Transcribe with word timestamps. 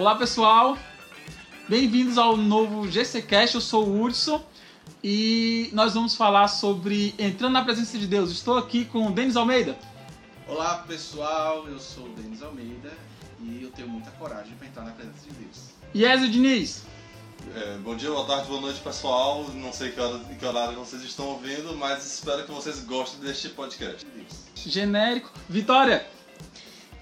Olá 0.00 0.14
pessoal, 0.14 0.78
bem-vindos 1.68 2.16
ao 2.16 2.34
novo 2.34 2.90
GCCast. 2.90 3.56
Eu 3.56 3.60
sou 3.60 3.86
o 3.86 4.02
Hudson 4.02 4.42
e 5.04 5.68
nós 5.74 5.92
vamos 5.92 6.14
falar 6.14 6.48
sobre 6.48 7.14
entrando 7.18 7.52
na 7.52 7.62
presença 7.62 7.98
de 7.98 8.06
Deus. 8.06 8.30
Estou 8.30 8.56
aqui 8.56 8.86
com 8.86 9.08
o 9.08 9.12
Denis 9.12 9.36
Almeida. 9.36 9.78
Olá 10.48 10.76
pessoal, 10.88 11.68
eu 11.68 11.78
sou 11.78 12.06
o 12.06 12.08
Denis 12.14 12.42
Almeida 12.42 12.90
e 13.42 13.62
eu 13.62 13.70
tenho 13.72 13.90
muita 13.90 14.10
coragem 14.12 14.54
para 14.56 14.68
entrar 14.68 14.84
na 14.84 14.92
presença 14.92 15.28
de 15.28 15.34
Deus. 15.34 15.68
E 15.92 16.02
Ezio 16.02 16.30
Diniz. 16.30 16.84
É, 17.54 17.76
bom 17.76 17.94
dia, 17.94 18.08
boa 18.08 18.26
tarde, 18.26 18.48
boa 18.48 18.62
noite 18.62 18.80
pessoal. 18.80 19.44
Não 19.52 19.70
sei 19.70 19.90
que, 19.90 20.00
hora, 20.00 20.18
que 20.18 20.46
horário 20.46 20.78
vocês 20.78 21.02
estão 21.02 21.26
ouvindo, 21.26 21.76
mas 21.76 22.10
espero 22.10 22.46
que 22.46 22.50
vocês 22.50 22.82
gostem 22.84 23.20
deste 23.20 23.50
podcast. 23.50 24.06
Genérico. 24.54 25.30
Vitória. 25.46 26.06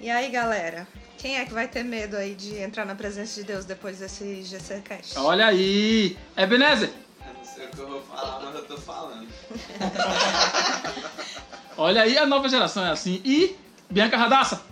E 0.01 0.11
aí 0.11 0.31
galera, 0.31 0.87
quem 1.19 1.37
é 1.37 1.45
que 1.45 1.53
vai 1.53 1.67
ter 1.67 1.83
medo 1.83 2.17
aí 2.17 2.35
de 2.35 2.57
entrar 2.59 2.87
na 2.87 2.95
presença 2.95 3.41
de 3.41 3.47
Deus 3.47 3.65
depois 3.65 3.99
desse 3.99 4.43
GCCast? 4.45 5.19
Olha 5.19 5.47
aí. 5.47 6.17
Ebenezer. 6.37 6.93
Eu 7.27 7.35
não 7.35 7.45
sei 7.45 7.67
o 7.67 7.71
que 7.71 7.79
eu 7.79 7.89
vou 7.89 8.03
falar, 8.03 8.41
mas 8.45 8.55
eu 8.55 8.65
tô 8.65 8.79
falando. 8.79 9.27
Olha 11.77 12.03
aí, 12.03 12.17
a 12.17 12.25
nova 12.25 12.49
geração 12.49 12.87
é 12.87 12.91
assim. 12.91 13.21
E 13.25 13.57
Bianca 13.91 14.17
Radassa. 14.17 14.63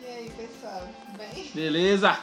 E 0.00 0.06
aí, 0.06 0.30
pessoal, 0.30 0.88
tudo 1.04 1.18
bem? 1.18 1.50
Beleza. 1.52 2.16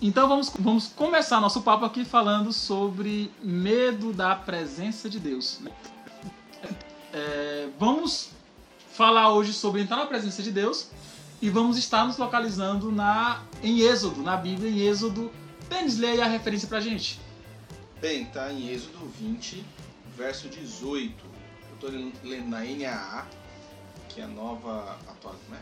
Então 0.00 0.28
vamos, 0.28 0.52
vamos 0.56 0.86
começar 0.88 1.40
nosso 1.40 1.62
papo 1.62 1.84
aqui 1.84 2.04
falando 2.04 2.52
sobre 2.52 3.32
medo 3.42 4.12
da 4.12 4.36
presença 4.36 5.10
de 5.10 5.18
Deus. 5.18 5.60
É, 7.12 7.68
vamos 7.78 8.30
falar 8.92 9.32
hoje 9.32 9.52
sobre 9.52 9.82
entrar 9.82 9.96
na 9.96 10.06
presença 10.06 10.40
de 10.40 10.52
Deus 10.52 10.90
e 11.40 11.50
vamos 11.50 11.76
estar 11.76 12.06
nos 12.06 12.16
localizando 12.16 12.90
na, 12.90 13.42
em 13.62 13.80
Êxodo, 13.80 14.22
na 14.22 14.36
Bíblia, 14.36 14.70
em 14.70 14.80
Êxodo. 14.80 15.30
Denis, 15.68 15.98
lê 15.98 16.08
aí 16.08 16.20
a 16.20 16.26
referência 16.26 16.68
pra 16.68 16.80
gente. 16.80 17.20
Bem, 18.00 18.26
tá 18.26 18.52
em 18.52 18.68
Êxodo 18.68 18.98
20, 19.18 19.64
verso 20.16 20.48
18. 20.48 21.14
Eu 21.70 21.76
tô 21.78 21.86
lendo 21.88 22.48
na 22.48 22.60
NAA, 22.60 23.26
que 24.08 24.20
é 24.20 24.24
a 24.24 24.28
nova 24.28 24.98
atual, 25.08 25.36
né? 25.48 25.60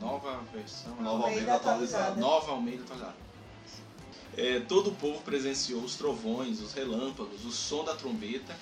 Nova 0.00 0.40
versão, 0.52 0.96
Nova 0.96 1.24
Almeida 1.24 1.52
Almeida 1.52 1.54
atualizada. 1.54 2.20
Nova 2.20 2.52
Almeida 2.52 2.82
atualizada. 2.84 3.16
É, 4.36 4.60
todo 4.60 4.90
o 4.90 4.94
povo 4.94 5.20
presenciou 5.22 5.82
os 5.82 5.96
trovões, 5.96 6.60
os 6.60 6.72
relâmpagos, 6.72 7.44
o 7.44 7.50
som 7.50 7.84
da 7.84 7.94
trombeta 7.94 8.56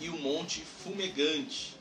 e 0.00 0.08
o 0.08 0.18
monte 0.18 0.60
fumegante. 0.60 1.76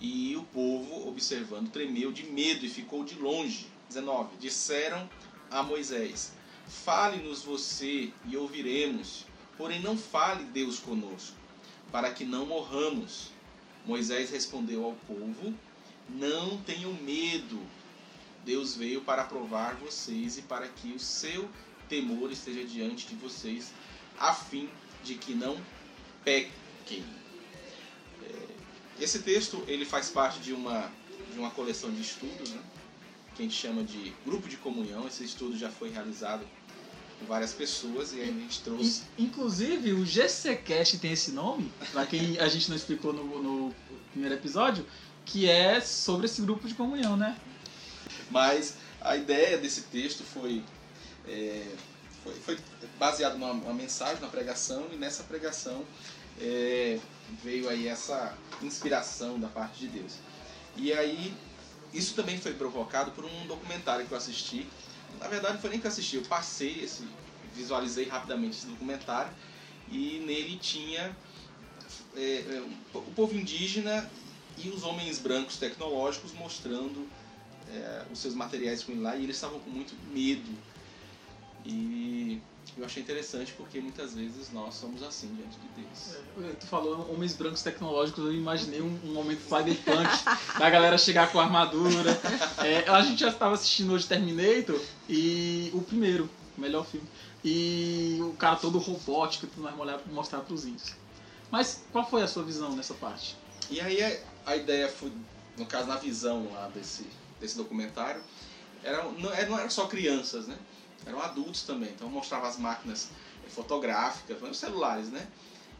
E 0.00 0.36
o 0.36 0.42
povo, 0.44 1.08
observando, 1.08 1.70
tremeu 1.70 2.12
de 2.12 2.24
medo 2.24 2.64
e 2.66 2.68
ficou 2.68 3.04
de 3.04 3.14
longe. 3.14 3.66
19. 3.88 4.36
Disseram 4.38 5.08
a 5.50 5.62
Moisés: 5.62 6.32
Fale-nos 6.66 7.42
você 7.42 8.12
e 8.26 8.36
ouviremos, 8.36 9.24
porém 9.56 9.80
não 9.80 9.96
fale 9.96 10.44
Deus 10.44 10.78
conosco, 10.78 11.36
para 11.92 12.12
que 12.12 12.24
não 12.24 12.46
morramos. 12.46 13.30
Moisés 13.86 14.30
respondeu 14.30 14.84
ao 14.84 14.94
povo: 15.06 15.54
Não 16.08 16.58
tenham 16.62 16.92
medo. 16.94 17.60
Deus 18.44 18.76
veio 18.76 19.00
para 19.00 19.24
provar 19.24 19.74
vocês 19.76 20.36
e 20.36 20.42
para 20.42 20.68
que 20.68 20.92
o 20.92 20.98
seu 20.98 21.48
temor 21.88 22.30
esteja 22.30 22.64
diante 22.64 23.06
de 23.06 23.14
vocês, 23.14 23.72
a 24.18 24.34
fim 24.34 24.68
de 25.02 25.14
que 25.14 25.34
não 25.34 25.56
pequem. 26.22 27.04
Esse 29.00 29.20
texto 29.20 29.62
ele 29.66 29.84
faz 29.84 30.08
parte 30.10 30.38
de 30.40 30.52
uma, 30.52 30.90
de 31.32 31.38
uma 31.38 31.50
coleção 31.50 31.90
de 31.90 32.00
estudos, 32.00 32.50
né? 32.50 32.60
que 33.34 33.42
a 33.42 33.44
gente 33.46 33.56
chama 33.56 33.82
de 33.82 34.14
grupo 34.24 34.48
de 34.48 34.56
comunhão. 34.56 35.06
Esse 35.08 35.24
estudo 35.24 35.56
já 35.58 35.68
foi 35.70 35.90
realizado 35.90 36.46
por 37.18 37.26
várias 37.26 37.52
pessoas 37.52 38.12
e 38.12 38.20
aí 38.20 38.28
a 38.28 38.32
gente 38.32 38.60
trouxe. 38.60 39.02
In- 39.18 39.24
Inclusive, 39.24 39.92
o 39.92 40.06
GCCast 40.06 40.98
tem 40.98 41.12
esse 41.12 41.32
nome, 41.32 41.72
pra 41.90 42.06
quem 42.06 42.38
a 42.38 42.48
gente 42.48 42.68
não 42.68 42.76
explicou 42.76 43.12
no, 43.12 43.42
no 43.42 43.74
primeiro 44.12 44.36
episódio, 44.36 44.86
que 45.24 45.48
é 45.48 45.80
sobre 45.80 46.26
esse 46.26 46.40
grupo 46.42 46.68
de 46.68 46.74
comunhão, 46.74 47.16
né? 47.16 47.36
Mas 48.30 48.76
a 49.00 49.16
ideia 49.16 49.58
desse 49.58 49.82
texto 49.82 50.22
foi, 50.22 50.62
é, 51.26 51.66
foi, 52.22 52.34
foi 52.34 52.58
baseado 52.98 53.32
numa, 53.36 53.52
numa 53.52 53.74
mensagem, 53.74 54.20
numa 54.20 54.30
pregação, 54.30 54.86
e 54.92 54.96
nessa 54.96 55.24
pregação 55.24 55.84
é, 56.40 56.98
veio 57.42 57.68
aí 57.68 57.88
essa 57.88 58.36
inspiração 58.62 59.38
da 59.38 59.48
parte 59.48 59.80
de 59.80 59.88
Deus. 59.88 60.14
E 60.76 60.92
aí, 60.92 61.34
isso 61.92 62.14
também 62.14 62.38
foi 62.38 62.54
provocado 62.54 63.12
por 63.12 63.24
um 63.24 63.46
documentário 63.46 64.06
que 64.06 64.12
eu 64.12 64.18
assisti. 64.18 64.66
Na 65.20 65.28
verdade, 65.28 65.54
não 65.54 65.60
foi 65.60 65.70
nem 65.70 65.80
que 65.80 65.86
eu 65.86 65.90
assisti, 65.90 66.16
eu 66.16 66.22
passei 66.22 66.82
esse, 66.82 67.06
visualizei 67.54 68.08
rapidamente 68.08 68.56
esse 68.56 68.66
documentário, 68.66 69.32
e 69.88 70.22
nele 70.26 70.56
tinha 70.56 71.16
é, 72.16 72.20
é, 72.20 72.64
o 72.94 73.12
povo 73.14 73.34
indígena 73.34 74.10
e 74.58 74.68
os 74.68 74.82
homens 74.82 75.18
brancos 75.18 75.56
tecnológicos 75.56 76.32
mostrando 76.32 77.08
é, 77.72 78.04
os 78.12 78.18
seus 78.18 78.34
materiais 78.34 78.82
com 78.82 78.92
ele 78.92 79.00
lá 79.00 79.16
e 79.16 79.24
eles 79.24 79.36
estavam 79.36 79.60
com 79.60 79.70
muito 79.70 79.94
medo. 80.12 80.50
E 81.64 82.40
eu 82.76 82.84
achei 82.84 83.02
interessante 83.02 83.52
porque 83.56 83.80
muitas 83.80 84.14
vezes 84.14 84.50
nós 84.52 84.74
somos 84.74 85.02
assim 85.02 85.28
diante 85.34 85.56
de 85.58 85.68
Deus. 85.82 86.48
É, 86.50 86.54
Tu 86.54 86.66
falou 86.66 87.12
homens 87.12 87.34
brancos 87.34 87.62
tecnológicos, 87.62 88.24
eu 88.24 88.32
imaginei 88.32 88.80
um, 88.82 88.98
um 89.04 89.12
momento 89.12 89.42
cyberpunk 89.42 90.08
da 90.58 90.68
galera 90.70 90.98
chegar 90.98 91.30
com 91.30 91.38
armadura. 91.40 92.10
É, 92.64 92.88
a 92.90 93.02
gente 93.02 93.20
já 93.20 93.28
estava 93.28 93.54
assistindo 93.54 93.92
hoje 93.92 94.06
Terminator 94.06 94.80
e 95.08 95.70
o 95.72 95.80
primeiro, 95.82 96.28
o 96.56 96.60
melhor 96.60 96.84
filme. 96.84 97.06
E 97.44 98.18
o 98.22 98.32
cara 98.32 98.56
todo 98.56 98.78
robótico, 98.78 99.46
tudo 99.46 99.62
mais 99.62 99.76
molhado 99.76 100.02
pra 100.02 100.12
mostrar 100.12 100.40
pros 100.40 100.64
índios. 100.64 100.94
Mas 101.50 101.82
qual 101.92 102.08
foi 102.08 102.22
a 102.22 102.26
sua 102.26 102.42
visão 102.42 102.74
nessa 102.74 102.94
parte? 102.94 103.36
E 103.70 103.80
aí 103.80 104.02
a, 104.44 104.56
ideia 104.56 104.88
foi, 104.88 105.12
no 105.56 105.66
caso 105.66 105.86
na 105.86 105.96
visão 105.96 106.50
lá 106.52 106.68
desse, 106.74 107.06
desse 107.40 107.56
documentário, 107.56 108.20
era, 108.82 109.04
não, 109.04 109.32
era- 109.32 109.48
não 109.48 109.58
eram 109.58 109.70
só 109.70 109.86
crianças, 109.86 110.46
né? 110.46 110.56
Eram 111.06 111.20
adultos 111.20 111.62
também. 111.62 111.90
Então 111.90 112.08
mostrava 112.08 112.48
as 112.48 112.58
máquinas 112.58 113.08
fotográficas, 113.54 114.36
os 114.42 114.56
celulares, 114.58 115.08
né? 115.08 115.26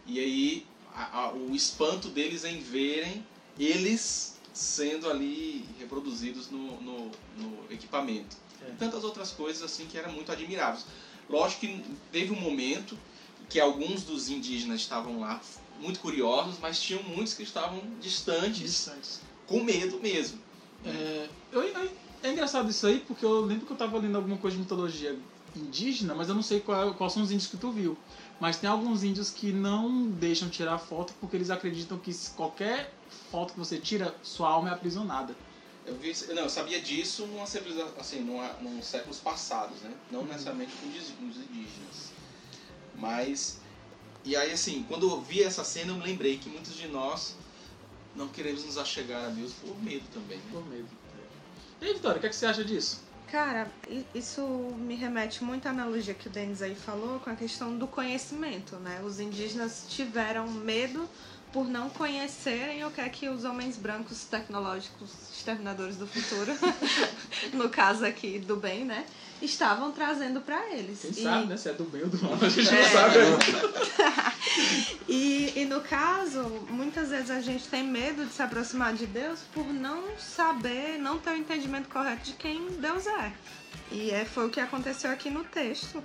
E 0.07 0.19
aí 0.21 0.67
a- 0.95 1.19
a- 1.25 1.33
o 1.33 1.55
espanto 1.55 2.09
deles 2.09 2.45
em 2.45 2.61
verem 2.61 3.25
eles 3.59 4.35
sendo 4.53 5.09
ali 5.11 5.65
reproduzidos 5.79 6.51
no, 6.51 6.81
no, 6.81 7.11
no 7.39 7.65
equipamento. 7.73 8.37
É. 8.65 8.71
E 8.71 8.73
tantas 8.75 9.03
outras 9.05 9.31
coisas 9.33 9.63
assim 9.63 9.87
que 9.87 9.99
eram 9.99 10.13
muito 10.13 10.31
admiráveis. 10.31 10.85
Lógico 11.29 11.63
que 11.63 11.85
teve 12.13 12.33
um 12.33 12.41
momento 12.41 12.97
que 13.49 13.59
alguns 13.59 14.03
dos 14.03 14.29
indígenas 14.29 14.81
estavam 14.81 15.21
lá 15.21 15.41
muito 15.81 15.99
curiosos, 16.01 16.57
mas 16.61 16.81
tinham 16.81 17.03
muitos 17.03 17.35
que 17.35 17.43
estavam 17.43 17.81
distantes, 18.01 18.61
Distantes. 18.61 19.21
com 19.47 19.63
medo 19.63 19.99
mesmo. 20.01 20.39
É, 20.85 21.29
eu, 21.51 21.63
eu- 21.63 21.91
é 22.25 22.33
engraçado 22.33 22.71
isso 22.71 22.87
aí, 22.87 23.01
porque 23.01 23.25
eu 23.25 23.43
lembro 23.43 23.67
que 23.67 23.73
eu 23.73 23.77
tava 23.77 23.99
lendo 23.99 24.17
alguma 24.17 24.39
coisa 24.39 24.57
de 24.57 24.63
mitologia 24.63 25.17
indígena, 25.55 26.15
mas 26.15 26.29
eu 26.29 26.35
não 26.35 26.43
sei 26.43 26.59
qual, 26.59 26.95
quais 26.95 27.13
são 27.13 27.23
os 27.23 27.31
índios 27.31 27.49
que 27.49 27.59
tu 27.59 27.71
viu. 27.71 27.97
Mas 28.41 28.57
tem 28.57 28.69
alguns 28.69 29.05
índios 29.05 29.31
que 29.31 29.53
não 29.53 30.07
deixam 30.07 30.49
tirar 30.49 30.79
foto 30.79 31.13
porque 31.21 31.37
eles 31.37 31.51
acreditam 31.51 31.99
que 31.99 32.13
qualquer 32.35 32.93
foto 33.31 33.53
que 33.53 33.59
você 33.59 33.79
tira, 33.79 34.15
sua 34.23 34.49
alma 34.49 34.71
é 34.71 34.73
aprisionada. 34.73 35.37
Eu 35.85 35.97
vi, 35.97 36.15
não, 36.29 36.45
eu 36.45 36.49
sabia 36.49 36.81
disso 36.81 37.27
numa 37.27 37.47
civilização, 37.47 37.93
assim, 38.01 38.21
numa, 38.21 38.55
num 38.55 38.83
séculos 38.83 39.19
passados, 39.19 39.83
né? 39.83 39.93
Não 40.11 40.25
necessariamente 40.25 40.73
com 40.73 40.89
os 41.29 41.37
indígenas. 41.37 42.11
Mas 42.97 43.61
e 44.25 44.35
aí 44.35 44.51
assim, 44.51 44.83
quando 44.89 45.11
eu 45.11 45.21
vi 45.21 45.43
essa 45.43 45.63
cena, 45.63 45.93
eu 45.93 45.97
me 45.97 46.05
lembrei 46.05 46.39
que 46.39 46.49
muitos 46.49 46.75
de 46.75 46.89
nós 46.89 47.37
não 48.17 48.29
queremos 48.29 48.65
nos 48.65 48.79
achegar 48.79 49.27
a 49.27 49.29
Deus 49.29 49.53
por 49.53 49.79
medo 49.83 50.05
também. 50.13 50.39
Né? 50.39 50.45
Por 50.51 50.67
medo. 50.67 51.04
E 51.85 51.89
aí, 51.89 51.93
Vitória, 51.93 52.17
o 52.17 52.21
que, 52.21 52.27
é 52.27 52.31
que 52.31 52.35
você 52.35 52.47
acha 52.47 52.65
disso? 52.65 52.99
Cara, 53.31 53.71
isso 54.15 54.41
me 54.79 54.95
remete 54.95 55.45
muito 55.45 55.67
à 55.67 55.71
analogia 55.71 56.15
que 56.15 56.29
o 56.29 56.31
Denis 56.31 56.63
aí 56.63 56.75
falou 56.75 57.21
com 57.21 57.29
a 57.29 57.35
questão 57.35 57.77
do 57.77 57.87
conhecimento, 57.87 58.77
né? 58.77 59.03
Os 59.05 59.21
indígenas 59.21 59.85
tiveram 59.91 60.51
medo 60.51 61.07
por 61.53 61.69
não 61.69 61.91
conhecerem 61.91 62.83
o 62.87 62.91
que 62.91 63.03
é 63.03 63.09
que 63.11 63.29
os 63.29 63.45
homens 63.45 63.77
brancos 63.77 64.25
tecnológicos, 64.25 65.11
exterminadores 65.31 65.97
do 65.97 66.07
futuro, 66.07 66.53
no 67.53 67.69
caso 67.69 68.07
aqui 68.07 68.39
do 68.39 68.57
bem, 68.57 68.87
né? 68.87 69.05
Estavam 69.45 69.93
trazendo 69.93 70.41
pra 70.41 70.71
eles. 70.73 71.01
Quem 71.01 71.11
E- 71.11 71.23
sabe, 71.23 71.47
né? 71.47 71.57
Se 71.57 71.69
é 71.69 71.73
do 71.73 71.85
bem 71.85 72.03
ou 72.03 72.09
do 72.09 72.23
mal, 72.23 72.33
a 72.41 72.49
gente 72.49 72.69
É. 72.69 72.83
não 72.83 72.89
sabe. 72.91 73.19
E, 75.09 75.53
e 75.57 75.65
no 75.65 75.81
caso, 75.81 76.43
muitas 76.71 77.11
vezes 77.11 77.31
a 77.31 77.41
gente 77.41 77.67
tem 77.69 77.83
medo 77.83 78.25
de 78.25 78.33
se 78.33 78.43
aproximar 78.43 78.95
de 78.95 79.07
Deus 79.07 79.41
por 79.53 79.65
não 79.67 80.03
saber, 80.19 80.99
não 80.99 81.19
ter 81.19 81.31
o 81.31 81.37
entendimento 81.37 81.89
correto 81.89 82.25
de 82.25 82.33
quem 82.33 82.67
Deus 82.81 83.07
é. 83.07 83.33
E 83.91 84.11
é, 84.11 84.25
foi 84.25 84.47
o 84.47 84.51
que 84.51 84.61
aconteceu 84.61 85.11
aqui 85.11 85.31
no 85.31 85.45
texto. 85.45 86.03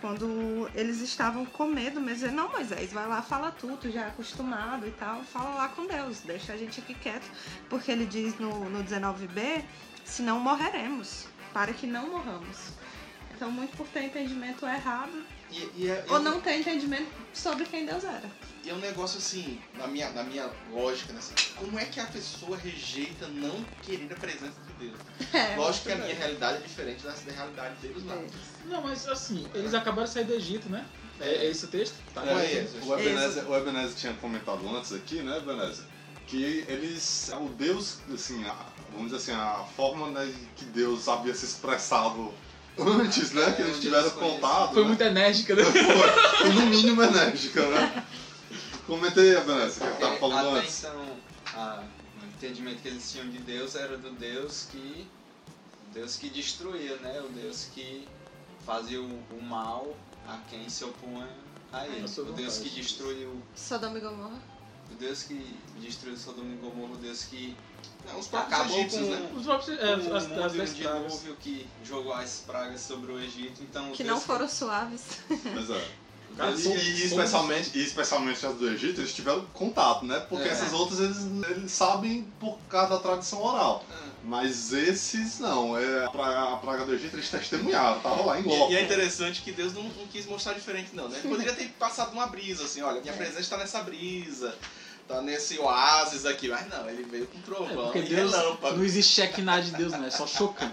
Quando 0.00 0.68
eles 0.74 1.00
estavam 1.00 1.46
com 1.46 1.66
medo 1.66 2.00
mesmo, 2.00 2.14
dizendo, 2.26 2.34
não, 2.36 2.50
Moisés, 2.50 2.92
vai 2.92 3.06
lá, 3.08 3.22
fala 3.22 3.50
tu, 3.50 3.76
tu 3.80 3.90
já 3.90 4.02
é 4.02 4.08
acostumado 4.08 4.86
e 4.86 4.90
tal, 4.90 5.22
fala 5.24 5.54
lá 5.54 5.68
com 5.68 5.86
Deus, 5.86 6.18
deixa 6.20 6.52
a 6.52 6.56
gente 6.56 6.80
aqui 6.80 6.92
quieto. 6.94 7.24
Porque 7.70 7.90
ele 7.90 8.04
diz 8.04 8.38
no, 8.38 8.68
no 8.68 8.84
19b, 8.84 9.62
senão 10.04 10.38
morreremos, 10.40 11.26
para 11.54 11.72
que 11.72 11.86
não 11.86 12.10
morramos. 12.10 12.56
Então, 13.34 13.50
muito 13.50 13.76
por 13.76 13.86
ter 13.88 14.02
entendimento 14.04 14.64
errado 14.66 15.24
E, 15.50 15.68
e 15.76 15.88
é, 15.90 16.04
ou 16.08 16.20
e- 16.20 16.22
não 16.22 16.40
ter 16.40 16.58
entendimento 16.58 17.10
sobre 17.32 17.64
quem 17.64 17.84
Deus 17.86 18.04
era. 18.04 18.28
E 18.64 18.70
é 18.70 18.74
um 18.74 18.78
negócio 18.78 19.18
assim, 19.18 19.60
na 19.74 19.86
minha, 19.86 20.10
na 20.10 20.22
minha 20.22 20.50
lógica, 20.70 21.12
né? 21.12 21.18
assim, 21.18 21.34
como 21.56 21.78
é 21.78 21.84
que 21.84 22.00
a 22.00 22.06
pessoa 22.06 22.56
rejeita 22.56 23.26
não 23.28 23.64
querer 23.82 24.12
a 24.12 24.16
presença 24.16 24.54
de 24.66 24.86
Deus? 24.86 24.98
É, 25.34 25.56
Lógico 25.56 25.86
que 25.86 25.92
a 25.92 25.96
minha 25.96 26.14
realidade 26.14 26.58
é 26.58 26.60
diferente 26.60 27.02
da, 27.04 27.10
da 27.10 27.32
realidade 27.32 27.74
deles 27.82 28.04
lá. 28.04 28.16
Não, 28.66 28.82
mas 28.82 29.06
assim, 29.08 29.48
eles 29.54 29.74
acabaram 29.74 30.04
de 30.04 30.10
sair 30.14 30.24
do 30.24 30.32
Egito, 30.34 30.68
né? 30.68 30.86
É, 31.20 31.28
é 31.28 31.50
esse 31.50 31.64
o 31.64 31.68
texto? 31.68 31.96
Tá. 32.14 32.24
É 32.24 32.30
É, 32.32 32.68
o 32.82 32.98
Ebenezer, 32.98 33.48
o 33.50 33.56
Ebenezer 33.56 33.94
tinha 33.96 34.14
comentado 34.14 34.66
antes 34.76 34.92
aqui, 34.92 35.22
né, 35.22 35.36
Ebenezer? 35.38 35.84
Que 36.26 36.64
eles. 36.68 37.30
O 37.40 37.48
Deus, 37.50 37.98
assim, 38.12 38.44
a- 38.44 38.66
vamos 38.94 39.12
dizer 39.12 39.32
assim, 39.32 39.40
a 39.40 39.64
forma 39.76 40.08
né, 40.08 40.32
que 40.56 40.64
Deus 40.66 41.08
havia 41.08 41.34
se 41.34 41.44
expressado 41.44 42.32
antes, 42.78 43.32
né? 43.32 43.52
Que 43.52 43.62
eles 43.62 43.76
É, 43.76 43.80
tiveram 43.80 44.10
contato. 44.10 44.72
Foi 44.74 44.82
né? 44.82 44.88
muito 44.88 45.02
enérgica, 45.02 45.54
né? 45.54 45.62
Foi, 45.64 46.48
no 46.50 46.66
mínimo 46.66 47.02
enérgica, 47.02 47.66
né? 47.68 48.06
Comentei, 48.86 49.34
o 49.36 49.40
que 49.40 49.46
você 49.46 49.80
tava 49.80 50.14
É, 50.14 50.18
falando 50.18 50.48
até 50.50 50.58
antes. 50.60 50.78
então, 50.84 51.16
a- 51.54 51.82
o 52.22 52.26
entendimento 52.26 52.82
que 52.82 52.88
eles 52.88 53.10
tinham 53.12 53.28
de 53.28 53.38
Deus 53.38 53.74
era 53.74 53.96
do 53.96 54.10
Deus 54.12 54.66
que. 54.70 55.06
Deus 55.92 56.16
que 56.16 56.28
destruía, 56.28 56.96
né? 56.96 57.20
O 57.24 57.28
Deus 57.28 57.68
que 57.74 58.08
fazia 58.66 59.00
o, 59.00 59.04
o 59.30 59.42
mal 59.42 59.96
a 60.26 60.38
quem 60.50 60.68
se 60.68 60.84
opunha 60.84 61.28
a 61.72 61.86
ele. 61.86 62.04
A 62.04 62.08
sua 62.08 62.24
O 62.24 62.32
Deus 62.32 62.58
que 62.58 62.68
destruiu. 62.68 63.40
Sodoma 63.54 63.98
e 63.98 64.00
Gomorra. 64.00 64.42
O 64.90 64.94
Deus 64.96 65.22
que 65.22 65.56
destruiu 65.78 66.16
Sodoma 66.16 66.52
e 66.52 66.56
Gomorra, 66.56 66.94
o 66.94 66.96
Deus 66.96 67.24
que 67.24 67.56
Não, 68.06 68.18
os 68.18 68.26
próprios 68.28 68.52
acabou 68.60 68.78
egípcios, 68.78 69.02
com 69.08 69.14
né? 69.14 69.30
Os 69.36 69.44
próprios. 69.44 69.78
É, 69.78 69.84
o 69.84 69.94
as, 69.94 70.02
mundo 70.02 70.14
as 70.14 70.26
pragas. 70.26 70.74
dilúvio 70.76 71.36
que 71.40 71.66
jogou 71.84 72.12
as 72.12 72.42
pragas 72.46 72.80
sobre 72.80 73.12
o 73.12 73.18
Egito. 73.20 73.62
Então, 73.62 73.90
Que 73.92 74.04
não 74.04 74.20
foram 74.20 74.48
suaves. 74.48 75.02
Mas 75.54 75.70
é. 75.70 75.88
Cara, 76.36 76.50
E, 76.50 76.66
e 76.66 77.04
especialmente, 77.04 77.70
e 77.78 77.82
especialmente 77.84 78.44
as 78.44 78.56
do 78.56 78.68
Egito, 78.68 79.00
eles 79.00 79.14
tiveram 79.14 79.46
contato, 79.52 80.04
né? 80.04 80.18
Porque 80.28 80.48
É. 80.48 80.50
essas 80.50 80.72
outras 80.72 80.98
eles, 80.98 81.18
eles 81.48 81.70
sabem 81.70 82.26
por 82.40 82.58
causa 82.68 82.90
da 82.94 82.98
tradição 82.98 83.40
oral. 83.40 83.84
Ah. 83.88 84.08
Mas 84.24 84.72
esses 84.72 85.38
não. 85.38 85.78
É, 85.78 86.04
a, 86.04 86.10
praga, 86.10 86.54
a 86.54 86.56
praga 86.56 86.84
do 86.86 86.92
Egito 86.94 87.14
eles 87.14 87.28
testemunharam, 87.30 88.00
tava 88.00 88.24
lá 88.24 88.40
em 88.40 88.42
loco. 88.42 88.70
E, 88.72 88.74
e 88.74 88.76
é 88.78 88.82
interessante 88.82 89.42
que 89.42 89.52
Deus 89.52 89.72
não, 89.74 89.84
não 89.84 90.06
quis 90.08 90.26
mostrar 90.26 90.54
diferente, 90.54 90.90
não, 90.92 91.08
né? 91.08 91.20
Poderia 91.22 91.52
ter 91.54 91.68
passado 91.78 92.12
uma 92.12 92.26
brisa, 92.26 92.64
assim, 92.64 92.82
olha, 92.82 93.00
minha 93.00 93.12
É. 93.12 93.16
presença 93.16 93.40
está 93.40 93.56
nessa 93.56 93.80
brisa, 93.82 94.56
tá 95.08 95.20
nesse 95.22 95.58
oásis 95.58 96.24
aqui. 96.26 96.48
Mas 96.48 96.68
não, 96.68 96.88
ele 96.88 97.02
veio 97.04 97.26
com 97.26 97.38
É, 97.38 97.42
trovão 97.42 97.84
porque 97.84 97.98
e 98.00 98.02
Deus 98.02 98.32
relâmpago. 98.32 98.76
não 98.76 98.84
existe 98.84 99.12
Shekinah 99.14 99.60
de 99.60 99.70
Deus, 99.72 99.92
né? 99.92 100.06
É 100.08 100.10
só 100.10 100.26
chocando. 100.26 100.72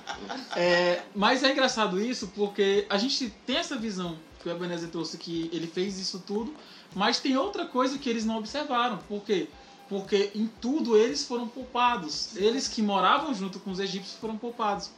É, 0.56 1.01
mas 1.16 1.44
é 1.44 1.51
engraçado 1.51 2.01
isso 2.01 2.28
porque 2.36 2.86
a 2.89 2.98
gente 2.98 3.30
tem 3.45 3.57
essa 3.57 3.75
visão 3.78 4.18
que 4.42 4.50
o 4.50 4.51
Ebenezer 4.51 4.89
trouxe 4.89 5.18
que 5.18 5.50
ele 5.54 5.68
fez 5.68 6.00
isso 6.00 6.24
tudo, 6.25 6.54
mas 6.95 7.19
tem 7.19 7.38
outra 7.38 7.66
coisa 7.66 7.98
que 7.98 8.10
eles 8.10 8.25
não 8.25 8.38
observaram. 8.38 8.98
Por 9.07 9.22
quê? 9.24 9.48
Porque 9.88 10.31
em 10.34 10.48
tudo 10.62 10.98
eles 10.98 11.25
foram 11.25 11.48
poupados. 11.48 12.36
Eles 12.38 12.68
que 12.68 12.81
moravam 12.81 13.34
junto 13.34 13.60
com 13.60 13.72
os 13.72 13.80
egípcios 13.80 14.16
foram 14.19 14.38
poupados. 14.38 14.89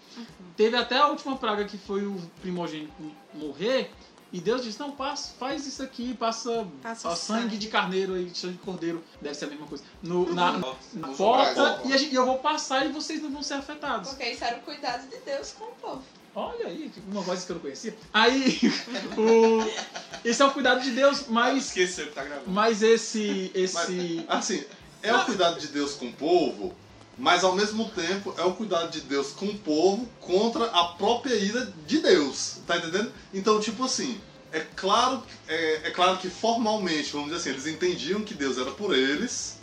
Teve 0.55 0.77
até 0.77 0.97
a 0.97 1.07
última 1.07 1.35
praga 1.35 1.65
que 1.65 1.77
foi 1.79 2.05
o 2.05 2.15
primogênito 2.41 2.93
morrer. 3.33 3.91
E 4.33 4.41
Deus 4.41 4.63
disse, 4.63 4.79
não, 4.79 4.91
passa, 4.91 5.31
faz 5.39 5.67
isso 5.67 5.83
aqui, 5.83 6.15
passa, 6.15 6.65
Passa 6.81 7.07
ó, 7.07 7.15
sangue 7.15 7.41
sangue. 7.43 7.57
de 7.59 7.67
carneiro 7.67 8.15
aí, 8.15 8.31
sangue 8.33 8.53
de 8.53 8.59
cordeiro, 8.63 9.03
deve 9.21 9.35
ser 9.35 9.45
a 9.45 9.47
mesma 9.49 9.67
coisa. 9.67 9.83
No, 10.01 10.33
na, 10.33 10.53
na 10.53 11.09
Os 11.11 11.17
porta, 11.17 11.81
e 11.85 11.93
a 11.93 11.97
gente- 11.97 12.11
e 12.13 12.15
eu 12.15 12.25
vou 12.25 12.39
passar 12.39 12.83
e 12.83 12.91
vocês 12.91 13.21
não 13.21 13.29
vão 13.29 13.43
ser 13.43 13.53
afetados. 13.53 14.09
Porque 14.09 14.27
isso 14.31 14.43
era 14.43 14.57
o 14.57 14.61
cuidado 14.61 15.07
de 15.07 15.17
Deus 15.17 15.51
com 15.51 15.65
o 15.65 15.75
povo. 15.79 16.01
Olha 16.35 16.65
aí, 16.65 16.91
uma 17.11 17.21
voz 17.21 17.43
que 17.45 17.51
eu 17.51 17.57
não 17.57 17.61
conhecia. 17.61 17.95
Aí, 18.11 18.59
o, 19.15 20.27
esse 20.27 20.41
é 20.41 20.45
o 20.45 20.51
cuidado 20.51 20.81
de 20.81 20.89
Deus, 20.89 21.27
mas, 21.27 21.67
Esqueceu 21.67 22.07
que 22.07 22.13
tá 22.13 22.23
gravando. 22.23 22.49
mas 22.49 22.81
esse, 22.81 23.51
esse, 23.53 24.25
Assim, 24.27 24.63
é 25.03 25.15
o 25.15 25.25
cuidado 25.25 25.59
de 25.59 25.67
Deus 25.67 25.93
com 25.93 26.07
o 26.07 26.13
povo, 26.13 26.73
mas 27.17 27.43
ao 27.43 27.55
mesmo 27.55 27.89
tempo 27.89 28.33
é 28.37 28.43
o 28.43 28.53
cuidado 28.53 28.91
de 28.91 29.01
Deus 29.01 29.31
com 29.31 29.45
o 29.45 29.57
povo 29.57 30.09
contra 30.19 30.65
a 30.65 30.85
própria 30.85 31.35
ira 31.35 31.71
de 31.85 31.99
Deus. 31.99 32.57
Tá 32.65 32.77
entendendo? 32.77 33.11
Então, 33.33 33.59
tipo 33.59 33.83
assim, 33.83 34.19
é 34.51 34.59
claro, 34.75 35.23
é, 35.47 35.87
é 35.87 35.91
claro 35.91 36.17
que 36.17 36.29
formalmente, 36.29 37.11
vamos 37.11 37.27
dizer 37.27 37.39
assim, 37.39 37.49
eles 37.49 37.67
entendiam 37.67 38.21
que 38.21 38.33
Deus 38.33 38.57
era 38.57 38.71
por 38.71 38.95
eles, 38.95 39.57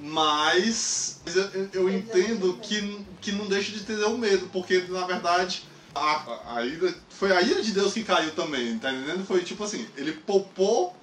mas 0.00 1.20
eu, 1.26 1.68
eu 1.72 1.90
entendo 1.90 2.58
que, 2.60 3.04
que 3.20 3.32
não 3.32 3.46
deixa 3.46 3.72
de 3.72 3.80
ter 3.80 4.02
o 4.04 4.18
medo, 4.18 4.48
porque 4.52 4.80
na 4.88 5.06
verdade 5.06 5.64
a, 5.94 6.56
a 6.56 6.66
ira, 6.66 6.94
foi 7.08 7.32
a 7.32 7.40
ira 7.40 7.62
de 7.62 7.72
Deus 7.72 7.92
que 7.92 8.02
caiu 8.02 8.32
também, 8.32 8.78
tá 8.78 8.92
entendendo? 8.92 9.24
Foi 9.24 9.42
tipo 9.42 9.62
assim, 9.62 9.86
ele 9.96 10.12
poupou 10.12 10.94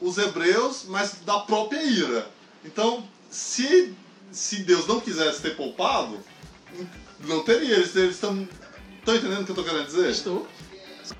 os 0.00 0.16
hebreus, 0.16 0.84
mas 0.88 1.16
da 1.26 1.40
própria 1.40 1.82
ira. 1.82 2.30
Então, 2.64 3.06
se, 3.30 3.94
se 4.30 4.62
Deus 4.62 4.86
não 4.86 5.00
quisesse 5.00 5.42
ter 5.42 5.56
poupado, 5.56 6.18
não 7.20 7.42
teria. 7.42 7.74
Eles 7.76 7.94
estão. 7.96 8.48
Estão 8.98 9.16
entendendo 9.16 9.40
o 9.40 9.44
que 9.44 9.50
eu 9.52 9.56
tô 9.56 9.64
querendo 9.64 9.86
dizer? 9.86 10.10
Estou. 10.10 10.46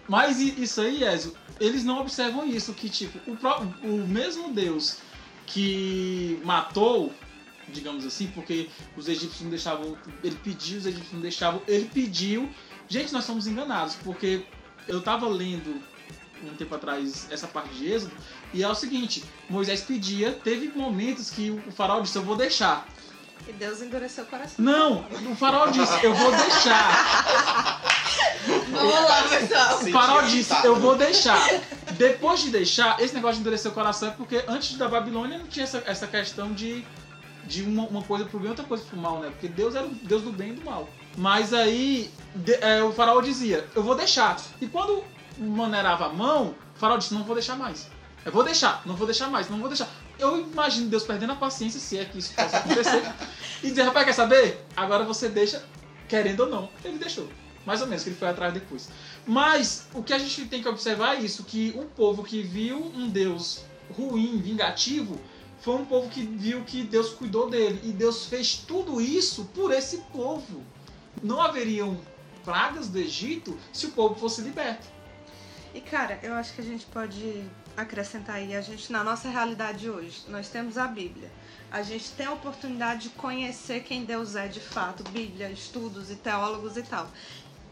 Mas 0.07 0.39
isso 0.39 0.81
aí, 0.81 1.03
Ezio, 1.03 1.35
eles 1.59 1.85
não 1.85 2.01
observam 2.01 2.47
isso, 2.47 2.73
que 2.73 2.89
tipo, 2.89 3.19
o, 3.31 3.87
o 3.87 4.07
mesmo 4.07 4.53
Deus 4.53 4.99
que 5.47 6.41
matou, 6.45 7.13
digamos 7.69 8.05
assim, 8.07 8.29
porque 8.29 8.69
os 8.97 9.09
egípcios 9.09 9.43
não 9.43 9.51
deixavam, 9.51 9.97
ele 10.23 10.37
pediu, 10.37 10.79
os 10.79 10.87
egípcios 10.87 11.13
não 11.13 11.21
deixavam, 11.21 11.63
ele 11.67 11.91
pediu. 11.93 12.49
Gente, 12.89 13.13
nós 13.13 13.25
somos 13.25 13.47
enganados, 13.47 13.97
porque 13.97 14.45
eu 14.87 15.01
tava 15.01 15.29
lendo 15.29 15.81
um 16.43 16.55
tempo 16.57 16.75
atrás 16.75 17.27
essa 17.31 17.47
parte 17.47 17.75
de 17.75 17.93
Êxodo, 17.93 18.13
e 18.55 18.63
é 18.63 18.69
o 18.69 18.75
seguinte, 18.75 19.23
Moisés 19.49 19.83
pedia, 19.83 20.33
teve 20.33 20.69
momentos 20.69 21.31
que 21.31 21.51
o 21.51 21.73
faraó 21.73 22.01
disse, 22.01 22.17
eu 22.17 22.23
vou 22.23 22.37
deixar. 22.37 22.89
E 23.49 23.53
Deus 23.53 23.81
endureceu 23.83 24.25
o 24.25 24.27
coração. 24.27 24.55
Não, 24.59 25.05
o 25.33 25.37
faraó 25.37 25.67
disse, 25.69 26.05
eu 26.05 26.15
vou 26.15 26.31
deixar. 26.31 27.83
Vamos 28.71 28.95
lá, 28.95 29.23
pessoal. 29.23 29.75
O 29.79 30.21
Senti 30.23 30.31
disse, 30.37 30.67
eu 30.67 30.77
vou 30.77 30.97
deixar. 30.97 31.39
Depois 31.93 32.41
de 32.41 32.51
deixar, 32.51 33.01
esse 33.01 33.15
negócio 33.15 33.37
de 33.37 33.41
endurecer 33.41 33.71
o 33.71 33.75
coração 33.75 34.09
é 34.09 34.13
porque 34.13 34.45
antes 34.49 34.77
da 34.77 34.89
Babilônia 34.89 35.39
não 35.39 35.47
tinha 35.47 35.65
essa, 35.65 35.83
essa 35.87 36.07
questão 36.07 36.53
de, 36.53 36.85
de 37.45 37.63
uma, 37.63 37.85
uma 37.85 38.03
coisa 38.03 38.25
pro 38.25 38.39
bem 38.39 38.47
e 38.47 38.51
outra 38.51 38.65
coisa 38.65 38.85
pro 38.85 38.97
mal, 38.97 39.19
né? 39.21 39.31
Porque 39.31 39.49
Deus 39.49 39.75
era 39.75 39.85
o 39.87 39.91
Deus 39.91 40.23
do 40.23 40.33
bem 40.33 40.51
e 40.51 40.53
do 40.53 40.65
mal. 40.65 40.89
Mas 41.17 41.53
aí 41.53 42.11
de- 42.35 42.55
é, 42.55 42.83
o 42.83 42.93
faraó 42.93 43.21
dizia, 43.21 43.67
eu 43.75 43.83
vou 43.83 43.95
deixar. 43.95 44.37
E 44.61 44.67
quando 44.67 45.03
maneirava 45.37 46.07
a 46.07 46.09
mão, 46.11 46.55
o 46.77 46.79
faraó 46.79 46.97
disse, 46.97 47.13
não 47.15 47.25
vou 47.25 47.35
deixar 47.35 47.57
mais. 47.57 47.89
Eu 48.25 48.33
vou 48.33 48.45
deixar, 48.45 48.83
não 48.87 48.95
vou 48.95 49.07
deixar 49.07 49.29
mais, 49.29 49.49
não 49.51 49.59
vou 49.59 49.69
deixar. 49.69 49.89
Eu 50.21 50.39
imagino 50.39 50.89
Deus 50.89 51.03
perdendo 51.05 51.33
a 51.33 51.37
paciência, 51.37 51.81
se 51.81 51.99
é 51.99 52.05
que 52.05 52.19
isso 52.19 52.35
possa 52.35 52.59
acontecer, 52.59 53.03
e 53.63 53.71
dizer, 53.71 53.83
rapaz, 53.83 54.05
quer 54.05 54.13
saber? 54.13 54.65
Agora 54.77 55.05
você 55.05 55.29
deixa, 55.29 55.65
querendo 56.09 56.41
ou 56.41 56.49
não. 56.49 56.69
Ele 56.85 56.99
deixou. 56.99 57.29
Mais 57.65 57.81
ou 57.81 57.87
menos, 57.87 58.03
que 58.03 58.11
ele 58.11 58.17
foi 58.17 58.29
atrás 58.29 58.53
depois. 58.53 58.89
Mas 59.27 59.87
o 59.95 60.03
que 60.03 60.13
a 60.13 60.19
gente 60.19 60.47
tem 60.47 60.63
que 60.63 60.69
observar 60.69 61.17
é 61.17 61.21
isso, 61.21 61.45
que 61.45 61.75
um 61.77 61.87
povo 61.87 62.23
que 62.23 62.43
viu 62.43 62.79
um 62.79 63.09
Deus 63.09 63.65
ruim, 63.97 64.39
vingativo, 64.41 65.19
foi 65.61 65.77
um 65.77 65.85
povo 65.85 66.09
que 66.09 66.23
viu 66.23 66.65
que 66.65 66.83
Deus 66.83 67.11
cuidou 67.11 67.51
dele. 67.51 67.81
E 67.85 67.93
Deus 67.93 68.27
fez 68.27 68.57
tudo 68.57 69.01
isso 69.01 69.45
por 69.55 69.73
esse 69.73 69.99
povo. 70.13 70.63
Não 71.23 71.41
haveriam 71.41 71.99
pragas 72.45 72.89
do 72.89 72.99
Egito 72.99 73.57
se 73.73 73.87
o 73.87 73.91
povo 73.91 74.15
fosse 74.15 74.41
liberto. 74.41 74.87
E 75.75 75.81
cara, 75.81 76.19
eu 76.23 76.35
acho 76.35 76.55
que 76.55 76.61
a 76.61 76.65
gente 76.65 76.87
pode 76.87 77.45
acrescentar 77.77 78.37
aí, 78.37 78.55
a 78.55 78.61
gente 78.61 78.93
na 78.93 79.03
nossa 79.03 79.29
realidade 79.29 79.89
hoje, 79.89 80.23
nós 80.29 80.49
temos 80.49 80.77
a 80.79 80.87
Bíblia. 80.87 81.31
A 81.71 81.83
gente 81.83 82.11
tem 82.13 82.27
a 82.27 82.33
oportunidade 82.33 83.09
de 83.09 83.11
conhecer 83.11 83.85
quem 83.85 84.05
Deus 84.05 84.35
é 84.35 84.49
de 84.49 84.61
fato, 84.61 85.05
Bíblia, 85.11 85.51
estudos 85.51 86.11
e 86.11 86.17
teólogos 86.17 86.77
e 86.77 86.83
tal. 86.83 87.09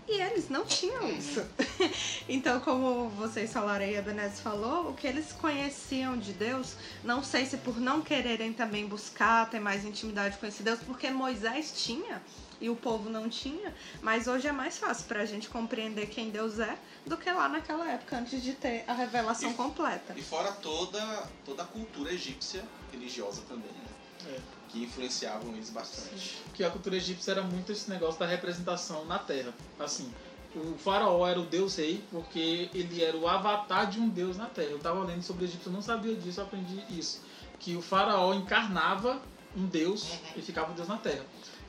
E 0.09 0.23
eles 0.23 0.49
não 0.49 0.64
tinham 0.64 1.11
isso. 1.11 1.45
então, 2.26 2.61
como 2.61 3.11
vocês 3.11 3.52
falaram 3.52 3.85
aí, 3.85 3.99
a 3.99 4.00
Benez 4.00 4.40
falou, 4.40 4.88
o 4.88 4.95
que 4.95 5.07
eles 5.07 5.33
conheciam 5.33 6.17
de 6.17 6.33
Deus, 6.33 6.76
não 7.05 7.23
sei 7.23 7.45
se 7.45 7.59
por 7.59 7.78
não 7.78 8.00
quererem 8.00 8.55
também 8.55 8.87
buscar, 8.87 9.50
ter 9.50 9.61
mais 9.61 9.85
intimidade 9.85 10.38
com 10.38 10.47
esse 10.47 10.62
Deus, 10.62 10.78
porque 10.81 11.11
Moisés 11.11 11.73
tinha 11.85 12.23
e 12.60 12.68
o 12.68 12.76
povo 12.76 13.08
não 13.08 13.28
tinha, 13.28 13.74
mas 14.02 14.26
hoje 14.26 14.48
é 14.48 14.52
mais 14.52 14.78
fácil 14.78 15.06
pra 15.06 15.24
gente 15.24 15.48
compreender 15.48 16.06
quem 16.06 16.30
Deus 16.30 16.58
é 16.58 16.76
do 17.06 17.16
que 17.16 17.30
lá 17.30 17.48
naquela 17.48 17.88
época, 17.90 18.18
antes 18.18 18.42
de 18.42 18.52
ter 18.54 18.84
a 18.88 18.92
revelação 18.92 19.50
E- 19.50 19.54
completa. 19.54 20.14
E 20.16 20.22
fora 20.22 20.50
toda, 20.52 21.00
toda 21.44 21.62
a 21.62 21.66
cultura 21.66 22.12
egípcia 22.12 22.64
religiosa 22.92 23.42
também, 23.48 23.70
né? 23.70 24.34
É. 24.36 24.40
Que 24.68 24.82
influenciavam 24.84 25.54
eles 25.54 25.70
bastante. 25.70 26.42
que 26.52 26.62
a 26.64 26.70
cultura 26.70 26.96
egípcia 26.96 27.30
era 27.32 27.42
muito 27.42 27.70
esse 27.72 27.88
negócio 27.88 28.18
da 28.20 28.26
representação 28.26 29.04
na 29.06 29.18
Terra. 29.18 29.54
Assim, 29.78 30.12
o 30.54 30.76
faraó 30.76 31.26
era 31.26 31.40
o 31.40 31.44
deus 31.46 31.76
rei 31.76 32.02
porque 32.10 32.68
ele 32.74 33.02
era 33.02 33.16
o 33.16 33.26
avatar 33.28 33.88
de 33.88 33.98
um 34.00 34.08
deus 34.08 34.36
na 34.36 34.46
Terra. 34.46 34.70
Eu 34.70 34.78
tava 34.80 35.04
lendo 35.04 35.22
sobre 35.22 35.44
o 35.44 35.46
Egito, 35.46 35.68
eu 35.68 35.72
não 35.72 35.80
sabia 35.80 36.14
disso, 36.16 36.40
eu 36.40 36.44
aprendi 36.44 36.84
isso. 36.90 37.22
Que 37.60 37.76
o 37.76 37.80
faraó 37.82 38.34
encarnava 38.34 39.22
um 39.56 39.64
deus 39.66 40.18
e 40.36 40.42
ficava 40.42 40.72
o 40.72 40.74
deus 40.74 40.88
na 40.88 40.98
Terra. 40.98 41.24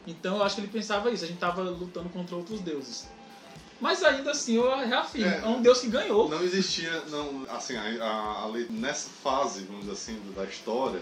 Então 0.09 0.37
eu 0.37 0.43
acho 0.43 0.55
que 0.55 0.61
ele 0.61 0.67
pensava 0.69 1.11
isso, 1.11 1.23
a 1.23 1.27
gente 1.27 1.39
tava 1.39 1.61
lutando 1.61 2.09
contra 2.09 2.35
outros 2.35 2.59
deuses. 2.61 3.07
Mas 3.79 4.03
ainda 4.03 4.31
assim, 4.31 4.55
eu 4.55 4.75
reafirmo, 4.77 5.31
É. 5.31 5.41
é, 5.41 5.45
um 5.47 5.61
Deus 5.61 5.79
que 5.79 5.87
ganhou. 5.87 6.27
Não 6.27 6.43
existia, 6.43 6.91
não, 7.09 7.45
assim, 7.49 7.77
a, 7.77 8.41
a, 8.41 8.45
lei- 8.47 8.67
nessa 8.69 9.09
fase, 9.23 9.61
vamos 9.63 9.81
dizer 9.81 9.93
assim, 9.93 10.33
da 10.35 10.43
história, 10.43 11.01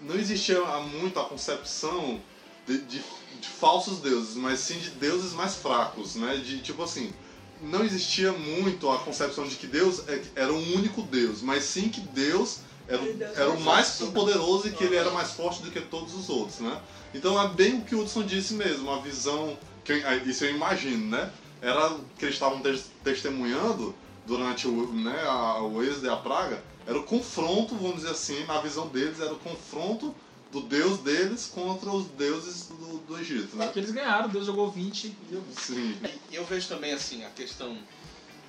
não 0.00 0.14
existia 0.14 0.60
muito 0.80 1.18
a 1.20 1.24
concepção 1.24 2.20
de, 2.66 2.78
de, 2.78 2.98
de 3.40 3.48
falsos 3.48 3.98
deuses, 3.98 4.34
mas 4.36 4.60
sim 4.60 4.78
de 4.78 4.90
deuses 4.90 5.32
mais 5.34 5.56
fracos, 5.56 6.14
né? 6.14 6.36
De 6.36 6.60
tipo 6.60 6.82
assim, 6.82 7.12
não 7.60 7.84
existia 7.84 8.32
muito 8.32 8.88
a 8.90 8.98
concepção 8.98 9.46
de 9.46 9.56
que 9.56 9.66
Deus 9.66 10.08
é- 10.08 10.22
era 10.36 10.52
um 10.52 10.74
único 10.74 11.02
Deus, 11.02 11.42
mas 11.42 11.64
sim 11.64 11.88
que 11.88 12.00
Deus 12.00 12.60
era, 12.86 13.02
o- 13.02 13.22
era 13.34 13.50
o 13.50 13.60
mais 13.60 13.90
poderoso 14.14 14.68
e 14.68 14.70
que 14.70 14.84
ele 14.84 14.96
era 14.96 15.10
mais 15.10 15.32
forte 15.32 15.60
do 15.62 15.70
que 15.70 15.80
todos 15.82 16.14
os 16.14 16.28
outros, 16.30 16.60
né? 16.60 16.80
Então 17.14 17.40
é 17.40 17.48
bem 17.48 17.78
o 17.78 17.84
que 17.84 17.94
o 17.94 18.00
Hudson 18.02 18.22
disse 18.24 18.54
mesmo, 18.54 18.90
a 18.90 19.00
visão, 19.00 19.58
que, 19.84 19.92
eu- 19.92 20.26
isso 20.28 20.44
eu 20.44 20.54
imagino, 20.54 21.08
né? 21.10 21.30
Era 21.60 21.90
que 22.18 22.24
eles 22.24 22.34
estavam 22.34 22.60
tes- 22.60 22.86
testemunhando 23.02 23.94
durante 24.26 24.68
o, 24.68 24.92
né, 24.92 25.20
a, 25.24 25.62
o 25.62 25.82
êxodo 25.82 26.06
e 26.06 26.10
a 26.10 26.16
praga, 26.16 26.62
era 26.86 26.98
o 26.98 27.02
confronto, 27.04 27.74
vamos 27.74 27.96
dizer 27.96 28.10
assim, 28.10 28.44
na 28.44 28.60
visão 28.60 28.86
deles, 28.88 29.20
era 29.20 29.32
o 29.32 29.38
confronto 29.38 30.14
do 30.52 30.60
Deus 30.62 30.98
deles 31.00 31.46
contra 31.46 31.90
os 31.90 32.06
deuses 32.08 32.66
do, 32.68 32.98
do 32.98 33.18
Egito, 33.18 33.56
né? 33.56 33.68
Que 33.72 33.78
eles 33.80 33.90
ganharam, 33.90 34.28
Deus 34.28 34.46
jogou 34.46 34.70
20 34.70 35.04
e 35.06 35.08
deu 35.30 35.40
20. 35.42 35.58
Sim. 35.60 35.98
E 36.30 36.34
eu 36.36 36.44
vejo 36.44 36.68
também 36.68 36.92
assim 36.92 37.24
a 37.24 37.30
questão 37.30 37.76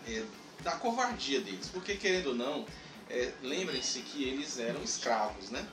é, 0.08 0.24
da 0.64 0.72
covardia 0.74 1.40
deles, 1.42 1.68
porque 1.74 1.96
querendo 1.96 2.28
ou 2.28 2.36
não, 2.36 2.66
é, 3.10 3.32
lembrem-se 3.42 4.00
que 4.02 4.24
eles 4.24 4.60
eram 4.60 4.82
escravos, 4.84 5.50
né? 5.50 5.66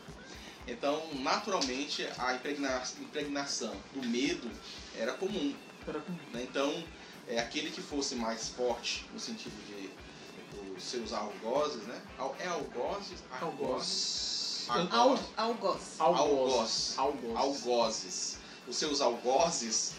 Então, 0.66 1.02
naturalmente, 1.14 2.06
a 2.18 2.34
impregna- 2.34 2.82
impregnação 3.00 3.74
do 3.92 4.06
medo 4.06 4.50
era 4.96 5.12
comum. 5.14 5.54
Era 5.86 6.00
com- 6.00 6.12
né? 6.32 6.42
Então, 6.42 6.84
é, 7.28 7.38
aquele 7.38 7.70
que 7.70 7.80
fosse 7.80 8.14
mais 8.16 8.48
forte 8.48 9.06
no 9.12 9.20
sentido 9.20 9.54
de 9.66 9.90
os 10.76 10.82
seus 10.82 11.12
algozes, 11.12 11.82
né? 11.86 12.00
Al- 12.18 12.36
É 12.38 12.46
algozes? 12.48 13.22
Algozes. 13.40 14.66
Ar- 14.68 14.88
Al, 14.92 15.18
algoz. 15.36 15.80
Algoz. 16.00 16.98
Algoz. 16.98 17.36
Algozes. 17.36 18.38
Os 18.66 18.76
seus 18.76 19.00
algozes. 19.00 19.92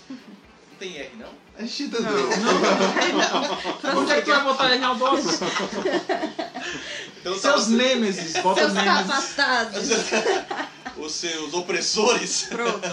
Não 0.78 0.88
tem 0.90 0.96
R, 0.96 1.16
não? 1.18 1.30
A 1.58 1.62
gente 1.64 1.84
entendeu. 1.84 2.30
Onde 3.98 4.12
é 4.12 4.16
que 4.18 4.22
tu 4.22 4.30
vai 4.32 4.44
botar 4.44 4.76
em 4.76 4.84
algoz? 4.84 5.26
Então, 7.20 7.34
Seus 7.34 7.42
tava- 7.42 7.70
nêmesis, 7.70 8.34
bota 8.44 8.62
Seus 8.62 8.74
nêmesis. 8.74 9.08
capatados. 9.36 9.90
os 11.04 11.12
seus 11.14 11.54
opressores 11.56 12.44
Pronto. 12.44 12.88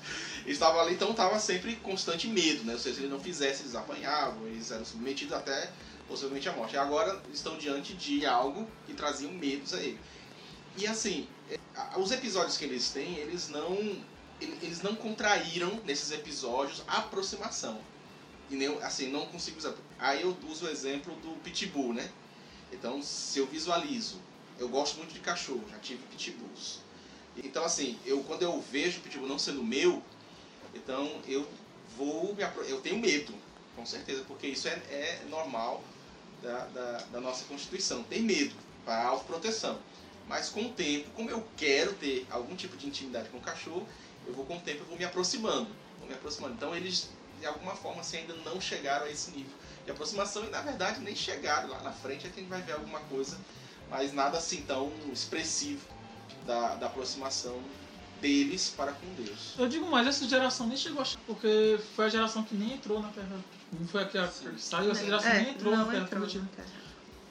estavam 0.46 0.80
ali, 0.80 0.94
então 0.94 1.10
estava 1.10 1.38
sempre 1.38 1.72
em 1.72 1.76
constante 1.76 2.26
medo, 2.26 2.64
né? 2.64 2.72
Ou 2.72 2.78
seja, 2.78 2.94
se 2.96 3.00
ele 3.02 3.10
não 3.12 3.20
fizesse, 3.20 3.64
eles 3.64 3.74
apanhavam, 3.74 4.46
eles 4.46 4.70
eram 4.70 4.84
submetidos 4.86 5.34
até 5.34 5.70
possivelmente 6.08 6.48
à 6.48 6.52
morte. 6.52 6.74
E 6.74 6.78
agora 6.78 7.20
estão 7.34 7.58
diante 7.58 7.92
de 7.92 8.24
algo 8.24 8.66
que 8.86 8.94
trazia 8.94 9.28
medos 9.28 9.74
a 9.74 9.78
ele. 9.78 10.00
E 10.78 10.86
assim, 10.86 11.28
é, 11.50 11.58
os 11.98 12.10
episódios 12.12 12.56
que 12.56 12.64
eles 12.64 12.88
têm, 12.88 13.16
eles 13.18 13.50
não 13.50 13.76
eles 14.40 14.82
não 14.82 14.94
contraíram 14.94 15.80
nesses 15.84 16.10
episódios 16.10 16.82
a 16.86 16.98
aproximação. 16.98 17.80
E 18.50 18.56
nem, 18.56 18.68
assim, 18.82 19.10
não 19.10 19.26
consigo 19.26 19.58
usar. 19.58 19.74
Aí 19.98 20.22
eu 20.22 20.36
uso 20.48 20.66
o 20.66 20.68
exemplo 20.68 21.14
do 21.16 21.30
pitbull, 21.40 21.92
né? 21.92 22.10
Então, 22.72 23.02
se 23.02 23.38
eu 23.38 23.46
visualizo, 23.46 24.20
eu 24.58 24.68
gosto 24.68 24.98
muito 24.98 25.12
de 25.12 25.20
cachorro, 25.20 25.64
já 25.70 25.78
tive 25.78 26.02
pitbulls. 26.04 26.80
Então, 27.36 27.64
assim, 27.64 27.98
eu 28.04 28.22
quando 28.24 28.42
eu 28.42 28.60
vejo 28.60 28.98
o 28.98 29.02
pitbull 29.02 29.28
não 29.28 29.38
sendo 29.38 29.62
meu, 29.62 30.02
então 30.74 31.20
eu 31.26 31.46
vou 31.96 32.34
me 32.34 32.42
eu 32.68 32.80
tenho 32.80 32.98
medo, 32.98 33.34
com 33.74 33.84
certeza, 33.84 34.24
porque 34.26 34.46
isso 34.46 34.68
é, 34.68 34.72
é 34.90 35.22
normal 35.28 35.82
da, 36.42 36.66
da, 36.66 36.92
da 37.12 37.20
nossa 37.20 37.44
constituição, 37.44 38.02
ter 38.04 38.20
medo 38.20 38.54
para 38.84 39.04
autoproteção. 39.04 39.78
Mas 40.28 40.48
com 40.48 40.62
o 40.62 40.72
tempo, 40.72 41.08
como 41.14 41.30
eu 41.30 41.46
quero 41.56 41.92
ter 41.94 42.26
algum 42.30 42.56
tipo 42.56 42.76
de 42.76 42.86
intimidade 42.86 43.28
com 43.28 43.38
o 43.38 43.40
cachorro, 43.40 43.86
eu 44.26 44.32
vou 44.34 44.44
com 44.44 44.56
o 44.56 44.60
tempo 44.60 44.82
eu 44.82 44.86
vou 44.86 44.98
me 44.98 45.04
aproximando, 45.04 45.68
vou 45.98 46.08
me 46.08 46.14
aproximando. 46.14 46.54
Então 46.54 46.74
eles 46.74 47.08
de 47.40 47.46
alguma 47.46 47.74
forma 47.74 48.00
assim, 48.00 48.18
ainda 48.18 48.34
não 48.44 48.60
chegaram 48.60 49.06
a 49.06 49.10
esse 49.10 49.30
nível 49.30 49.52
de 49.84 49.90
aproximação 49.90 50.44
e 50.44 50.50
na 50.50 50.62
verdade 50.62 51.00
nem 51.00 51.14
chegaram 51.14 51.68
lá 51.68 51.82
na 51.82 51.92
frente 51.92 52.26
é 52.26 52.30
que 52.30 52.40
a 52.40 52.42
gente 52.42 52.48
vai 52.48 52.62
ver 52.62 52.72
alguma 52.72 53.00
coisa, 53.00 53.38
mas 53.90 54.12
nada 54.12 54.38
assim 54.38 54.62
tão 54.62 54.90
expressivo 55.12 55.86
da, 56.46 56.74
da 56.76 56.86
aproximação 56.86 57.60
deles 58.20 58.72
para 58.76 58.92
com 58.92 59.06
Deus. 59.14 59.54
Eu 59.58 59.68
digo 59.68 59.86
mais, 59.86 60.06
essa 60.06 60.26
geração 60.26 60.66
nem 60.66 60.76
chegou 60.76 61.02
a 61.02 61.04
chegar, 61.04 61.22
porque 61.26 61.78
foi 61.94 62.06
a 62.06 62.08
geração 62.08 62.42
que 62.42 62.54
nem 62.54 62.74
entrou 62.74 63.00
na 63.00 63.08
Terra. 63.10 63.38
Não 63.72 63.86
foi 63.86 64.02
a 64.02 64.06
que 64.06 64.18
saiu, 64.58 64.90
essa 64.90 65.04
geração 65.04 65.32
nem 65.34 65.50
entrou 65.50 65.74
É, 65.74 65.76
na 65.76 65.84
Terra 65.84 66.04
entrou. 66.04 66.28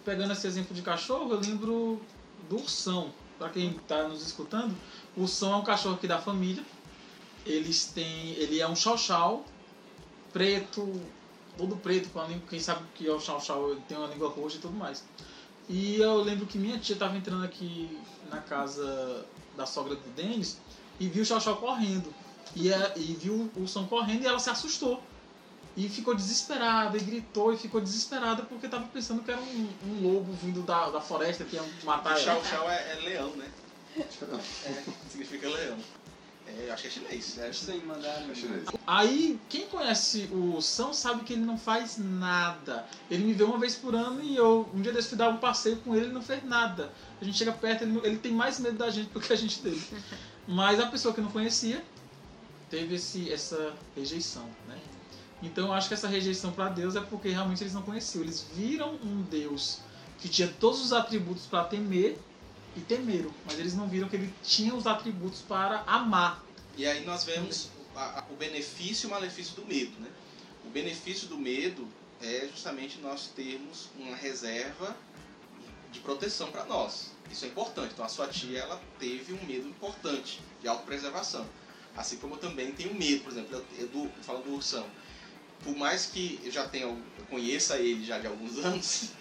Pegando 0.04 0.34
esse 0.34 0.46
exemplo 0.46 0.76
de 0.76 0.84
cachorro, 0.84 1.34
eu 1.34 1.40
lembro 1.40 2.02
do 2.48 2.58
ursão. 2.58 3.12
Pra 3.40 3.50
quem 3.50 3.74
tá 3.88 4.08
nos 4.08 4.26
escutando, 4.26 4.76
o 5.18 5.22
ursão 5.22 5.54
é 5.54 5.56
um 5.58 5.64
cachorro 5.64 5.96
aqui 5.96 6.08
da 6.08 6.22
família. 6.22 6.64
Eles 7.46 7.86
têm. 7.88 8.32
Ele 8.34 8.60
é 8.60 8.68
um 8.68 8.76
chau-chau 8.76 9.46
preto, 10.34 11.02
todo 11.58 11.76
preto, 11.78 12.10
com 12.10 12.20
a 12.20 12.28
língua. 12.28 12.44
Quem 12.50 12.60
sabe 12.60 12.82
que 12.96 13.08
é 13.08 13.12
o 13.12 13.72
ele 13.72 13.82
tem 13.88 13.98
uma 13.98 14.08
língua 14.08 14.30
roxa 14.30 14.58
e 14.58 14.60
tudo 14.60 14.74
mais. 14.74 15.04
E 15.70 15.96
eu 15.96 16.18
lembro 16.18 16.46
que 16.46 16.58
minha 16.58 16.78
tia 16.78 16.96
tava 16.96 17.18
entrando 17.18 17.44
aqui 17.44 17.90
na 18.30 18.40
casa 18.42 19.26
da 19.56 19.66
sogra 19.66 19.96
do 19.96 20.10
Denis 20.12 20.58
e 21.00 21.08
viu 21.08 21.24
o 21.24 21.26
chau-chau 21.26 21.56
correndo. 21.58 22.14
E, 22.56 22.72
a- 22.74 22.94
e 22.96 23.14
viu 23.16 23.50
o 23.56 23.62
ursão 23.62 23.86
correndo 23.88 24.24
e 24.24 24.28
ela 24.28 24.40
se 24.40 24.50
assustou. 24.50 25.02
E 25.78 25.90
ficou 25.90 26.16
desesperada, 26.16 26.98
e 26.98 27.02
gritou 27.02 27.52
e 27.52 27.58
ficou 27.58 27.82
desesperada 27.82 28.44
porque 28.44 28.68
tava 28.70 28.88
pensando 28.88 29.22
que 29.24 29.32
era 29.32 29.42
um, 29.42 29.68
um 29.84 30.02
lobo 30.02 30.32
vindo 30.42 30.62
da, 30.62 30.90
da 30.90 31.02
floresta 31.02 31.44
que 31.44 31.58
ia 31.58 31.64
matar 31.84 32.18
Chau 32.18 32.36
ela. 32.36 32.44
Chau 32.46 32.70
é, 32.70 32.92
é 32.92 32.96
leão, 33.02 33.36
né? 33.36 33.52
É, 33.98 34.04
significa 35.10 35.50
leão. 35.50 35.78
É, 36.58 36.70
eu 36.70 36.74
acho 36.74 36.84
que 36.84 36.88
é 36.88 36.92
chinês. 36.92 37.36
Né? 37.36 37.50
É 37.50 37.54
chinês. 38.36 38.64
Aí, 38.88 39.40
quem 39.50 39.68
conhece 39.68 40.30
o 40.32 40.62
São 40.62 40.94
sabe 40.94 41.24
que 41.24 41.34
ele 41.34 41.44
não 41.44 41.58
faz 41.58 41.98
nada. 41.98 42.86
Ele 43.10 43.24
me 43.26 43.34
vê 43.34 43.44
uma 43.44 43.58
vez 43.58 43.76
por 43.76 43.94
ano 43.94 44.24
e 44.24 44.36
eu, 44.36 44.70
um 44.74 44.82
dia 44.82 44.94
desse, 44.94 45.10
fui 45.10 45.18
dar 45.18 45.30
um 45.30 45.38
passeio 45.38 45.78
com 45.78 45.96
ele 45.96 46.06
ele 46.06 46.14
não 46.14 46.22
fez 46.22 46.44
nada. 46.44 46.92
A 47.20 47.26
gente 47.26 47.38
chega 47.38 47.52
perto, 47.52 47.84
ele, 47.84 48.00
ele 48.04 48.18
tem 48.18 48.32
mais 48.32 48.60
medo 48.60 48.78
da 48.78 48.90
gente 48.90 49.10
do 49.10 49.20
que 49.20 49.32
a 49.32 49.36
gente 49.36 49.60
teve. 49.60 49.86
Mas 50.48 50.80
a 50.80 50.88
pessoa 50.88 51.14
que 51.14 51.22
não 51.22 51.32
conhecia 51.32 51.84
teve 52.70 52.96
esse, 52.96 53.32
essa 53.32 53.74
rejeição, 53.96 54.46
né? 54.68 54.78
Então 55.42 55.68
eu 55.68 55.74
acho 55.74 55.88
que 55.88 55.94
essa 55.94 56.08
rejeição 56.08 56.52
para 56.52 56.70
Deus 56.70 56.96
é 56.96 57.02
porque 57.02 57.30
realmente 57.30 57.62
eles 57.62 57.74
não 57.74 57.82
conheciam. 57.82 58.24
Eles 58.24 58.46
viram 58.54 58.96
um 59.04 59.22
Deus 59.24 59.80
que 60.20 60.30
tinha 60.30 60.48
todos 60.48 60.82
os 60.82 60.94
atributos 60.94 61.46
para 61.46 61.64
temer 61.66 62.18
e 62.76 62.82
temeram, 62.82 63.32
mas 63.46 63.60
eles 63.60 63.76
não 63.76 63.88
viram 63.88 64.08
que 64.08 64.16
ele 64.16 64.34
tinha 64.44 64.74
os 64.74 64.86
atributos 64.86 65.42
para 65.42 65.84
amar. 65.88 66.45
E 66.78 66.86
aí 66.86 67.06
nós 67.06 67.24
vemos 67.24 67.70
a- 67.96 68.20
a- 68.20 68.26
o 68.30 68.36
benefício 68.36 69.06
e 69.06 69.08
o 69.08 69.12
malefício 69.12 69.56
do 69.56 69.66
medo, 69.66 70.00
né? 70.00 70.10
O 70.66 70.70
benefício 70.70 71.28
do 71.28 71.38
medo 71.38 71.88
é 72.22 72.48
justamente 72.52 73.00
nós 73.00 73.28
termos 73.36 73.90
uma 73.98 74.16
reserva 74.16 74.96
de 75.92 76.00
proteção 76.00 76.52
para 76.52 76.66
nós. 76.66 77.12
Isso 77.32 77.46
é 77.46 77.48
importante. 77.48 77.92
Então 77.94 78.06
a 78.06 78.10
sua 78.10 78.28
tia 78.28 78.60
ela 78.60 78.82
teve 79.00 79.34
um 79.34 79.46
medo 79.46 79.68
importante 79.68 80.42
de 80.62 80.68
autopreservação. 80.68 81.48
Assim 81.96 82.18
como 82.18 82.36
eu 82.36 82.40
também 82.40 82.72
tenho 82.74 82.94
medo, 82.94 83.24
por 83.24 83.32
exemplo, 83.32 83.56
eu, 83.56 83.66
eu 83.84 83.88
do, 83.88 84.12
falando 84.24 84.46
do 84.46 84.54
ursão. 84.54 84.86
Por 85.64 85.76
mais 85.76 86.06
que 86.08 86.40
eu 86.44 86.52
já 86.52 86.68
tenha, 86.68 86.86
eu 86.86 86.98
conheça 87.30 87.78
ele 87.78 88.04
já 88.06 88.20
de 88.20 88.28
alguns 88.28 88.58
anos, 88.64 89.12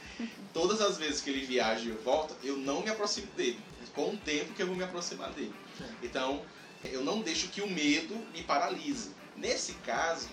todas 0.53 0.81
as 0.81 0.99
vezes 0.99 1.21
que 1.21 1.31
ele 1.31 1.47
viaja 1.47 1.85
e 1.85 1.91
eu 1.91 2.03
volto, 2.03 2.35
eu 2.43 2.57
não 2.57 2.83
me 2.83 2.91
aproximo 2.91 3.29
dele. 3.37 3.61
Com 3.95 4.11
o 4.11 4.17
tempo 4.17 4.53
que 4.55 4.63
eu 4.63 4.67
vou 4.67 4.75
me 4.75 4.83
aproximar 4.83 5.31
dele. 5.33 5.55
Então, 6.03 6.45
eu 6.93 7.03
não 7.03 7.21
deixo 7.21 7.49
que 7.49 7.61
o 7.61 7.69
medo 7.69 8.15
me 8.33 8.43
paralise. 8.43 9.11
Nesse 9.37 9.75
caso, 9.85 10.29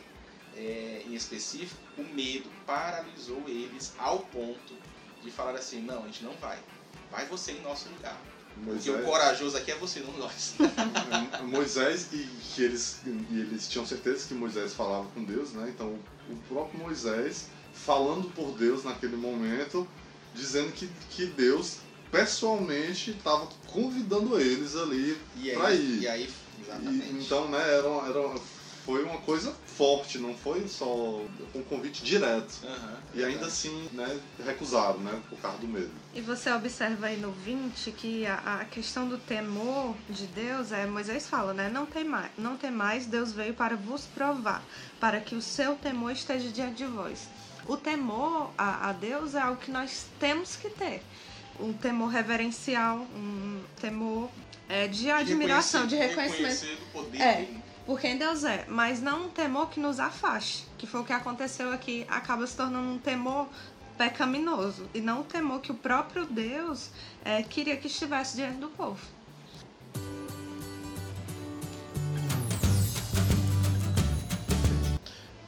é, 0.55 1.03
em 1.05 1.13
específico, 1.13 1.79
o 1.97 2.03
medo 2.03 2.49
paralisou 2.65 3.43
eles 3.47 3.93
ao 3.97 4.19
ponto 4.19 4.73
de 5.23 5.31
falar 5.31 5.55
assim, 5.55 5.81
não, 5.81 6.03
a 6.03 6.07
gente 6.07 6.23
não 6.23 6.33
vai. 6.33 6.59
Vai 7.09 7.25
você 7.25 7.53
em 7.53 7.61
nosso 7.61 7.89
lugar. 7.89 8.19
Porque 8.53 8.89
o 8.89 8.93
Moisés, 8.93 9.05
corajoso 9.05 9.57
aqui 9.57 9.71
é 9.71 9.75
você, 9.75 10.01
não 10.01 10.17
nós. 10.17 10.55
Moisés 11.47 12.07
e 12.11 12.27
que 12.53 12.63
eles, 12.63 13.01
e 13.05 13.39
eles 13.39 13.67
tinham 13.67 13.85
certeza 13.85 14.27
que 14.27 14.33
Moisés 14.33 14.73
falava 14.73 15.07
com 15.13 15.23
Deus, 15.23 15.53
né? 15.53 15.71
Então 15.73 15.97
o 16.29 16.35
próprio 16.47 16.79
Moisés 16.79 17.47
falando 17.73 18.29
por 18.33 18.51
Deus 18.57 18.83
naquele 18.83 19.15
momento, 19.15 19.87
dizendo 20.35 20.71
que, 20.73 20.87
que 21.09 21.25
Deus 21.25 21.77
pessoalmente 22.11 23.11
estava 23.11 23.47
convidando 23.67 24.39
eles 24.39 24.75
ali 24.75 25.17
E 25.37 25.51
aí, 25.51 25.77
ir. 25.77 26.01
e 26.01 26.07
aí 26.07 26.29
E, 26.59 26.61
exatamente. 26.61 27.25
então, 27.25 27.49
né, 27.49 27.59
era, 27.59 27.87
era 28.07 28.35
foi 28.85 29.03
uma 29.03 29.19
coisa 29.19 29.53
forte, 29.65 30.17
não 30.17 30.33
foi 30.35 30.67
só 30.67 31.21
um 31.55 31.61
convite 31.69 32.03
direto. 32.03 32.51
Aham, 32.63 32.97
E 33.13 33.23
ainda 33.23 33.45
assim, 33.45 33.87
né, 33.93 34.19
recusaram, 34.43 34.99
né, 34.99 35.19
por 35.29 35.37
causa 35.39 35.57
do 35.59 35.67
medo. 35.67 35.91
E 36.13 36.21
você 36.21 36.51
observa 36.51 37.05
aí 37.07 37.17
no 37.17 37.31
20 37.31 37.91
que 37.91 38.25
a, 38.25 38.61
a 38.61 38.65
questão 38.65 39.07
do 39.07 39.17
temor 39.17 39.95
de 40.09 40.25
Deus, 40.27 40.71
é, 40.71 40.85
Moisés 40.85 41.27
fala, 41.27 41.53
né? 41.53 41.69
Não 41.69 41.85
tem 41.85 42.03
mais, 42.03 42.31
não 42.37 42.57
tem 42.57 42.71
mais, 42.71 43.05
Deus 43.05 43.31
veio 43.31 43.53
para 43.53 43.75
vos 43.77 44.05
provar, 44.05 44.63
para 44.99 45.21
que 45.21 45.35
o 45.35 45.41
seu 45.41 45.75
temor 45.75 46.11
esteja 46.11 46.49
diante 46.49 46.77
de 46.77 46.85
vós. 46.85 47.27
O 47.67 47.77
temor 47.77 48.51
a, 48.57 48.89
a 48.89 48.93
Deus 48.93 49.35
é 49.35 49.41
algo 49.41 49.61
que 49.61 49.71
nós 49.71 50.07
temos 50.19 50.55
que 50.55 50.69
ter. 50.71 51.03
Um 51.61 51.73
temor 51.73 52.09
reverencial, 52.09 52.97
um 53.15 53.61
temor 53.79 54.29
é, 54.67 54.87
de 54.87 55.09
admiração, 55.11 55.85
de 55.85 55.95
reconhecimento. 55.95 56.65
Poder 56.91 57.21
É. 57.21 57.47
por 57.85 57.99
quem 57.99 58.17
Deus 58.17 58.43
é, 58.43 58.65
mas 58.67 59.01
não 59.01 59.25
um 59.25 59.29
temor 59.29 59.69
que 59.69 59.79
nos 59.79 59.99
afaste, 59.99 60.65
que 60.77 60.87
foi 60.87 61.01
o 61.01 61.03
que 61.05 61.13
aconteceu 61.13 61.71
aqui, 61.71 62.05
acaba 62.09 62.45
se 62.47 62.55
tornando 62.55 62.89
um 62.89 62.97
temor 62.97 63.47
pecaminoso 63.97 64.89
e 64.93 65.01
não 65.01 65.21
o 65.21 65.23
temor 65.23 65.61
que 65.61 65.71
o 65.71 65.75
próprio 65.75 66.25
Deus 66.25 66.89
eh, 67.23 67.43
queria 67.43 67.77
que 67.77 67.87
estivesse 67.87 68.35
diante 68.35 68.57
do 68.57 68.69
povo. 68.69 68.99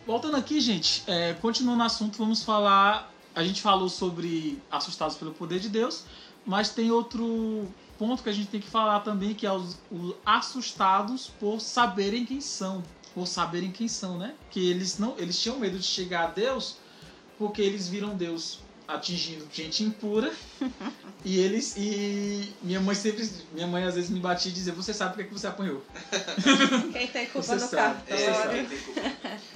Voltando 0.05 0.36
aqui, 0.36 0.60
gente, 0.60 1.01
é, 1.08 1.34
continuando 1.34 1.82
o 1.82 1.86
assunto, 1.86 2.17
vamos 2.17 2.43
falar. 2.43 3.12
A 3.35 3.43
gente 3.43 3.61
falou 3.61 3.89
sobre 3.89 4.61
assustados 4.71 5.15
pelo 5.15 5.33
poder 5.33 5.59
de 5.59 5.69
Deus, 5.69 6.03
mas 6.45 6.69
tem 6.69 6.91
outro 6.91 7.67
ponto 7.97 8.21
que 8.23 8.29
a 8.29 8.33
gente 8.33 8.47
tem 8.49 8.59
que 8.59 8.67
falar 8.69 8.99
também, 9.01 9.33
que 9.33 9.45
é 9.45 9.51
os, 9.51 9.77
os 9.91 10.15
assustados 10.25 11.31
por 11.39 11.59
saberem 11.59 12.25
quem 12.25 12.41
são. 12.41 12.83
Por 13.13 13.27
saberem 13.27 13.71
quem 13.71 13.87
são, 13.87 14.17
né? 14.17 14.33
Que 14.51 14.69
eles 14.69 14.97
não, 14.97 15.15
eles 15.17 15.39
tinham 15.39 15.57
medo 15.59 15.77
de 15.77 15.85
chegar 15.85 16.23
a 16.25 16.27
Deus 16.27 16.77
porque 17.37 17.61
eles 17.61 17.87
viram 17.87 18.15
Deus 18.15 18.59
atingindo 18.87 19.47
gente 19.51 19.81
impura 19.83 20.31
e 21.23 21.39
eles 21.39 21.75
e 21.77 22.53
minha 22.61 22.81
mãe 22.81 22.93
sempre 22.93 23.27
minha 23.53 23.65
mãe 23.65 23.83
às 23.85 23.95
vezes 23.95 24.09
me 24.09 24.19
batia 24.19 24.51
e 24.51 24.53
dizia 24.53 24.73
você 24.73 24.93
sabe 24.93 25.13
por 25.15 25.23
que 25.23 25.29
que 25.29 25.33
você 25.39 25.47
apanhou 25.47 25.81
Quem 26.91 27.07
tem 27.07 27.25
culpa 27.27 27.41
Você 27.47 27.55
no 27.55 27.61
sabe, 27.61 28.03
É, 28.07 28.17
Você 28.17 28.33
sabe. 28.33 28.53
tem- 28.55 28.65
tem 28.65 28.77
culpa. 28.79 29.01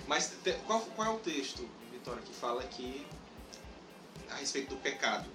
Mas 0.07 0.33
qual, 0.65 0.79
qual 0.95 1.07
é 1.07 1.11
o 1.15 1.19
texto, 1.19 1.67
Vitória, 1.91 2.21
que 2.23 2.33
fala 2.33 2.63
que 2.63 3.05
a 4.31 4.35
respeito 4.35 4.69
do 4.69 4.77
pecado? 4.77 5.29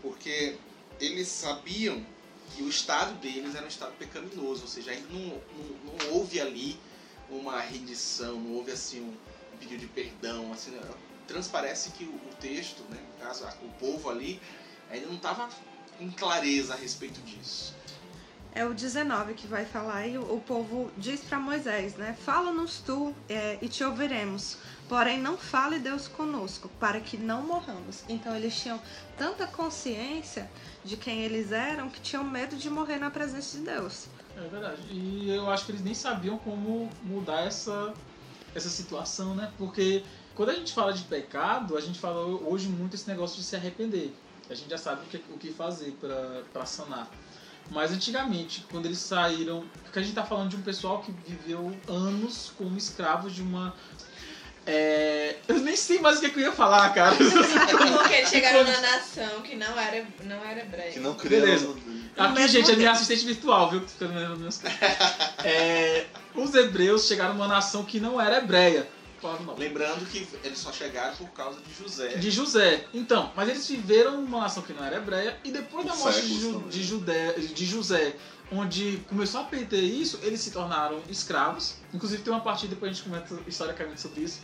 Porque 0.00 0.56
eles 1.00 1.28
sabiam 1.28 2.04
que 2.54 2.62
o 2.62 2.68
estado 2.68 3.14
deles 3.14 3.54
era 3.54 3.64
um 3.64 3.68
estado 3.68 3.92
pecaminoso, 3.96 4.62
ou 4.62 4.68
seja, 4.68 4.90
ainda 4.90 5.08
não, 5.10 5.20
não, 5.20 6.06
não 6.06 6.14
houve 6.14 6.40
ali 6.40 6.78
uma 7.30 7.60
rendição, 7.60 8.38
não 8.38 8.52
houve 8.52 8.72
assim 8.72 9.00
um 9.00 9.16
pedido 9.58 9.80
de 9.80 9.86
perdão, 9.86 10.52
assim, 10.52 10.70
né? 10.72 10.80
transparece 11.26 11.90
que 11.90 12.04
o, 12.04 12.08
o 12.08 12.34
texto, 12.40 12.82
né, 12.90 12.98
no 13.00 13.26
caso, 13.26 13.46
o 13.62 13.68
povo 13.78 14.10
ali, 14.10 14.40
ainda 14.90 15.06
não 15.06 15.14
estava 15.14 15.48
em 16.00 16.10
clareza 16.10 16.74
a 16.74 16.76
respeito 16.76 17.20
disso. 17.22 17.74
É 18.54 18.66
o 18.66 18.74
19 18.74 19.32
que 19.32 19.46
vai 19.46 19.64
falar 19.64 20.06
e 20.06 20.18
o, 20.18 20.42
povo 20.46 20.90
diz 20.98 21.20
para 21.20 21.38
Moisés, 21.38 21.94
né? 21.94 22.14
Fala-nos 22.22 22.80
tu 22.80 23.14
eh, 23.26 23.56
e 23.62 23.68
te 23.68 23.82
ouviremos. 23.82 24.58
Porém, 24.88 25.18
não 25.20 25.38
fale 25.38 25.78
Deus 25.78 26.08
conosco, 26.08 26.68
para 26.80 27.00
que 27.00 27.16
não 27.16 27.42
morramos. 27.42 28.04
Então, 28.08 28.34
eles 28.34 28.54
tinham 28.60 28.80
tanta 29.16 29.46
consciência 29.46 30.50
de 30.84 30.96
quem 30.96 31.22
eles 31.22 31.52
eram 31.52 31.88
que 31.88 32.00
tinham 32.00 32.24
medo 32.24 32.56
de 32.56 32.68
morrer 32.68 32.98
na 32.98 33.10
presença 33.10 33.56
de 33.56 33.64
Deus. 33.64 34.06
É 34.36 34.48
verdade. 34.48 34.82
E 34.90 35.30
eu 35.30 35.50
acho 35.50 35.64
que 35.66 35.72
eles 35.72 35.82
nem 35.82 35.94
sabiam 35.94 36.38
como 36.38 36.90
mudar 37.02 37.42
essa, 37.42 37.94
essa 38.54 38.68
situação, 38.68 39.34
né? 39.34 39.50
Porque 39.56 40.04
quando 40.34 40.50
a 40.50 40.54
gente 40.54 40.72
fala 40.72 40.92
de 40.92 41.04
pecado, 41.04 41.76
a 41.76 41.80
gente 41.80 41.98
fala 41.98 42.24
hoje 42.24 42.68
muito 42.68 42.94
esse 42.94 43.08
negócio 43.08 43.36
de 43.36 43.44
se 43.44 43.54
arrepender. 43.56 44.14
A 44.50 44.54
gente 44.54 44.68
já 44.68 44.78
sabe 44.78 45.02
o 45.02 45.08
que, 45.08 45.16
o 45.16 45.38
que 45.38 45.52
fazer 45.52 45.96
para 46.52 46.66
sanar. 46.66 47.10
Mas 47.70 47.92
antigamente, 47.92 48.66
quando 48.70 48.86
eles 48.86 48.98
saíram. 48.98 49.64
Porque 49.82 49.98
a 49.98 50.02
gente 50.02 50.14
tá 50.14 50.24
falando 50.24 50.50
de 50.50 50.56
um 50.56 50.62
pessoal 50.62 51.00
que 51.00 51.12
viveu 51.26 51.74
anos 51.88 52.52
como 52.56 52.76
escravos 52.76 53.34
de 53.34 53.42
uma. 53.42 53.74
É, 54.64 55.36
eu 55.48 55.58
nem 55.58 55.74
sei 55.76 55.98
mais 55.98 56.18
o 56.18 56.20
que, 56.20 56.30
que 56.30 56.38
eu 56.40 56.44
ia 56.44 56.52
falar, 56.52 56.92
cara. 56.94 57.16
Porque 57.16 58.14
eles 58.14 58.28
chegaram 58.30 58.62
na 58.64 58.80
nação 58.80 59.40
que 59.42 59.56
não 59.56 59.78
era, 59.78 60.06
não 60.24 60.44
era 60.44 60.60
hebreia. 60.60 60.92
Que 60.92 61.00
não 61.00 61.14
cria 61.14 61.40
Beleza. 61.40 61.74
Aqui, 62.16 62.34
mesmo 62.34 62.48
gente, 62.48 62.70
é 62.70 62.76
minha 62.76 62.92
assistente 62.92 63.24
virtual, 63.24 63.70
viu? 63.70 63.82
É, 65.44 66.06
Os 66.34 66.54
hebreus 66.54 67.06
chegaram 67.06 67.34
numa 67.34 67.48
nação 67.48 67.84
que 67.84 67.98
não 67.98 68.20
era 68.20 68.38
hebreia. 68.38 68.88
Lembrando 69.56 70.04
que 70.10 70.26
eles 70.42 70.58
só 70.58 70.72
chegaram 70.72 71.14
por 71.14 71.28
causa 71.30 71.58
de 71.60 71.72
José. 71.80 72.08
De 72.16 72.30
José. 72.30 72.84
Então, 72.92 73.32
mas 73.36 73.48
eles 73.48 73.66
viveram 73.68 74.20
numa 74.20 74.40
nação 74.40 74.64
que 74.64 74.72
não 74.72 74.84
era 74.84 74.96
hebreia 74.96 75.36
e 75.44 75.52
depois 75.52 75.86
da 75.86 75.94
morte 75.94 76.22
de, 76.22 76.40
Ju- 76.40 76.64
de, 76.68 76.82
Judé, 76.82 77.32
de 77.38 77.64
José, 77.64 78.14
onde 78.50 79.02
começou 79.08 79.40
a 79.40 79.44
perder 79.44 79.82
isso, 79.82 80.18
eles 80.22 80.40
se 80.40 80.50
tornaram 80.50 81.00
escravos. 81.08 81.76
Inclusive 81.92 82.22
tem 82.22 82.32
uma 82.32 82.42
parte 82.42 82.66
depois 82.66 82.90
a 82.90 82.94
gente 82.94 83.04
comenta 83.04 83.38
historicamente 83.46 84.00
sobre 84.00 84.22
isso. 84.22 84.40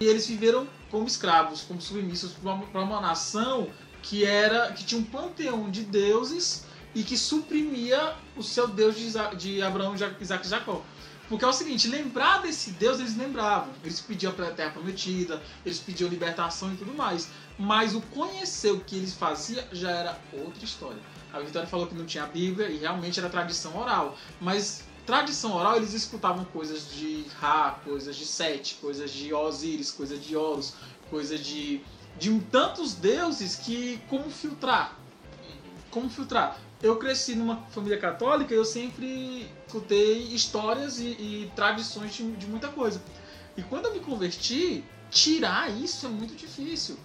E 0.00 0.04
eles 0.04 0.26
viveram 0.26 0.68
como 0.90 1.06
escravos, 1.06 1.62
como 1.62 1.80
submissos 1.80 2.32
para 2.32 2.52
uma, 2.52 2.80
uma 2.82 3.00
nação 3.00 3.68
que 4.02 4.24
era 4.24 4.72
que 4.72 4.84
tinha 4.84 5.00
um 5.00 5.04
panteão 5.04 5.68
de 5.70 5.82
deuses 5.82 6.64
e 6.94 7.02
que 7.02 7.16
suprimia 7.18 8.14
o 8.36 8.42
seu 8.42 8.68
Deus 8.68 8.96
de, 8.96 9.06
Isa- 9.06 9.34
de 9.34 9.60
Abraão, 9.60 9.94
Isaac 9.94 10.46
e 10.46 10.48
Jacó. 10.48 10.82
Porque 11.28 11.44
é 11.44 11.48
o 11.48 11.52
seguinte, 11.52 11.88
lembrar 11.88 12.40
desse 12.40 12.70
Deus 12.70 13.00
eles 13.00 13.16
lembravam. 13.16 13.68
Eles 13.84 14.00
pediam 14.00 14.32
pela 14.32 14.50
terra 14.50 14.70
prometida, 14.70 15.42
eles 15.66 15.78
pediam 15.78 16.08
libertação 16.08 16.72
e 16.72 16.76
tudo 16.76 16.94
mais. 16.94 17.28
Mas 17.58 17.94
o 17.94 18.00
conhecer 18.00 18.70
o 18.72 18.80
que 18.80 18.96
eles 18.96 19.12
faziam 19.12 19.62
já 19.72 19.90
era 19.90 20.18
outra 20.32 20.64
história. 20.64 21.00
A 21.38 21.42
Vitória 21.42 21.68
falou 21.68 21.86
que 21.86 21.94
não 21.94 22.04
tinha 22.04 22.26
Bíblia 22.26 22.68
e 22.68 22.78
realmente 22.78 23.18
era 23.18 23.28
tradição 23.28 23.76
oral. 23.78 24.16
Mas 24.40 24.82
tradição 25.06 25.54
oral 25.54 25.76
eles 25.76 25.94
escutavam 25.94 26.44
coisas 26.46 26.90
de 26.90 27.24
Ra, 27.38 27.78
coisas 27.84 28.16
de 28.16 28.26
Sete, 28.26 28.74
coisas 28.74 29.10
de 29.10 29.32
Osíris, 29.32 29.90
coisas 29.90 30.22
de 30.22 30.36
Horus, 30.36 30.74
coisas 31.08 31.40
de, 31.40 31.80
de 32.18 32.38
tantos 32.50 32.94
deuses 32.94 33.56
que 33.56 34.00
como 34.08 34.28
filtrar? 34.30 34.98
Como 35.90 36.10
filtrar? 36.10 36.58
Eu 36.82 36.96
cresci 36.96 37.34
numa 37.34 37.56
família 37.70 37.98
católica 37.98 38.52
e 38.52 38.56
eu 38.56 38.64
sempre 38.64 39.50
escutei 39.66 40.18
histórias 40.34 41.00
e, 41.00 41.06
e 41.06 41.52
tradições 41.56 42.14
de, 42.14 42.30
de 42.32 42.46
muita 42.46 42.68
coisa. 42.68 43.02
E 43.56 43.62
quando 43.62 43.86
eu 43.86 43.94
me 43.94 44.00
converti, 44.00 44.84
tirar 45.10 45.70
isso 45.70 46.06
é 46.06 46.08
muito 46.08 46.34
difícil. 46.34 46.98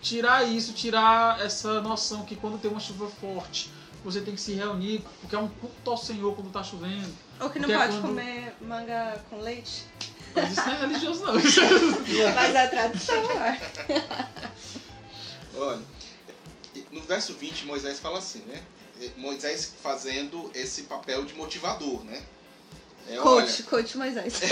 Tirar 0.00 0.44
isso, 0.44 0.72
tirar 0.72 1.40
essa 1.40 1.80
noção 1.82 2.24
que 2.24 2.34
quando 2.34 2.58
tem 2.58 2.70
uma 2.70 2.80
chuva 2.80 3.06
forte, 3.06 3.70
você 4.04 4.20
tem 4.20 4.34
que 4.34 4.40
se 4.40 4.52
reunir, 4.54 5.02
porque 5.20 5.34
é 5.34 5.38
um 5.38 5.48
culto 5.48 5.90
ao 5.90 5.96
Senhor 5.96 6.34
quando 6.34 6.50
tá 6.50 6.62
chovendo. 6.62 7.12
Ou 7.40 7.50
que 7.50 7.58
não 7.58 7.70
é 7.70 7.76
pode 7.78 7.92
quando- 7.94 8.02
comer 8.08 8.54
manga 8.60 9.24
com 9.28 9.40
leite. 9.40 9.84
Mas 10.34 10.52
isso 10.52 10.60
não 10.66 10.72
é 10.74 10.78
religioso, 10.80 11.24
não. 11.24 11.34
É- 11.38 12.32
Mas 12.34 12.56
a 12.56 12.68
tradição 12.68 13.16
é. 13.42 13.60
Olha, 15.56 15.80
no 16.92 17.00
verso 17.02 17.34
20, 17.34 17.66
Moisés 17.66 17.98
fala 17.98 18.18
assim, 18.18 18.40
né? 18.46 18.62
Moisés 19.16 19.72
fazendo 19.82 20.50
esse 20.54 20.82
papel 20.82 21.24
de 21.24 21.34
motivador, 21.34 22.04
né? 22.04 22.22
É, 23.08 23.18
olha, 23.18 23.22
Coach, 23.46 23.62
coach 23.64 23.96
Moisés. 23.98 24.40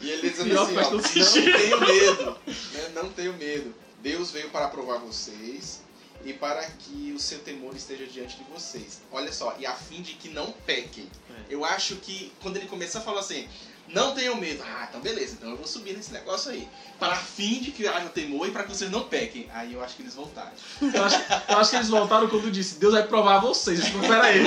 e 0.00 0.10
ele 0.10 0.30
dizendo 0.30 0.50
Pior 0.50 0.62
assim, 0.64 0.76
ó, 0.76 0.90
não 0.90 1.02
sentido." 1.02 1.52
tenho 1.58 1.80
medo, 1.80 2.38
né? 2.46 2.88
não 2.94 3.10
tenho 3.10 3.32
medo. 3.34 3.74
Deus 4.00 4.30
veio 4.30 4.48
para 4.50 4.68
provar 4.68 4.98
vocês 4.98 5.80
e 6.28 6.34
para 6.34 6.62
que 6.62 7.12
o 7.16 7.18
seu 7.18 7.38
temor 7.38 7.74
esteja 7.74 8.06
diante 8.06 8.36
de 8.36 8.44
vocês. 8.44 9.00
Olha 9.10 9.32
só, 9.32 9.56
e 9.58 9.64
a 9.64 9.72
fim 9.72 10.02
de 10.02 10.12
que 10.12 10.28
não 10.28 10.52
pequem. 10.66 11.08
É. 11.30 11.54
Eu 11.54 11.64
acho 11.64 11.96
que 11.96 12.30
quando 12.42 12.58
ele 12.58 12.66
começa 12.66 12.98
a 12.98 13.00
falar 13.00 13.20
assim, 13.20 13.48
não 13.88 14.14
tenham 14.14 14.36
medo. 14.36 14.62
Ah, 14.62 14.86
então 14.88 15.00
beleza, 15.00 15.36
então 15.38 15.48
eu 15.48 15.56
vou 15.56 15.66
subir 15.66 15.96
nesse 15.96 16.12
negócio 16.12 16.50
aí. 16.50 16.68
Para 16.98 17.14
a 17.14 17.16
fim 17.16 17.60
de 17.60 17.70
que 17.70 17.88
haja 17.88 18.10
temor 18.10 18.46
e 18.46 18.50
para 18.50 18.64
que 18.64 18.68
vocês 18.68 18.90
não 18.90 19.04
pequem. 19.04 19.48
Aí 19.54 19.72
eu 19.72 19.82
acho 19.82 19.96
que 19.96 20.02
eles 20.02 20.14
voltaram. 20.14 20.52
Eu 20.82 21.02
acho, 21.02 21.16
eu 21.48 21.56
acho 21.56 21.70
que 21.70 21.76
eles 21.76 21.88
voltaram 21.88 22.28
quando 22.28 22.50
disse, 22.50 22.78
Deus 22.78 22.92
vai 22.92 23.06
provar 23.06 23.38
vocês. 23.38 23.80
Eu 23.80 23.86
falei, 23.86 24.08
pera 24.08 24.24
aí. 24.24 24.40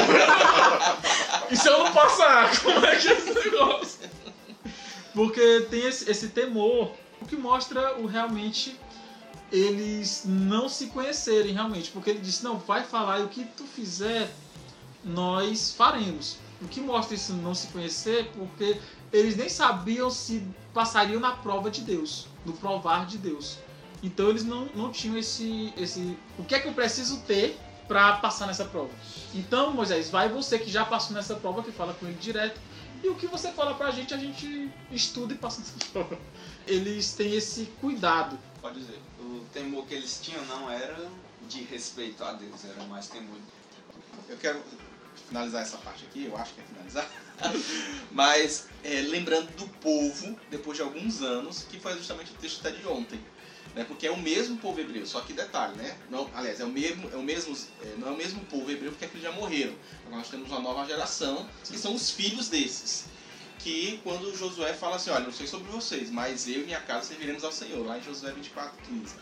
E 1.50 1.58
se 1.58 1.68
eu 1.68 1.84
não 1.84 1.92
passar? 1.92 2.62
Como 2.62 2.86
é 2.86 2.96
que 2.96 3.08
é 3.08 3.14
esse 3.14 3.34
negócio? 3.34 4.00
Porque 5.16 5.68
tem 5.72 5.88
esse, 5.88 6.10
esse 6.10 6.28
temor, 6.30 6.94
o 7.20 7.26
que 7.26 7.36
mostra 7.36 7.98
o 8.00 8.06
realmente 8.06 8.78
eles 9.52 10.24
não 10.26 10.70
se 10.70 10.88
conhecerem 10.88 11.54
realmente. 11.54 11.92
Porque 11.92 12.10
ele 12.10 12.20
disse, 12.20 12.44
não, 12.44 12.58
vai 12.58 12.84
falar 12.84 13.20
e 13.20 13.24
o 13.24 13.28
que 13.28 13.44
tu 13.44 13.64
fizer, 13.64 14.32
nós 15.04 15.74
faremos. 15.74 16.38
O 16.62 16.68
que 16.68 16.80
mostra 16.80 17.16
isso 17.16 17.34
não 17.34 17.56
se 17.56 17.68
conhecer, 17.68 18.32
porque 18.36 18.80
eles 19.12 19.36
nem 19.36 19.50
sabiam 19.50 20.10
se 20.10 20.46
passariam 20.74 21.20
na 21.20 21.32
prova 21.32 21.70
de 21.70 21.82
Deus, 21.82 22.28
no 22.46 22.54
provar 22.54 23.06
de 23.06 23.18
Deus. 23.18 23.58
Então 24.04 24.30
eles 24.30 24.44
não, 24.44 24.66
não 24.74 24.92
tinham 24.92 25.18
esse, 25.18 25.74
esse. 25.78 26.18
O 26.38 26.44
que 26.44 26.56
é 26.56 26.60
que 26.60 26.68
eu 26.68 26.74
preciso 26.74 27.20
ter 27.22 27.60
pra 27.88 28.14
passar 28.14 28.48
nessa 28.48 28.64
prova. 28.64 28.90
Então, 29.34 29.74
Moisés, 29.74 30.10
vai 30.10 30.30
você 30.30 30.58
que 30.58 30.72
já 30.72 30.86
passou 30.86 31.14
nessa 31.14 31.36
prova, 31.36 31.62
que 31.62 31.74
fala 31.74 31.94
com 31.94 32.08
ele 32.08 32.18
direto. 32.22 32.58
E 33.04 33.10
o 33.10 33.16
que 33.16 33.28
você 33.28 33.52
fala 33.52 33.74
pra 33.74 33.92
gente, 33.92 34.14
a 34.14 34.18
gente 34.18 34.72
estuda 34.92 35.34
e 35.34 35.38
passa 35.38 35.60
nessa 35.60 35.74
prova. 35.92 36.18
Eles 36.66 37.14
têm 37.14 37.36
esse 37.36 37.66
cuidado. 37.82 38.40
Pode 38.62 38.80
dizer. 38.80 39.00
O 39.20 39.44
temor 39.52 39.86
que 39.88 39.96
eles 39.96 40.20
tinham 40.22 40.46
não 40.46 40.70
era 40.70 41.10
de 41.50 41.64
respeito 41.64 42.24
a 42.24 42.34
Deus, 42.34 42.64
era 42.64 42.84
mais 42.84 43.08
temor. 43.08 43.38
Eu 44.30 44.38
quero 44.38 44.62
finalizar 45.28 45.64
essa 45.64 45.78
parte 45.78 46.06
aqui, 46.06 46.26
eu 46.26 46.38
acho 46.38 46.54
que 46.54 46.62
é 46.62 46.64
finalizar. 46.64 47.10
Mas 48.12 48.68
é, 48.84 49.02
lembrando 49.02 49.52
do 49.56 49.68
povo, 49.80 50.40
depois 50.50 50.78
de 50.78 50.84
alguns 50.84 51.22
anos, 51.22 51.64
que 51.64 51.80
foi 51.80 51.98
justamente 51.98 52.32
o 52.32 52.36
texto 52.36 52.60
até 52.60 52.78
de 52.78 52.88
ontem. 52.88 53.20
Né? 53.74 53.84
Porque 53.86 54.06
é 54.06 54.12
o 54.12 54.18
mesmo 54.18 54.58
povo 54.58 54.80
hebreu, 54.80 55.08
só 55.08 55.22
que 55.22 55.34
detalhe, 55.34 55.76
né? 55.78 55.98
Não, 56.10 56.30
aliás, 56.36 56.60
é 56.60 56.66
o 56.66 56.70
mesmo, 56.70 57.10
é 57.10 57.16
o 57.16 57.24
mesmo, 57.24 57.58
é, 57.82 57.96
não 57.98 58.10
é 58.10 58.12
o 58.12 58.18
mesmo 58.18 58.42
povo 58.46 58.70
hebreu 58.70 58.92
porque 58.92 59.06
aqueles 59.06 59.24
já 59.24 59.32
morreram. 59.32 59.74
Agora 60.02 60.18
nós 60.18 60.30
temos 60.30 60.50
uma 60.50 60.60
nova 60.60 60.86
geração, 60.86 61.50
que 61.64 61.78
são 61.78 61.96
os 61.96 62.12
filhos 62.12 62.50
desses. 62.50 63.06
Que 63.64 64.00
quando 64.04 64.36
Josué 64.36 64.74
fala 64.74 64.96
assim, 64.96 65.10
olha, 65.12 65.26
não 65.26 65.32
sei 65.32 65.46
sobre 65.46 65.72
vocês, 65.72 66.10
mas 66.10 66.48
eu 66.48 66.62
e 66.62 66.66
minha 66.66 66.80
casa 66.82 67.08
serviremos 67.10 67.44
ao 67.44 67.52
Senhor, 67.52 67.86
lá 67.86 67.98
em 67.98 68.02
Josué 68.04 68.32
24, 68.32 68.72
15. 68.88 69.14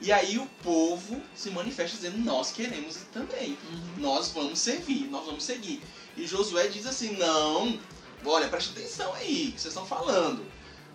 E 0.00 0.12
aí 0.12 0.36
o 0.38 0.46
povo 0.62 1.22
se 1.34 1.50
manifesta 1.50 1.96
dizendo, 1.96 2.18
nós 2.18 2.52
queremos 2.52 2.96
também. 3.12 3.56
Nós 3.96 4.28
vamos 4.30 4.58
servir, 4.58 5.08
nós 5.10 5.24
vamos 5.24 5.44
seguir. 5.44 5.80
E 6.16 6.26
Josué 6.26 6.68
diz 6.68 6.84
assim, 6.86 7.16
não, 7.16 7.78
olha, 8.24 8.48
presta 8.48 8.72
atenção 8.72 9.14
aí, 9.14 9.52
que 9.54 9.60
vocês 9.60 9.66
estão 9.72 9.86
falando. 9.86 10.44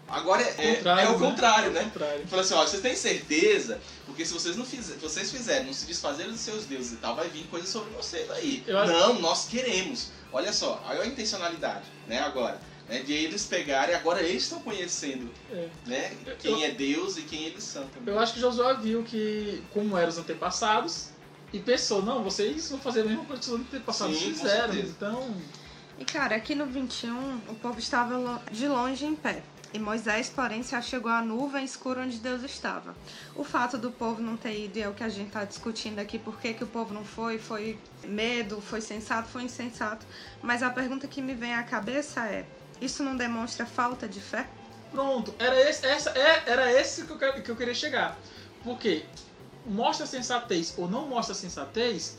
Agora 0.08 0.42
é, 0.44 0.48
é- 0.66 0.74
é 1.04 1.10
o 1.10 1.18
contrário, 1.30 1.72
né? 1.72 1.84
contrário. 1.86 2.16
Ele 2.20 2.28
falou 2.28 2.44
assim, 2.44 2.54
ó, 2.54 2.66
vocês 2.68 2.82
têm 2.82 2.96
certeza? 2.96 3.80
Porque 4.06 4.26
se 4.26 4.34
vocês 4.34 4.58
não 4.58 4.66
fizerem, 4.66 5.00
vocês 5.00 5.32
fizerem, 5.32 5.66
não 5.68 5.74
se 5.74 5.86
desfazerem 5.86 6.32
dos 6.34 6.42
seus 6.42 6.66
deuses 6.66 6.92
e 6.94 6.96
tal, 6.98 7.16
vai 7.16 7.30
vir 7.30 7.48
coisa 7.48 7.66
sobre 7.66 7.92
vocês 7.94 8.30
aí. 8.32 8.62
Eu 8.68 8.78
acho- 8.78 8.92
Não, 8.92 9.20
nós 9.22 9.46
queremos. 9.46 10.10
Olha 10.34 10.52
só, 10.52 10.84
olha 10.86 11.02
a 11.02 11.08
intencionalidade, 11.08 11.86
né, 12.08 12.20
agora. 12.20 12.60
Né, 12.92 13.00
de 13.04 13.14
eles 13.14 13.46
pegarem, 13.46 13.96
agora 13.96 14.22
eles 14.22 14.44
estão 14.44 14.60
conhecendo, 14.60 15.32
É. 15.50 15.70
né, 15.86 16.12
quem 16.38 16.66
é 16.66 16.72
Deus 16.72 17.18
e 17.18 17.22
quem 17.22 17.46
eles 17.46 17.64
são 17.64 17.88
também. 17.88 18.14
Eu 18.14 18.20
acho 18.20 18.34
que 18.34 18.42
Josué 18.42 18.74
viu 18.74 19.02
que 19.02 19.64
como 19.72 19.98
eram 19.98 20.10
os 20.10 20.18
antepassados 20.18 21.08
e 21.54 21.60
pensou, 21.60 22.04
não, 22.04 22.22
vocês 22.22 22.70
vão 22.70 22.80
fazer 22.80 23.02
a 23.02 23.06
mesma 23.06 23.24
coisa 23.24 23.42
que 23.42 23.50
os 23.50 23.60
antepassados 23.62 24.18
Sim, 24.20 24.34
fizeram. 24.34 24.76
Então, 24.76 25.34
E 25.98 26.04
cara, 26.04 26.36
aqui 26.36 26.54
no 26.54 26.66
21, 26.66 27.38
o 27.48 27.56
povo 27.56 27.80
estava 27.80 28.42
de 28.52 28.68
longe 28.68 29.06
em 29.06 29.16
pé. 29.16 29.42
E 29.74 29.80
Moisés, 29.80 30.28
porém, 30.30 30.62
se 30.62 30.76
achegou 30.76 31.10
à 31.10 31.22
nuvem 31.22 31.64
escura 31.64 32.02
onde 32.02 32.18
Deus 32.18 32.44
estava. 32.44 32.94
O 33.34 33.44
fato 33.46 33.78
do 33.78 33.90
povo 33.90 34.22
não 34.22 34.36
ter 34.36 34.66
ido 34.66 34.78
é 34.80 34.90
o 34.90 34.94
que 34.94 35.04
a 35.04 35.08
gente 35.08 35.28
está 35.28 35.46
discutindo 35.46 36.00
aqui. 36.00 36.20
Por 36.20 36.38
que, 36.42 36.54
que 36.54 36.64
o 36.66 36.68
povo 36.68 36.94
não 36.94 37.06
foi? 37.06 37.40
Foi 37.40 37.80
medo? 38.04 38.60
Foi 38.60 38.82
sensato? 38.82 39.30
Foi 39.30 39.44
insensato? 39.44 40.06
Mas 40.42 40.62
a 40.62 40.70
pergunta 40.70 41.08
que 41.08 41.22
me 41.22 41.34
vem 41.34 41.54
à 41.54 41.64
cabeça 41.64 42.26
é: 42.26 42.46
isso 42.82 43.04
não 43.04 43.16
demonstra 43.16 43.66
falta 43.66 44.08
de 44.08 44.20
fé? 44.20 44.48
pronto. 44.90 45.34
Era 45.40 45.58
esse, 45.70 45.86
essa, 45.86 46.10
é- 46.12 46.44
era 46.48 46.72
esse 46.74 47.06
que 47.06 47.12
eu, 47.14 47.18
que 47.44 47.50
eu 47.52 47.56
queria 47.56 47.74
chegar. 47.74 48.22
Porque 48.64 49.06
mostra 49.66 50.06
sensatez 50.06 50.74
ou 50.78 50.88
não 50.90 51.08
mostra 51.08 51.34
sensatez, 51.34 52.18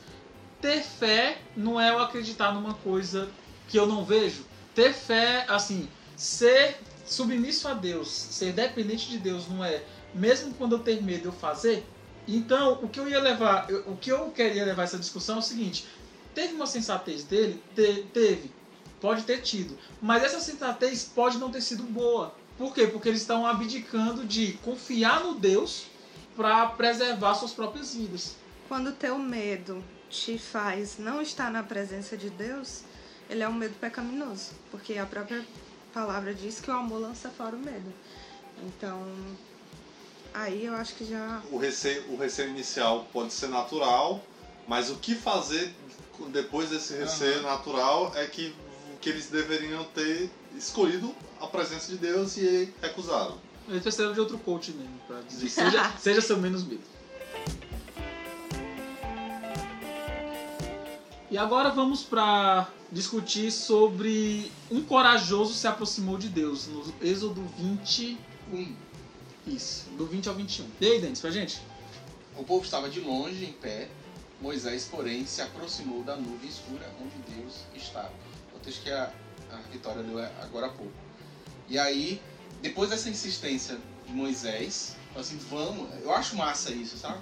ter 0.61 0.83
fé 0.83 1.39
não 1.57 1.81
é 1.81 1.91
eu 1.91 1.99
acreditar 1.99 2.53
numa 2.53 2.75
coisa 2.75 3.31
que 3.69 3.79
eu 3.79 3.87
não 3.87 4.05
vejo. 4.05 4.47
Ter 4.75 4.93
fé, 4.93 5.45
assim, 5.49 5.89
ser 6.17 6.77
submisso 7.05 7.69
a 7.69 7.75
Deus, 7.75 8.09
ser 8.11 8.53
dependente 8.53 9.09
de 9.11 9.19
Deus, 9.19 9.49
não 9.49 9.63
é 9.65 9.83
mesmo 10.15 10.55
quando 10.55 10.77
eu 10.77 10.79
tenho 10.79 11.03
medo 11.03 11.29
eu 11.29 11.33
fazer? 11.33 11.87
Então, 12.27 12.75
o 12.83 12.89
que 12.89 13.01
eu 13.01 13.09
ia 13.09 13.21
levar, 13.21 13.67
o 13.87 13.97
que 13.97 14.11
eu 14.11 14.31
queria 14.31 14.65
levar 14.65 14.85
essa 14.85 14.99
discussão 14.99 15.37
é 15.37 15.39
o 15.41 15.43
seguinte: 15.43 15.87
teve 16.35 16.55
uma 16.55 16.67
sensatez 16.67 17.25
dele? 17.25 17.63
Te- 17.75 18.05
teve. 18.15 18.62
Pode 19.03 19.25
ter 19.25 19.43
tido. 19.43 19.77
Mas 20.01 20.23
essa 20.23 20.39
sensatez 20.39 21.05
pode 21.05 21.37
não 21.37 21.51
ter 21.51 21.61
sido 21.61 21.83
boa. 21.83 22.33
Por 22.57 22.73
quê? 22.73 22.87
Porque 22.87 23.09
eles 23.09 23.21
estão 23.21 23.45
abdicando 23.45 24.25
de 24.25 24.53
confiar 24.65 25.25
no 25.25 25.35
Deus 25.35 25.87
para 26.37 26.67
preservar 26.67 27.35
suas 27.35 27.53
próprias 27.53 27.95
vidas. 27.95 28.37
Quando 28.69 28.91
o 28.91 28.93
teu 28.93 29.19
medo 29.19 29.83
te 30.09 30.39
faz 30.39 30.99
não 30.99 31.21
estar 31.21 31.51
na 31.51 31.65
presença 31.65 32.17
de 32.17 32.31
Deus, 32.31 32.83
ele 33.29 33.43
é 33.43 33.49
um 33.49 33.53
medo 33.53 33.75
pecaminoso. 33.81 34.53
Porque 34.71 34.97
a 34.97 35.05
própria 35.05 35.45
palavra 35.93 36.33
diz 36.33 36.61
que 36.61 36.71
o 36.71 36.75
amor 36.75 37.01
lança 37.01 37.29
fora 37.29 37.57
o 37.57 37.59
medo. 37.59 37.93
Então, 38.63 39.05
aí 40.33 40.65
eu 40.65 40.75
acho 40.77 40.95
que 40.95 41.05
já. 41.05 41.43
O 41.51 41.59
receio, 41.59 42.09
o 42.13 42.17
receio 42.17 42.51
inicial 42.51 43.09
pode 43.13 43.33
ser 43.33 43.49
natural, 43.49 44.25
mas 44.69 44.91
o 44.91 44.97
que 44.97 45.17
fazer 45.17 45.75
depois 46.29 46.71
desse 46.71 46.95
receio 46.95 47.43
natural 47.43 48.13
é 48.15 48.27
que, 48.27 48.55
que 49.03 49.11
eles 49.11 49.27
deveriam 49.27 49.85
ter 49.85 50.31
escolhido 50.57 51.13
a 51.41 51.47
presença 51.49 51.91
de 51.91 51.99
Deus 51.99 52.37
e 52.37 52.73
recusaram. 52.81 53.37
Eles 53.69 53.83
precisaram 53.83 54.15
de 54.15 54.21
outro 54.21 54.39
coach 54.39 54.71
mesmo 54.71 54.99
pra 55.07 55.21
dizer. 55.23 55.49
Seja, 55.49 55.93
seja 55.99 56.21
seu 56.21 56.39
menos 56.39 56.63
medo. 56.65 56.83
E 61.31 61.37
agora 61.37 61.71
vamos 61.71 62.03
para 62.03 62.69
discutir 62.93 63.51
sobre 63.51 64.53
um 64.71 64.83
corajoso 64.83 65.53
se 65.55 65.67
aproximou 65.67 66.17
de 66.17 66.29
Deus, 66.29 66.69
no 66.69 66.95
Êxodo 67.01 67.43
20. 67.59 68.19
Um, 68.53 68.75
Isso, 69.47 69.89
do 69.97 70.07
20 70.07 70.29
ao 70.29 70.35
21. 70.35 70.67
E 70.81 70.87
aí, 70.87 71.01
Denis, 71.01 71.21
pra 71.21 71.31
gente? 71.31 71.61
O 72.37 72.45
povo 72.45 72.65
estava 72.65 72.89
de 72.89 73.01
longe, 73.01 73.45
em 73.45 73.53
pé. 73.53 73.89
Moisés, 74.41 74.89
porém, 74.91 75.25
se 75.27 75.41
aproximou 75.41 76.03
da 76.03 76.17
nuvem 76.17 76.49
escura 76.49 76.89
onde 77.01 77.35
Deus 77.35 77.61
estava. 77.75 78.13
O 78.63 78.65
texto 78.65 78.85
que 78.85 78.93
a, 78.93 79.13
a 79.51 79.57
Vitória 79.73 80.03
leu 80.03 80.21
agora 80.41 80.67
há 80.67 80.71
pouco. 80.71 80.93
E 81.69 81.77
aí, 81.77 82.23
depois 82.61 82.91
dessa 82.91 83.11
insistência 83.11 83.77
de 84.07 84.13
Moisés, 84.13 84.95
assim, 85.17 85.37
vamos. 85.51 85.89
Eu 86.01 86.13
acho 86.15 86.37
massa 86.37 86.71
isso, 86.71 86.97
sabe? 86.97 87.21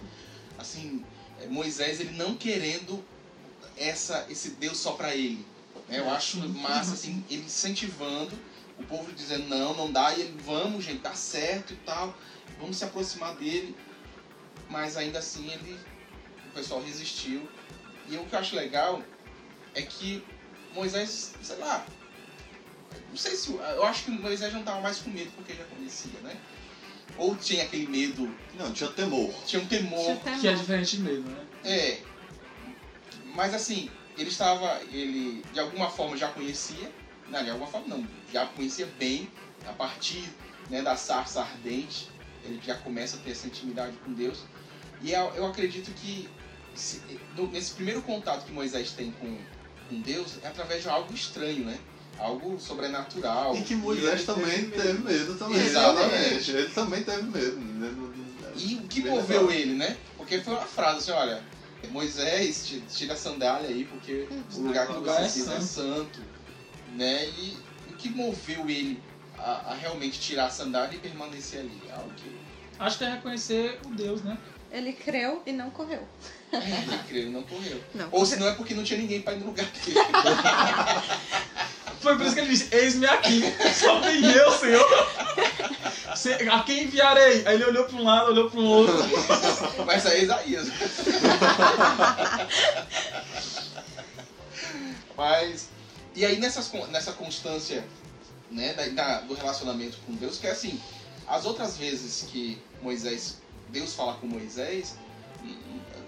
Assim, 0.59 1.03
é, 1.40 1.46
Moisés, 1.46 1.98
ele 1.98 2.11
não 2.11 2.35
querendo 2.35 3.03
essa, 3.74 4.26
esse 4.29 4.50
Deus 4.50 4.76
só 4.76 4.92
para 4.92 5.16
ele. 5.16 5.46
né? 5.88 5.98
Eu 5.98 6.11
acho 6.11 6.46
massa, 6.50 6.92
assim, 6.92 7.24
ele 7.31 7.46
incentivando, 7.46 8.38
o 8.79 8.83
povo 8.85 9.11
dizendo, 9.12 9.48
não, 9.48 9.74
não 9.74 9.90
dá. 9.90 10.12
E 10.14 10.20
ele, 10.20 10.38
vamos, 10.44 10.85
gente, 10.85 11.00
tá 11.00 11.14
certo 11.14 11.72
e 11.72 11.76
tal. 11.76 12.14
Vamos 12.59 12.76
se 12.76 12.85
aproximar 12.85 13.35
dele. 13.37 13.74
Mas 14.68 14.98
ainda 14.98 15.20
assim, 15.20 15.50
ele 15.50 15.81
o 16.50 16.53
pessoal 16.53 16.83
resistiu. 16.83 17.48
E 18.11 18.16
o 18.18 18.26
que 18.26 18.35
eu 18.35 18.38
acho 18.38 18.55
legal 18.55 19.03
é 19.74 19.81
que 19.81 20.22
Moisés, 20.74 21.35
sei 21.42 21.56
lá, 21.56 21.85
não 23.09 23.16
sei 23.16 23.35
se. 23.37 23.52
Eu 23.52 23.85
acho 23.85 24.04
que 24.04 24.11
Moisés 24.11 24.52
não 24.52 24.61
estava 24.61 24.80
mais 24.80 24.98
com 24.98 25.11
medo 25.11 25.30
porque 25.37 25.52
já 25.54 25.64
conhecia, 25.64 26.18
né? 26.22 26.37
Ou 27.16 27.35
tinha 27.37 27.64
aquele 27.64 27.87
medo, 27.88 28.33
Não, 28.56 28.72
tinha 28.72 28.88
temor. 28.90 29.33
tinha 29.44 29.61
um 29.61 29.66
temor. 29.66 30.00
Tinha 30.04 30.16
temor. 30.16 30.40
Que 30.40 30.48
é 30.48 30.52
diferente 30.54 30.98
mesmo, 31.00 31.28
né? 31.28 31.44
É. 31.64 31.98
Mas 33.35 33.54
assim, 33.54 33.90
ele 34.16 34.28
estava. 34.30 34.80
Ele 34.92 35.42
de 35.52 35.61
alguma 35.61 35.90
forma 35.90 36.16
já 36.16 36.28
conhecia. 36.28 36.90
Não, 37.28 37.42
de 37.44 37.50
alguma 37.50 37.68
forma 37.68 37.88
não. 37.88 38.06
Já 38.33 38.46
conhecia 38.46 38.87
bem 38.98 39.30
a 39.66 39.72
partir 39.72 40.24
né, 40.68 40.83
da 40.83 40.96
sarça 40.96 41.40
ardente. 41.40 42.09
Ele 42.44 42.61
já 42.64 42.74
começa 42.76 43.16
a 43.16 43.20
ter 43.20 43.33
essa 43.33 43.46
intimidade 43.46 43.96
com 44.04 44.12
Deus. 44.12 44.44
E 45.02 45.12
eu, 45.12 45.33
eu 45.35 45.46
acredito 45.46 45.90
que 45.94 46.28
se- 46.74 47.00
nesse 47.52 47.72
primeiro 47.74 48.02
contato 48.02 48.44
que 48.46 48.52
Moisés 48.52 48.92
tem 48.92 49.11
com, 49.12 49.38
com 49.90 50.00
Deus 50.00 50.38
é 50.42 50.48
através 50.48 50.83
de 50.83 50.88
algo 50.88 51.12
estranho, 51.12 51.64
né? 51.66 51.79
Algo 52.18 52.59
sobrenatural. 52.61 53.55
E 53.57 53.62
que 53.62 53.74
Moisés 53.74 54.14
ele 54.14 54.24
também 54.24 54.70
teve 54.70 54.83
teve 54.83 54.98
medo 55.03 55.35
também. 55.37 55.59
Exatamente. 55.61 56.14
Exatamente. 56.14 56.50
Ele 56.53 56.68
também 56.70 57.03
teve 57.03 57.22
medo. 57.22 57.57
né? 57.57 57.94
E 58.57 58.74
o 58.76 58.83
que 58.88 59.00
moveu 59.03 59.50
ele, 59.50 59.74
né? 59.74 59.96
Porque 60.16 60.40
foi 60.40 60.55
uma 60.55 60.62
frase 60.66 60.98
assim, 60.98 61.12
olha, 61.12 61.42
Moisés, 61.90 62.66
ti- 62.66 62.83
tira 62.88 63.14
a 63.14 63.16
sandália 63.16 63.68
aí, 63.68 63.85
porque 63.85 64.29
o 64.55 64.61
lugar 64.61 64.87
que 64.87 64.92
você 64.94 65.11
é 65.11 65.22
pisa 65.24 65.55
é 65.55 65.61
santo. 65.61 66.20
Né? 66.94 67.26
E 67.29 67.57
o 67.90 67.94
que 67.94 68.09
moveu 68.11 68.68
ele 68.68 69.00
a, 69.38 69.70
a 69.70 69.74
realmente 69.74 70.20
tirar 70.20 70.46
a 70.46 70.50
sandália 70.50 70.96
e 70.96 70.98
permanecer 70.98 71.61
ali? 71.61 71.81
Algo 71.92 72.11
que 72.16 72.38
Acho 72.79 72.98
que 72.98 73.05
é 73.05 73.11
reconhecer 73.12 73.79
o 73.87 73.90
Deus, 73.90 74.22
né? 74.22 74.37
Ele 74.72 74.92
creu 74.92 75.42
e 75.46 75.53
não 75.53 75.70
correu. 75.70 76.07
Ele 77.11 77.31
não 77.31 77.43
correu. 77.43 77.81
Não, 77.95 78.05
Ou 78.07 78.11
correu. 78.11 78.27
se 78.27 78.37
não 78.37 78.49
é 78.49 78.55
porque 78.55 78.75
não 78.75 78.83
tinha 78.85 78.99
ninguém 78.99 79.21
pra 79.23 79.33
ir 79.35 79.39
no 79.41 79.47
lugar 79.47 79.67
dele. 79.67 79.99
Foi 82.01 82.17
por 82.17 82.25
isso 82.27 82.35
que 82.35 82.41
ele 82.41 82.49
disse: 82.51 82.69
Eis-me 82.75 83.07
aqui, 83.07 83.43
só 83.79 84.01
tem 84.01 84.25
eu, 84.25 84.51
Senhor. 84.53 84.87
Se- 86.17 86.33
A 86.49 86.63
quem 86.63 86.85
enviarei? 86.85 87.47
Aí 87.47 87.55
ele 87.55 87.65
olhou 87.65 87.85
para 87.85 87.97
um 87.97 88.03
lado, 88.05 88.31
olhou 88.31 88.51
para 88.51 88.59
o 88.61 88.65
outro. 88.65 88.95
Mas 89.87 90.07
aí 90.07 90.21
é 90.21 90.23
Isaías. 90.25 90.69
Mas. 95.17 95.69
E 96.15 96.25
aí 96.25 96.39
nessas, 96.41 96.71
nessa 96.91 97.13
constância 97.13 97.85
né, 98.51 98.73
da, 98.75 98.87
da- 98.89 99.21
do 99.21 99.35
relacionamento 99.35 99.97
com 100.07 100.15
Deus, 100.15 100.39
que 100.39 100.47
é 100.47 100.51
assim, 100.51 100.81
as 101.27 101.45
outras 101.47 101.77
vezes 101.77 102.27
que 102.31 102.61
Moisés, 102.83 103.37
Deus 103.69 103.95
fala 103.95 104.15
com 104.15 104.27
Moisés, 104.27 104.97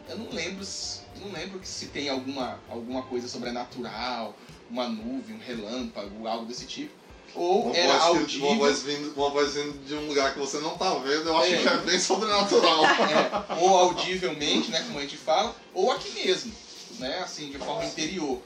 eu 0.09 0.19
não 0.19 0.31
lembro, 0.31 0.65
se- 0.65 1.01
não 1.21 1.31
lembro 1.33 1.61
se 1.65 1.87
tem 1.87 2.09
alguma, 2.09 2.59
alguma 2.69 3.03
coisa 3.03 3.29
sobrenatural, 3.29 4.37
uma 4.71 4.89
nuvem, 4.89 5.37
um 5.37 5.39
relâmpago, 5.39 6.27
algo 6.27 6.47
desse 6.47 6.67
tipo. 6.67 6.93
Ou 7.35 7.67
Uma 7.69 7.77
era 7.77 7.99
audível. 8.03 8.49
uma, 8.49 8.57
voz 8.59 8.83
vindo, 8.83 9.15
uma 9.17 9.31
voz 9.31 9.55
vindo 9.55 9.87
de 9.87 9.95
um 9.95 10.07
lugar 10.09 10.35
que 10.35 10.39
você 10.39 10.59
não 10.59 10.77
tá 10.77 10.93
vendo, 10.99 11.29
eu 11.29 11.37
acho 11.39 11.55
É. 11.55 11.63
que 11.63 11.69
é 11.69 11.77
bem 11.79 11.99
sobrenatural. 11.99 12.83
É, 13.59 13.61
ou 13.63 13.75
audivelmente, 13.77 14.71
né, 14.71 14.83
como 14.87 14.99
a 14.99 15.03
gente 15.03 15.17
fala, 15.17 15.55
ou 15.73 15.91
aqui 15.91 16.11
mesmo, 16.11 16.53
né, 16.99 17.21
assim, 17.21 17.49
de 17.51 17.57
forma 17.59 17.85
interior. 17.87 18.39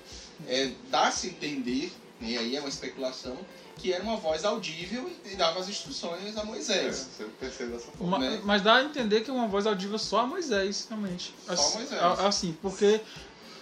É, 0.47 0.71
Dá-se 0.89 1.27
a 1.27 1.31
entender, 1.31 1.93
né, 2.21 2.29
e 2.31 2.39
aí 2.39 2.57
é 2.57 2.61
uma 2.61 2.69
especulação, 2.69 3.37
que 3.79 3.93
era 3.93 4.03
uma 4.03 4.17
voz 4.17 4.45
audível 4.45 5.11
e 5.25 5.37
dava 5.37 5.61
as 5.61 5.69
instruções 5.69 6.37
a 6.37 6.41
É, 6.41 6.45
Moisés. 6.45 7.09
pensei 7.39 7.67
dessa 7.69 7.91
forma. 7.93 8.19
Ma- 8.19 8.25
né? 8.25 8.41
Mas 8.45 8.63
dá 8.63 8.77
a 8.77 8.83
entender 8.85 9.21
que 9.21 9.31
é 9.31 9.33
uma 9.33 9.47
voz 9.47 9.67
audível 9.67 9.99
só 9.99 10.21
a 10.21 10.27
Moisés, 10.27 10.87
realmente. 10.89 11.35
Só 11.47 11.53
Assim, 11.53 11.79
Moisés. 11.79 12.03
a- 12.03 12.27
Assim, 12.27 12.53
porque 12.61 13.01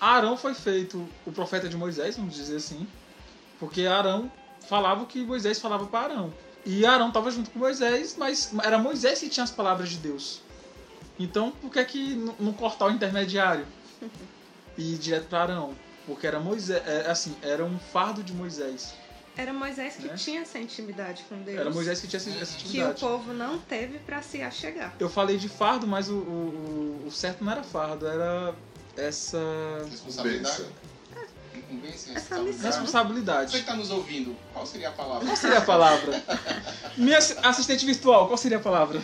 Arão 0.00 0.36
foi 0.36 0.54
feito 0.54 1.08
o 1.26 1.32
profeta 1.32 1.68
de 1.68 1.76
Moisés, 1.76 2.16
vamos 2.16 2.34
dizer 2.34 2.56
assim. 2.56 2.86
Porque 3.58 3.86
Arão 3.86 4.30
falava 4.68 5.02
o 5.02 5.06
que 5.06 5.22
Moisés 5.24 5.58
falava 5.58 5.86
para 5.86 6.12
Arão. 6.14 6.32
E 6.64 6.86
Arão 6.86 7.08
estava 7.08 7.30
junto 7.30 7.50
com 7.50 7.58
Moisés, 7.58 8.14
mas 8.16 8.50
era 8.62 8.78
Moisés 8.78 9.18
que 9.20 9.28
tinha 9.28 9.44
as 9.44 9.50
palavras 9.50 9.90
de 9.90 9.98
Deus. 9.98 10.40
Então, 11.18 11.50
por 11.50 11.70
que 11.70 11.84
que 11.84 12.12
n- 12.14 12.34
não 12.38 12.52
cortar 12.52 12.86
o 12.86 12.90
intermediário 12.90 13.66
e 14.76 14.94
ir 14.94 14.98
direto 14.98 15.28
para 15.28 15.42
Arão? 15.42 15.74
Porque 16.06 16.26
era 16.26 16.38
Moisés, 16.40 16.82
é, 16.86 17.10
assim, 17.10 17.36
era 17.42 17.64
um 17.64 17.78
fardo 17.78 18.22
de 18.22 18.32
Moisés. 18.32 18.94
Era 19.36 19.52
Moisés 19.52 19.96
que 19.96 20.06
Né? 20.06 20.14
tinha 20.16 20.40
essa 20.42 20.58
intimidade 20.58 21.24
com 21.28 21.36
Deus. 21.42 21.58
Era 21.58 21.70
Moisés 21.70 22.00
que 22.00 22.06
tinha 22.06 22.18
essa, 22.20 22.30
essa 22.30 22.56
que 22.56 22.64
o 22.64 22.68
intimidade. 22.68 23.00
povo 23.00 23.32
não 23.32 23.58
teve 23.58 23.98
pra 23.98 24.22
se 24.22 24.40
achegar. 24.42 24.94
Eu 24.98 25.08
falei 25.10 25.36
de 25.36 25.48
fardo, 25.48 25.86
mas 25.86 26.08
o, 26.08 26.14
o, 26.14 27.04
o- 27.06 27.10
certo 27.10 27.42
não 27.44 27.50
era 27.52 27.62
fardo, 27.64 28.06
era 28.06 28.54
essa 28.96 29.38
Responsabilidade. 29.90 30.62
Incumbência. 30.62 30.84
Incumbência, 31.56 32.12
Essa 32.12 32.36
responsabilidade. 32.36 32.46
missão. 32.46 32.60
Você 32.62 32.66
responsabilidade. 32.68 33.50
que 33.52 33.58
está 33.58 33.74
nos 33.74 33.90
ouvindo, 33.90 34.36
qual 34.52 34.64
seria 34.66 34.88
a 34.88 34.92
palavra? 34.92 35.26
Qual 35.26 35.36
seria 35.36 35.58
a 35.58 35.62
palavra? 35.62 36.22
Minha 36.96 37.18
assi- 37.18 37.36
assistente 37.42 37.84
virtual, 37.86 38.26
qual 38.28 38.36
seria 38.38 38.58
a 38.58 38.60
palavra? 38.60 39.02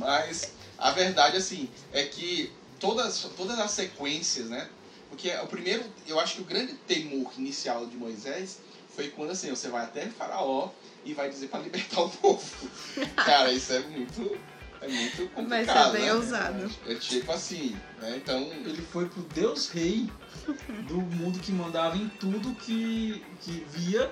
Mas 0.00 0.52
a 0.78 0.90
verdade, 0.90 1.36
assim, 1.36 1.68
é 1.92 2.04
que 2.04 2.52
todas, 2.82 3.20
todas 3.36 3.58
as 3.60 3.70
sequências, 3.70 4.50
né? 4.50 4.68
Porque 5.08 5.30
o 5.36 5.46
primeiro, 5.46 5.84
eu 6.06 6.18
acho 6.18 6.36
que 6.36 6.40
o 6.42 6.44
grande 6.44 6.74
temor 6.74 7.32
inicial 7.38 7.86
de 7.86 7.96
Moisés 7.96 8.58
foi 8.88 9.08
quando, 9.08 9.30
assim, 9.30 9.50
você 9.50 9.68
vai 9.68 9.84
até 9.84 10.06
Faraó 10.06 10.70
e 11.04 11.14
vai 11.14 11.30
dizer 11.30 11.46
para 11.46 11.60
libertar 11.60 12.00
o 12.00 12.10
povo. 12.10 12.68
Cara, 13.24 13.52
isso 13.52 13.72
é 13.72 13.80
muito, 13.80 14.36
é 14.80 14.88
muito 14.88 15.28
complicado. 15.28 15.48
Vai 15.48 15.64
ser 15.64 15.92
bem 15.92 16.06
né? 16.06 16.14
ousado. 16.14 16.70
É 16.86 16.94
tipo 16.96 17.30
assim, 17.30 17.76
né? 18.00 18.16
Então, 18.16 18.40
Ele 18.40 18.82
foi 18.82 19.08
pro 19.08 19.22
Deus 19.22 19.68
Rei 19.68 20.10
do 20.88 21.00
mundo 21.00 21.38
que 21.38 21.52
mandava 21.52 21.96
em 21.96 22.08
tudo 22.08 22.54
que, 22.56 23.24
que 23.42 23.64
via 23.70 24.10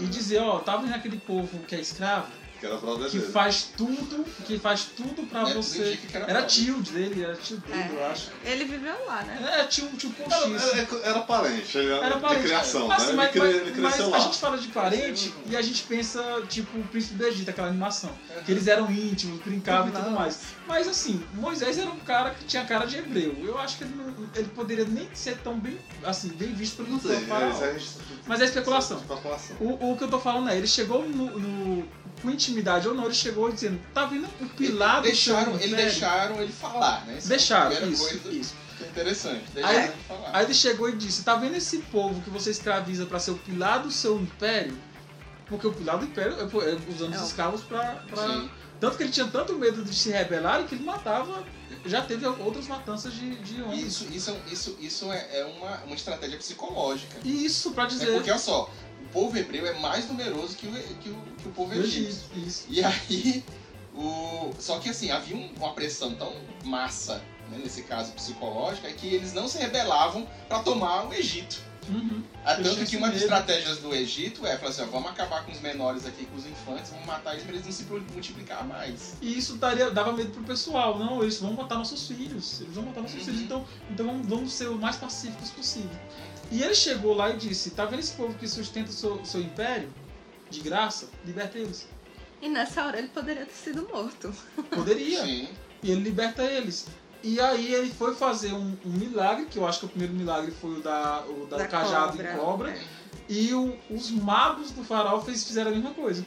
e 0.00 0.06
dizer, 0.06 0.38
ó, 0.38 0.58
tá 0.58 0.76
vendo 0.76 0.94
aquele 0.94 1.18
povo 1.18 1.58
que 1.60 1.74
é 1.74 1.80
escravo? 1.80 2.30
Que 2.62 2.66
era 2.66 2.76
brother 2.76 3.10
Que 3.10 3.18
dele. 3.18 3.32
faz 3.32 3.70
tudo, 3.76 4.24
que 4.46 4.56
faz 4.56 4.84
tudo 4.96 5.26
pra 5.28 5.42
tudo 5.46 5.60
você. 5.60 5.98
era 6.12 6.26
Era 6.30 6.42
tio 6.44 6.76
dele, 6.80 7.24
era 7.24 7.34
tio 7.34 7.56
dele, 7.56 7.74
É. 7.76 7.90
eu 7.92 8.06
acho. 8.06 8.30
Ele 8.44 8.64
viveu 8.66 9.04
lá, 9.04 9.20
né? 9.24 9.56
É, 9.58 9.64
tio, 9.64 9.88
tio 9.98 10.14
Era, 10.20 10.28
Ponchis. 10.40 10.62
era, 10.72 10.88
era 11.02 11.20
parente, 11.22 11.76
era, 11.76 12.06
Era 12.06 12.20
parente. 12.20 12.42
de 12.42 12.46
criação, 12.46 12.86
Mas, 12.86 13.06
né? 13.08 13.12
mas, 13.14 13.34
ele, 13.34 13.44
mas- 13.44 13.54
ele 13.56 13.80
mas 13.80 13.94
cresceu 13.94 14.06
a 14.14 14.16
lá. 14.16 14.24
gente 14.24 14.38
fala 14.38 14.58
de 14.58 14.68
parente 14.68 15.34
e 15.46 15.56
a 15.56 15.60
gente 15.62 15.82
pensa, 15.82 16.22
tipo, 16.48 16.78
o 16.78 16.84
príncipe 16.84 17.14
do 17.16 17.26
Egito, 17.26 17.50
aquela 17.50 17.66
animação. 17.66 18.12
Que 18.46 18.52
eles 18.52 18.68
eram 18.68 18.88
íntimos, 18.92 19.40
brincavam 19.42 19.88
e 19.88 19.90
tudo 19.90 20.04
Não. 20.10 20.12
mais. 20.20 20.38
Mas 20.68 20.86
assim, 20.86 21.20
Moisés 21.34 21.78
era 21.78 21.90
um 21.90 21.98
cara 21.98 22.30
que 22.30 22.44
tinha 22.44 22.64
cara 22.64 22.86
de 22.86 22.96
hebreu. 22.98 23.34
Eu 23.42 23.58
acho 23.58 23.76
que 23.78 23.82
ele, 23.82 23.94
não, 23.96 24.14
ele 24.36 24.48
poderia 24.54 24.84
nem 24.84 25.08
ser 25.12 25.36
tão 25.38 25.58
bem, 25.58 25.76
assim, 26.04 26.28
bem 26.28 26.54
visto 26.54 26.76
pelo 26.76 26.90
Não 26.90 27.00
sei, 27.00 27.26
faraó. 27.26 27.60
é, 27.64 27.76
Mas 28.24 28.40
é 28.40 28.44
especulação. 28.44 28.98
especulação. 28.98 29.56
O, 29.58 29.90
o 29.94 29.96
que 29.96 30.04
eu 30.04 30.08
tô 30.08 30.20
falando 30.20 30.48
é, 30.48 30.56
ele 30.56 30.68
chegou 30.68 31.02
no, 31.08 31.36
no- 31.40 32.02
com 32.20 32.30
intimidade 32.52 32.86
ou 32.88 32.94
não, 32.94 33.06
ele 33.06 33.14
chegou 33.14 33.50
dizendo, 33.50 33.80
tá 33.94 34.04
vendo 34.04 34.26
o 34.40 34.46
pilar 34.50 34.96
do 35.00 35.02
deixaram, 35.04 35.54
império?" 35.56 35.76
deixaram 35.76 36.40
ele 36.42 36.52
falar, 36.52 37.04
né? 37.06 37.18
É 37.22 37.26
Deixaram, 37.28 37.88
isso, 37.90 38.02
coisa 38.08 38.28
isso. 38.30 38.54
que 38.78 38.84
é 38.84 38.86
interessante. 38.88 39.44
Deixaram 39.54 39.78
Aí- 39.78 39.84
ele 39.84 39.94
falar. 40.06 40.30
Aí 40.32 40.44
ele 40.44 40.54
chegou 40.54 40.88
e 40.88 40.92
disse, 40.96 41.24
tá 41.24 41.34
vendo 41.36 41.56
esse 41.56 41.78
povo 41.78 42.20
que 42.22 42.30
você 42.30 42.50
escraviza 42.50 43.06
pra 43.06 43.18
ser 43.18 43.30
o 43.32 43.36
pilar 43.38 43.82
do 43.82 43.90
seu 43.90 44.20
império? 44.20 44.76
Porque 45.46 45.66
o 45.66 45.72
pilar 45.72 45.98
do 45.98 46.04
império 46.04 46.34
é 46.34 46.42
é 46.42 46.92
usando 46.94 47.14
É 47.14 47.16
os 47.18 47.26
escravos 47.26 47.62
pra, 47.62 48.04
pra... 48.08 48.26
Sim. 48.28 48.50
Tanto 48.80 48.96
que 48.96 49.02
ele 49.04 49.12
tinha 49.12 49.26
tanto 49.28 49.54
medo 49.54 49.84
de 49.84 49.94
se 49.94 50.10
rebelar 50.10 50.64
que 50.64 50.74
ele 50.74 50.84
matava... 50.84 51.44
Já 51.84 52.00
teve 52.02 52.24
outras 52.26 52.68
matanças 52.68 53.12
de, 53.12 53.34
de 53.36 53.60
homens. 53.60 53.86
Isso, 53.86 54.06
isso, 54.12 54.36
isso, 54.50 54.76
isso 54.80 55.12
é, 55.12 55.40
é 55.40 55.44
uma, 55.44 55.78
uma 55.84 55.94
estratégia 55.96 56.38
psicológica. 56.38 57.16
E 57.24 57.44
isso 57.44 57.72
pra 57.72 57.84
É 57.84 57.86
dizer... 57.88 58.12
porque, 58.12 58.30
olha 58.30 58.38
só, 58.38 58.70
povo 59.12 59.36
hebreu 59.36 59.66
é 59.66 59.74
mais 59.78 60.08
numeroso 60.08 60.56
que 60.56 60.66
o, 60.66 60.72
que 60.72 61.08
o, 61.10 61.16
que 61.38 61.48
o 61.48 61.52
povo 61.52 61.74
egípcio. 61.74 62.24
Isso. 62.36 62.66
E 62.68 62.82
aí, 62.82 63.44
o... 63.94 64.52
só 64.58 64.78
que 64.78 64.88
assim, 64.90 65.10
havia 65.10 65.36
um- 65.36 65.50
uma 65.56 65.72
pressão 65.74 66.14
tão 66.14 66.32
massa, 66.64 67.16
né, 67.50 67.58
nesse 67.62 67.82
caso 67.82 68.12
psicológica, 68.12 68.90
que 68.92 69.06
eles 69.14 69.32
não 69.32 69.46
se 69.48 69.58
rebelavam 69.58 70.26
para 70.48 70.60
tomar 70.60 71.06
o 71.08 71.12
Egito. 71.14 71.60
Uhum. 71.88 72.22
Ah, 72.44 72.54
Tanto 72.54 72.86
que 72.86 72.96
uma 72.96 73.10
das 73.10 73.22
estratégias 73.22 73.78
do 73.78 73.92
Egito 73.92 74.46
é 74.46 74.56
falar 74.56 74.70
assim, 74.70 74.82
ó, 74.82 74.86
vamos 74.86 75.10
acabar 75.10 75.44
com 75.44 75.50
os 75.50 75.60
menores 75.60 76.06
aqui, 76.06 76.26
com 76.26 76.36
os 76.36 76.46
infantes, 76.46 76.92
vamos 76.92 77.04
matar 77.06 77.32
eles 77.32 77.42
para 77.44 77.54
eles 77.54 77.64
não 77.66 77.72
se 77.72 77.82
multiplicar 78.12 78.64
mais. 78.64 79.14
E 79.20 79.36
isso 79.36 79.56
daria, 79.56 79.90
dava 79.90 80.12
medo 80.12 80.30
pro 80.30 80.44
pessoal. 80.44 80.96
Não, 80.96 81.20
eles 81.22 81.40
vão 81.40 81.52
matar 81.54 81.74
nossos 81.78 82.06
filhos. 82.06 82.60
Eles 82.60 82.72
vão 82.74 82.84
matar 82.84 83.00
nossos 83.02 83.18
Uhum. 83.18 83.24
filhos. 83.24 83.40
Então, 83.40 83.66
então 83.90 84.06
vamos, 84.06 84.26
vamos 84.28 84.52
ser 84.52 84.68
o 84.68 84.78
mais 84.78 84.94
pacíficos 84.94 85.50
possível. 85.50 85.90
E 86.52 86.62
ele 86.62 86.74
chegou 86.74 87.14
lá 87.14 87.30
e 87.30 87.36
disse: 87.36 87.70
Tá 87.70 87.84
vendo 87.86 88.00
esse 88.00 88.12
povo 88.12 88.34
que 88.34 88.46
sustenta 88.46 88.90
o 88.90 88.92
seu, 88.92 89.24
seu 89.24 89.40
império? 89.40 89.92
De 90.50 90.60
graça? 90.60 91.08
Liberta 91.24 91.58
eles. 91.58 91.88
E 92.42 92.48
nessa 92.48 92.84
hora 92.84 92.98
ele 92.98 93.08
poderia 93.08 93.46
ter 93.46 93.54
sido 93.54 93.88
morto. 93.90 94.34
Poderia. 94.70 95.22
Sim. 95.24 95.48
E 95.82 95.90
ele 95.90 96.02
liberta 96.02 96.42
eles. 96.44 96.86
E 97.22 97.40
aí 97.40 97.72
ele 97.72 97.90
foi 97.90 98.14
fazer 98.14 98.52
um, 98.52 98.76
um 98.84 98.90
milagre, 98.90 99.46
que 99.46 99.56
eu 99.56 99.66
acho 99.66 99.80
que 99.80 99.86
o 99.86 99.88
primeiro 99.88 100.12
milagre 100.12 100.50
foi 100.50 100.78
o 100.78 100.82
da, 100.82 101.24
o 101.26 101.46
da, 101.46 101.66
cajado 101.68 102.20
em 102.20 102.36
cobra. 102.36 102.70
É. 102.72 102.80
E 103.28 103.54
o- 103.54 103.78
os 103.88 104.10
magos 104.10 104.72
do 104.72 104.82
faraó 104.84 105.20
fez, 105.20 105.44
fizeram 105.44 105.70
a 105.70 105.74
mesma 105.74 105.92
coisa. 105.94 106.24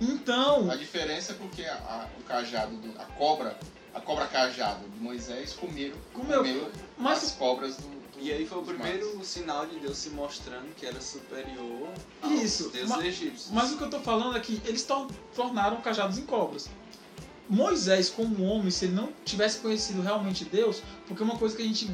Então, 0.00 0.70
A 0.70 0.76
diferença 0.76 1.32
é 1.32 1.34
porque 1.36 1.62
a, 1.62 1.74
a- 1.74 2.06
o 2.18 2.22
cajado, 2.24 2.74
do, 2.76 2.98
a 3.00 3.04
cobra, 3.04 3.56
a 3.94 4.00
cobra 4.00 4.26
cajado 4.26 4.88
de 4.88 4.98
Moisés 4.98 5.52
comeram, 5.52 5.96
Comeu. 6.14 6.38
comeu 6.38 6.70
Mas- 6.96 7.22
as 7.24 7.32
cobras 7.32 7.76
do 7.76 7.99
E 8.20 8.30
aí 8.32 8.46
foi 8.46 8.58
o 8.58 8.62
primeiro 8.62 9.24
sinal 9.24 9.66
de 9.66 9.78
Deus 9.78 9.96
se 9.96 10.10
mostrando 10.10 10.74
que 10.76 10.84
era 10.84 11.00
superior 11.00 11.88
aos 12.22 12.32
Isso, 12.42 12.68
deuses 12.68 12.88
ma- 12.90 13.04
egípcios. 13.06 13.50
Mas 13.50 13.72
o 13.72 13.78
que 13.78 13.84
eu 13.84 13.90
tô 13.90 14.00
falando 14.00 14.36
é 14.36 14.40
que 14.40 14.60
eles 14.66 14.82
tor- 14.82 15.10
tornaram 15.34 15.80
cajados 15.80 16.18
em 16.18 16.22
cobras. 16.26 16.68
Moisés, 17.48 18.08
como 18.10 18.44
homem, 18.44 18.70
se 18.70 18.84
ele 18.84 18.94
não 18.94 19.12
tivesse 19.24 19.58
conhecido 19.58 20.02
realmente 20.02 20.44
Deus, 20.44 20.82
porque 21.08 21.22
uma 21.22 21.36
coisa 21.36 21.56
que 21.56 21.62
a 21.62 21.66
gente 21.66 21.90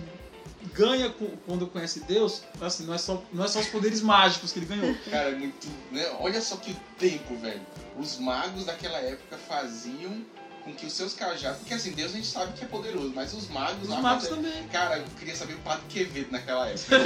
ganha 0.75 1.15
quando 1.47 1.67
conhece 1.69 2.01
Deus, 2.01 2.43
assim, 2.61 2.85
não 2.85 2.93
é 2.93 2.99
só, 2.99 3.23
não 3.33 3.45
é 3.45 3.49
só 3.49 3.61
os 3.61 3.69
poderes 3.69 4.03
mágicos 4.03 4.53
que 4.53 4.59
ele 4.59 4.67
ganhou. 4.67 4.95
Cara, 5.11 5.31
é 5.31 5.35
muito. 5.35 5.67
Né? 5.91 6.07
Olha 6.21 6.41
só 6.43 6.57
que 6.57 6.75
tempo, 6.99 7.37
velho. 7.37 7.65
Os 7.99 8.19
magos 8.19 8.65
daquela 8.67 8.99
época 8.99 9.39
faziam 9.39 10.23
com 10.67 10.75
que 10.75 10.85
os 10.85 10.93
seus 10.93 11.15
cajados. 11.15 11.59
Porque 11.59 11.75
assim, 11.75 11.93
Deus 11.93 12.11
a 12.11 12.17
gente 12.17 12.27
sabe 12.27 12.53
que 12.55 12.65
é 12.65 12.67
poderoso, 12.67 13.13
mas 13.15 13.33
os 13.33 13.49
magos 13.49 13.85
Os 13.85 13.89
lá. 13.89 14.01
magos 14.01 14.27
também. 14.27 14.67
Cara, 14.67 14.99
eu 14.99 15.05
queria 15.17 15.37
saber 15.37 15.55
o 15.55 15.59
Padre 15.59 15.85
Quevedo 15.89 16.33
naquela 16.33 16.67
época. 16.69 16.97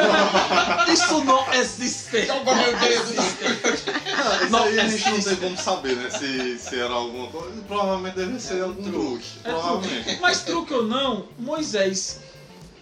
Isso 0.90 1.22
não 1.24 1.52
existe! 1.52 2.24
Joga 2.26 2.54
meu 2.54 2.78
dedo! 2.78 3.12
Isso 3.12 4.50
Não, 4.50 4.62
aí 4.64 4.80
a 4.80 4.84
é 4.84 4.88
gente 4.88 5.10
não 5.10 5.22
tem 5.22 5.36
como 5.36 5.58
saber, 5.58 5.94
né? 5.96 6.08
Se, 6.08 6.58
se 6.58 6.80
era 6.80 6.94
alguma 6.94 7.28
coisa. 7.28 7.60
Provavelmente 7.62 8.16
deve 8.16 8.40
ser 8.40 8.60
É 8.60 8.64
um 8.64 8.68
algum 8.70 8.82
truque. 8.82 8.98
truque. 8.98 9.38
É 9.44 9.50
Provavelmente. 9.50 10.18
Mas 10.22 10.40
truque 10.42 10.72
ou 10.72 10.84
não, 10.86 11.28
Moisés 11.38 12.20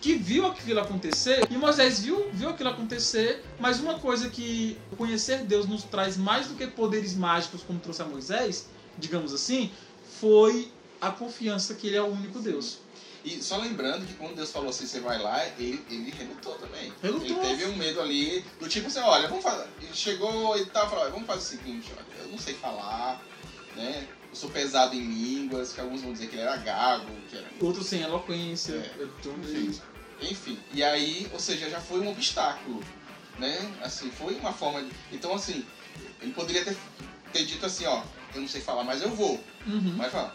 que 0.01 0.15
viu 0.15 0.47
aquilo 0.47 0.79
acontecer, 0.79 1.45
e 1.51 1.57
Moisés 1.57 1.99
viu, 1.99 2.31
viu 2.33 2.51
aquilo 2.51 2.69
acontecer, 2.69 3.45
mas 3.59 3.81
uma 3.81 3.99
coisa 3.99 4.29
que 4.29 4.79
conhecer 4.97 5.39
Deus 5.39 5.67
nos 5.67 5.83
traz 5.83 6.17
mais 6.17 6.47
do 6.47 6.55
que 6.55 6.69
poderes 6.69 7.15
mágicos, 7.17 7.63
como 7.67 7.81
trouxe 7.81 8.01
a 8.03 8.05
Moisés, 8.05 8.69
digamos 8.97 9.35
assim, 9.35 9.73
foi 10.21 10.71
a 11.01 11.11
confiança 11.11 11.75
que 11.75 11.87
ele 11.87 11.97
é 11.97 12.03
o 12.03 12.07
único 12.07 12.41
Deus. 12.41 12.79
E 13.25 13.43
só 13.43 13.57
lembrando 13.59 14.07
que 14.07 14.15
quando 14.15 14.37
Deus 14.37 14.51
falou 14.51 14.71
assim, 14.71 14.87
você 14.87 15.01
vai 15.01 15.19
lá, 15.19 15.45
ele, 15.59 15.85
ele 15.91 16.11
relutou 16.11 16.55
também. 16.55 16.93
Relutou. 17.03 17.27
Ele 17.27 17.35
teve 17.35 17.67
um 17.67 17.77
medo 17.77 18.01
ali, 18.01 18.45
do 18.61 18.69
tipo 18.69 18.87
assim, 18.87 19.01
olha, 19.01 19.29
vamos 19.29 19.43
fazer. 19.43 19.69
Ele 19.83 19.95
chegou 19.95 20.57
e 20.57 20.67
tava 20.67 20.91
falando, 20.91 21.13
vamos 21.13 21.27
fazer 21.27 21.41
o 21.41 21.59
seguinte, 21.59 21.93
olha, 21.97 22.23
eu 22.23 22.29
não 22.31 22.39
sei 22.39 22.55
falar, 22.55 23.23
né? 23.77 24.07
Eu 24.31 24.37
sou 24.37 24.51
pesado 24.51 24.95
em 24.95 25.01
línguas, 25.01 25.73
que 25.73 25.81
alguns 25.81 26.03
vão 26.03 26.13
dizer 26.13 26.29
que 26.29 26.37
ele 26.37 26.43
era 26.43 26.57
gago, 26.57 27.07
que 27.29 27.37
era. 27.37 27.47
Outros 27.61 27.87
sem 27.87 28.03
eloquência, 28.03 28.75
É. 28.75 29.29
Enfim. 29.29 29.81
Enfim. 30.21 30.59
E 30.73 30.83
aí, 30.83 31.29
ou 31.33 31.39
seja, 31.39 31.69
já 31.69 31.81
foi 31.81 32.01
um 32.01 32.11
obstáculo. 32.11 32.83
Né? 33.39 33.57
Assim, 33.83 34.11
foi 34.11 34.35
uma 34.35 34.53
forma 34.53 34.83
de. 34.83 34.91
Então 35.13 35.35
assim, 35.35 35.65
ele 36.21 36.33
poderia 36.33 36.65
ter, 36.65 36.77
ter 37.33 37.45
dito 37.45 37.65
assim, 37.65 37.87
ó, 37.87 38.03
eu 38.39 38.43
não 38.43 38.49
sei 38.49 38.61
falar, 38.61 38.85
mas 38.85 39.03
eu 39.03 39.11
vou. 39.11 39.39
Uhum. 39.67 39.95
Mas 39.97 40.13
fala. 40.13 40.35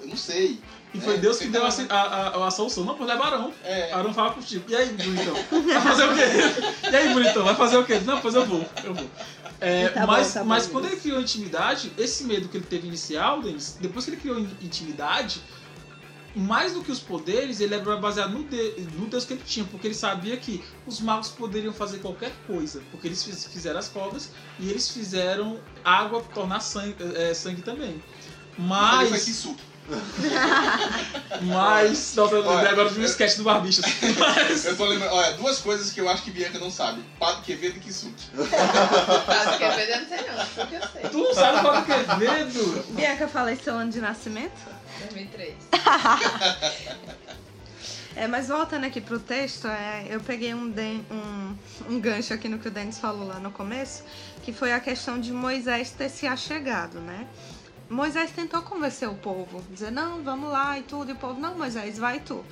Eu 0.00 0.08
não 0.08 0.16
sei. 0.16 0.60
E 0.94 1.00
foi 1.00 1.14
É, 1.14 1.18
Deus 1.18 1.38
que 1.38 1.48
deu 1.48 1.64
a, 1.64 1.70
tá- 1.72 1.84
a, 1.88 2.28
a, 2.42 2.46
a 2.48 2.50
solução. 2.50 2.84
Não, 2.84 2.94
pô, 2.94 3.04
leva 3.04 3.24
Arão. 3.24 3.52
É, 3.64 3.92
Arão 3.92 4.12
fala 4.12 4.32
contigo. 4.32 4.64
E 4.68 4.76
aí, 4.76 4.88
bonitão? 4.92 5.34
Vai 5.64 5.80
fazer 5.80 6.04
o 6.04 6.14
quê? 6.14 6.88
E 6.90 6.96
aí, 6.96 7.14
bonitão? 7.14 7.44
Vai 7.44 7.54
fazer 7.54 7.76
o 7.78 7.84
quê? 7.84 7.98
Não, 8.00 8.20
pois 8.20 8.34
eu 8.34 8.44
vou. 8.44 8.64
Eu 8.84 8.94
vou. 8.94 9.10
É, 9.60 9.88
Tá 9.88 10.00
bom, 10.00 10.06
mas 10.12 10.34
tá 10.34 10.40
bom, 10.40 10.46
mas 10.48 10.62
Deus. 10.64 10.72
quando 10.72 10.86
ele 10.86 10.96
criou 10.96 11.20
intimidade, 11.20 11.92
esse 11.96 12.24
medo 12.24 12.48
que 12.48 12.56
ele 12.58 12.66
teve 12.66 12.86
inicial, 12.88 13.40
Denis, 13.40 13.76
depois 13.80 14.04
que 14.04 14.10
ele 14.10 14.20
criou 14.20 14.38
in- 14.38 14.56
intimidade, 14.60 15.40
mais 16.34 16.72
do 16.72 16.82
que 16.82 16.90
os 16.90 16.98
poderes, 17.00 17.60
ele 17.60 17.74
era 17.74 17.96
baseado 17.96 18.30
no, 18.32 18.44
de- 18.44 18.80
no 18.98 19.06
Deus 19.06 19.24
que 19.24 19.34
ele 19.34 19.42
tinha, 19.46 19.66
porque 19.66 19.86
ele 19.86 19.94
sabia 19.94 20.36
que 20.36 20.64
os 20.86 21.00
magos 21.00 21.28
poderiam 21.28 21.72
fazer 21.72 21.98
qualquer 21.98 22.32
coisa, 22.46 22.80
porque 22.90 23.06
eles 23.08 23.22
fiz- 23.22 23.44
fizeram 23.46 23.78
as 23.78 23.88
cobras 23.88 24.30
e 24.58 24.70
eles 24.70 24.88
fizeram 24.90 25.58
água 25.84 26.22
tornar 26.34 26.60
sangue, 26.60 26.96
é, 27.16 27.34
sangue 27.34 27.62
também. 27.62 28.02
mas 28.56 29.10
Mas, 29.10 29.24
Kisuke. 29.24 29.62
mas, 31.42 32.14
nossa, 32.14 32.34
eu 32.34 32.40
lembrei 32.42 32.56
Olha, 32.56 32.70
agora 32.70 32.88
de 32.90 33.00
um 33.00 33.04
sketch 33.04 33.36
do 33.36 33.44
Barbichas. 33.44 33.84
Mas, 34.18 34.64
Eu 34.66 34.76
tô 34.76 34.84
lembrando, 34.86 35.12
olha, 35.12 35.32
duas 35.34 35.58
coisas 35.58 35.90
que 35.92 36.00
eu 36.00 36.08
acho 36.08 36.22
que 36.22 36.30
Bianca 36.30 36.58
não 36.58 36.70
sabe. 36.70 37.02
Padre 37.18 37.42
Quevedo 37.42 37.76
e 37.78 37.80
Kisuke. 37.80 38.14
Caso 38.36 39.58
que 39.58 39.64
eu 39.64 40.00
não 40.00 40.08
sei 40.08 40.26
não, 40.28 40.46
porque 40.54 40.76
eu 40.76 40.82
sei. 40.92 41.10
tu 41.10 41.18
não 41.18 41.34
sabe 41.34 41.60
qual 41.60 41.74
é 41.76 41.82
que 41.82 41.92
é? 41.92 42.46
Bianca, 42.90 43.28
falei 43.28 43.56
seu 43.56 43.74
ano 43.74 43.90
de 43.90 44.00
nascimento? 44.00 44.52
2003. 45.12 45.54
É, 48.14 48.28
mas 48.28 48.48
voltando 48.48 48.84
aqui 48.84 49.00
pro 49.00 49.18
texto, 49.18 49.66
é, 49.66 50.04
eu 50.10 50.20
peguei 50.20 50.52
um, 50.52 50.68
den- 50.68 51.02
um, 51.10 51.56
um 51.94 51.98
gancho 51.98 52.34
aqui 52.34 52.46
no 52.46 52.58
que 52.58 52.68
o 52.68 52.70
Denis 52.70 52.98
falou 52.98 53.26
lá 53.26 53.38
no 53.38 53.50
começo, 53.50 54.04
que 54.42 54.52
foi 54.52 54.70
a 54.74 54.78
questão 54.80 55.18
de 55.18 55.32
Moisés 55.32 55.92
ter 55.92 56.10
se 56.10 56.26
achegado, 56.26 57.00
né? 57.00 57.26
Moisés 57.88 58.30
tentou 58.30 58.60
convencer 58.62 59.08
o 59.08 59.14
povo, 59.14 59.62
dizer, 59.70 59.90
não, 59.90 60.22
vamos 60.22 60.50
lá 60.52 60.78
e 60.78 60.82
tudo, 60.82 61.08
e 61.10 61.12
o 61.14 61.16
povo, 61.16 61.40
não, 61.40 61.54
Moisés, 61.56 61.96
vai 61.98 62.20
tu. 62.20 62.44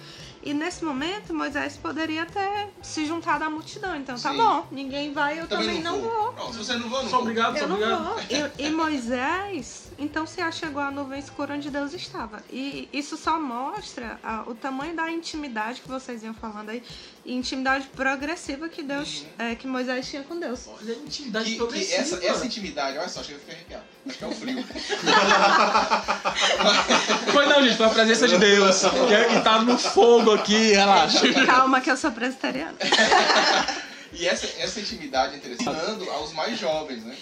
E 0.43 0.55
nesse 0.55 0.83
momento, 0.83 1.35
Moisés 1.35 1.77
poderia 1.77 2.25
ter 2.25 2.69
se 2.83 3.05
juntado 3.05 3.45
à 3.45 3.51
multidão, 3.51 3.95
então 3.95 4.19
tá 4.19 4.31
Sim. 4.31 4.39
bom, 4.39 4.67
ninguém 4.73 5.13
vai, 5.13 5.41
eu 5.41 5.47
também, 5.47 5.83
não 5.83 6.01
vou. 6.01 6.33
Não, 6.39 6.53
se 6.53 6.59
você 6.59 6.75
não 6.77 6.89
vou, 6.89 7.03
não 7.03 7.11
Só 7.11 7.17
vou. 7.17 7.21
obrigado, 7.27 7.57
Eu 7.59 7.69
não 7.69 7.77
obrigado. 7.77 8.05
vou. 8.05 8.19
E, 8.59 8.67
e 8.67 8.71
Moisés, 8.71 9.90
então, 10.01 10.27
se 10.27 10.41
achegou 10.41 10.83
à 10.83 10.91
nuvem 10.91 11.21
escura 11.21 11.55
onde 11.55 11.71
Deus 11.71 11.93
estava. 11.93 12.43
E 12.51 12.89
isso 12.93 13.17
só 13.17 13.39
mostra 13.39 14.19
ah, 14.23 14.45
o 14.47 14.55
tamanho 14.55 14.97
da 14.97 15.11
intimidade 15.11 15.81
que 15.83 15.89
vocês 15.89 16.23
iam 16.23 16.35
falando 16.35 16.71
aí, 16.71 16.83
e 17.25 17.35
intimidade 17.35 17.87
progressiva 17.89 18.69
que 18.69 18.83
Deus, 18.83 19.25
é, 19.39 19.55
que 19.55 19.67
Moisés 19.67 20.09
tinha 20.09 20.23
com 20.23 20.39
Deus. 20.41 20.67
Olha 20.67 20.95
a 20.95 20.97
intimidade 20.97 21.45
Que, 21.45 21.51
que 21.53 21.57
progressiva. 21.59 22.01
essa, 22.01 22.27
essa 22.27 22.47
intimidade, 22.47 22.99
olha 22.99 23.09
só, 23.09 23.23
chega 23.23 23.39
a 23.39 23.41
ficar 23.41 23.53
arrepiado. 23.53 23.85
Acho 24.07 24.19
que 24.19 24.25
é 24.25 24.27
o 24.27 24.33
frio. 24.33 24.65
Foi 27.33 27.47
não, 27.47 27.63
gente, 27.63 27.77
foi 27.77 27.87
a 27.87 27.91
presença 27.91 28.27
de 28.27 28.39
Deus. 28.39 28.81
Que, 28.81 29.15
é 29.15 29.25
que 29.29 29.41
tá 29.43 29.63
no 29.63 29.79
fogo 29.79 30.33
aqui, 30.33 30.73
relaxa. 30.73 31.21
Calma 31.47 31.81
que 31.81 31.91
eu 31.91 31.97
sou 31.97 32.11
presbiteriana. 32.11 32.77
E 34.13 34.27
essa, 34.27 34.45
essa 34.61 34.81
intimidade 34.81 35.35
é 35.35 35.37
interessante, 35.37 35.71
ensinando 35.71 36.11
aos 36.11 36.33
mais 36.33 36.59
jovens, 36.59 37.05
né? 37.05 37.17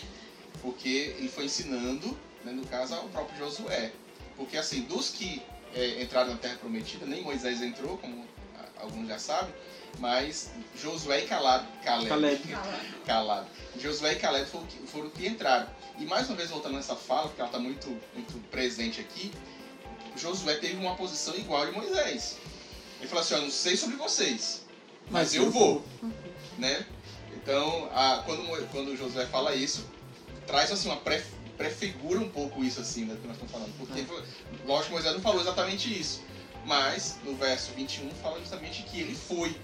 Porque 0.63 1.15
ele 1.19 1.29
foi 1.29 1.45
ensinando, 1.45 2.17
né, 2.45 2.53
no 2.53 2.67
caso, 2.67 2.95
ao 2.95 3.09
próprio 3.09 3.39
Josué. 3.39 3.93
Porque, 4.37 4.57
assim, 4.57 4.83
dos 4.83 5.11
que 5.11 5.43
é, 5.75 6.03
entraram 6.03 6.31
na 6.33 6.37
Terra 6.39 6.57
Prometida, 6.57 7.05
nem 7.07 7.23
Moisés 7.23 7.61
entrou, 7.63 7.99
como 7.99 8.27
alguns 8.81 9.09
já 9.09 9.19
sabem, 9.19 9.53
mas 9.99 10.51
Josué 10.81 11.25
e 11.25 11.27
Caleb, 11.27 11.67
Caleb, 11.85 12.09
Caleb. 12.09 12.57
Caleb. 13.05 13.47
Josué 13.81 14.13
e 14.13 14.17
Caleb 14.17 14.47
foram, 14.49 14.67
que- 14.67 14.87
foram 14.87 15.11
que 15.11 15.27
entraram. 15.27 15.69
E 15.99 16.05
mais 16.05 16.29
uma 16.29 16.37
vez, 16.37 16.51
voltando 16.51 16.77
nessa 16.77 16.95
fala, 16.95 17.23
porque 17.29 17.41
ela 17.41 17.49
está 17.51 17.59
muito, 17.59 17.89
muito 18.15 18.39
presente 18.51 19.01
aqui, 19.01 19.33
Josué 20.17 20.55
teve 20.55 20.77
uma 20.77 20.95
posição 20.95 21.35
igual 21.35 21.63
a 21.63 21.67
de 21.67 21.73
Moisés. 21.73 22.37
Ele 23.01 23.09
falou 23.09 23.23
assim, 23.23 23.35
ó, 23.35 23.37
eu 23.39 23.43
não 23.43 23.51
sei 23.51 23.77
sobre 23.77 23.97
vocês, 23.97 24.63
mas, 25.11 25.35
eu 25.35 25.51
vou 25.51 25.85
né? 26.57 26.85
Então, 27.35 27.89
a- 27.93 28.23
quando, 28.25 28.69
quando 28.71 28.89
o 28.89 28.97
Josué 28.97 29.27
fala 29.27 29.55
isso, 29.55 29.85
traz 30.47 30.71
assim 30.73 30.89
uma 30.89 30.97
pré, 30.99 31.23
prefigura 31.59 32.21
um 32.21 32.29
pouco 32.31 32.65
isso 32.65 32.81
assim, 32.81 33.05
né, 33.05 33.17
que 33.21 33.27
nós 33.27 33.37
estamos 33.37 33.53
falando. 33.53 33.77
Porque, 33.77 34.07
lógico 34.65 34.87
que 34.87 34.93
Moisés 34.93 35.15
não 35.15 35.21
falou 35.21 35.41
exatamente 35.41 36.01
isso, 36.01 36.23
mas 36.65 37.19
no 37.25 37.35
verso 37.35 37.73
21 37.73 38.11
fala 38.23 38.39
justamente 38.39 38.85
que 38.85 39.01
ele 39.01 39.15
foi, 39.15 39.55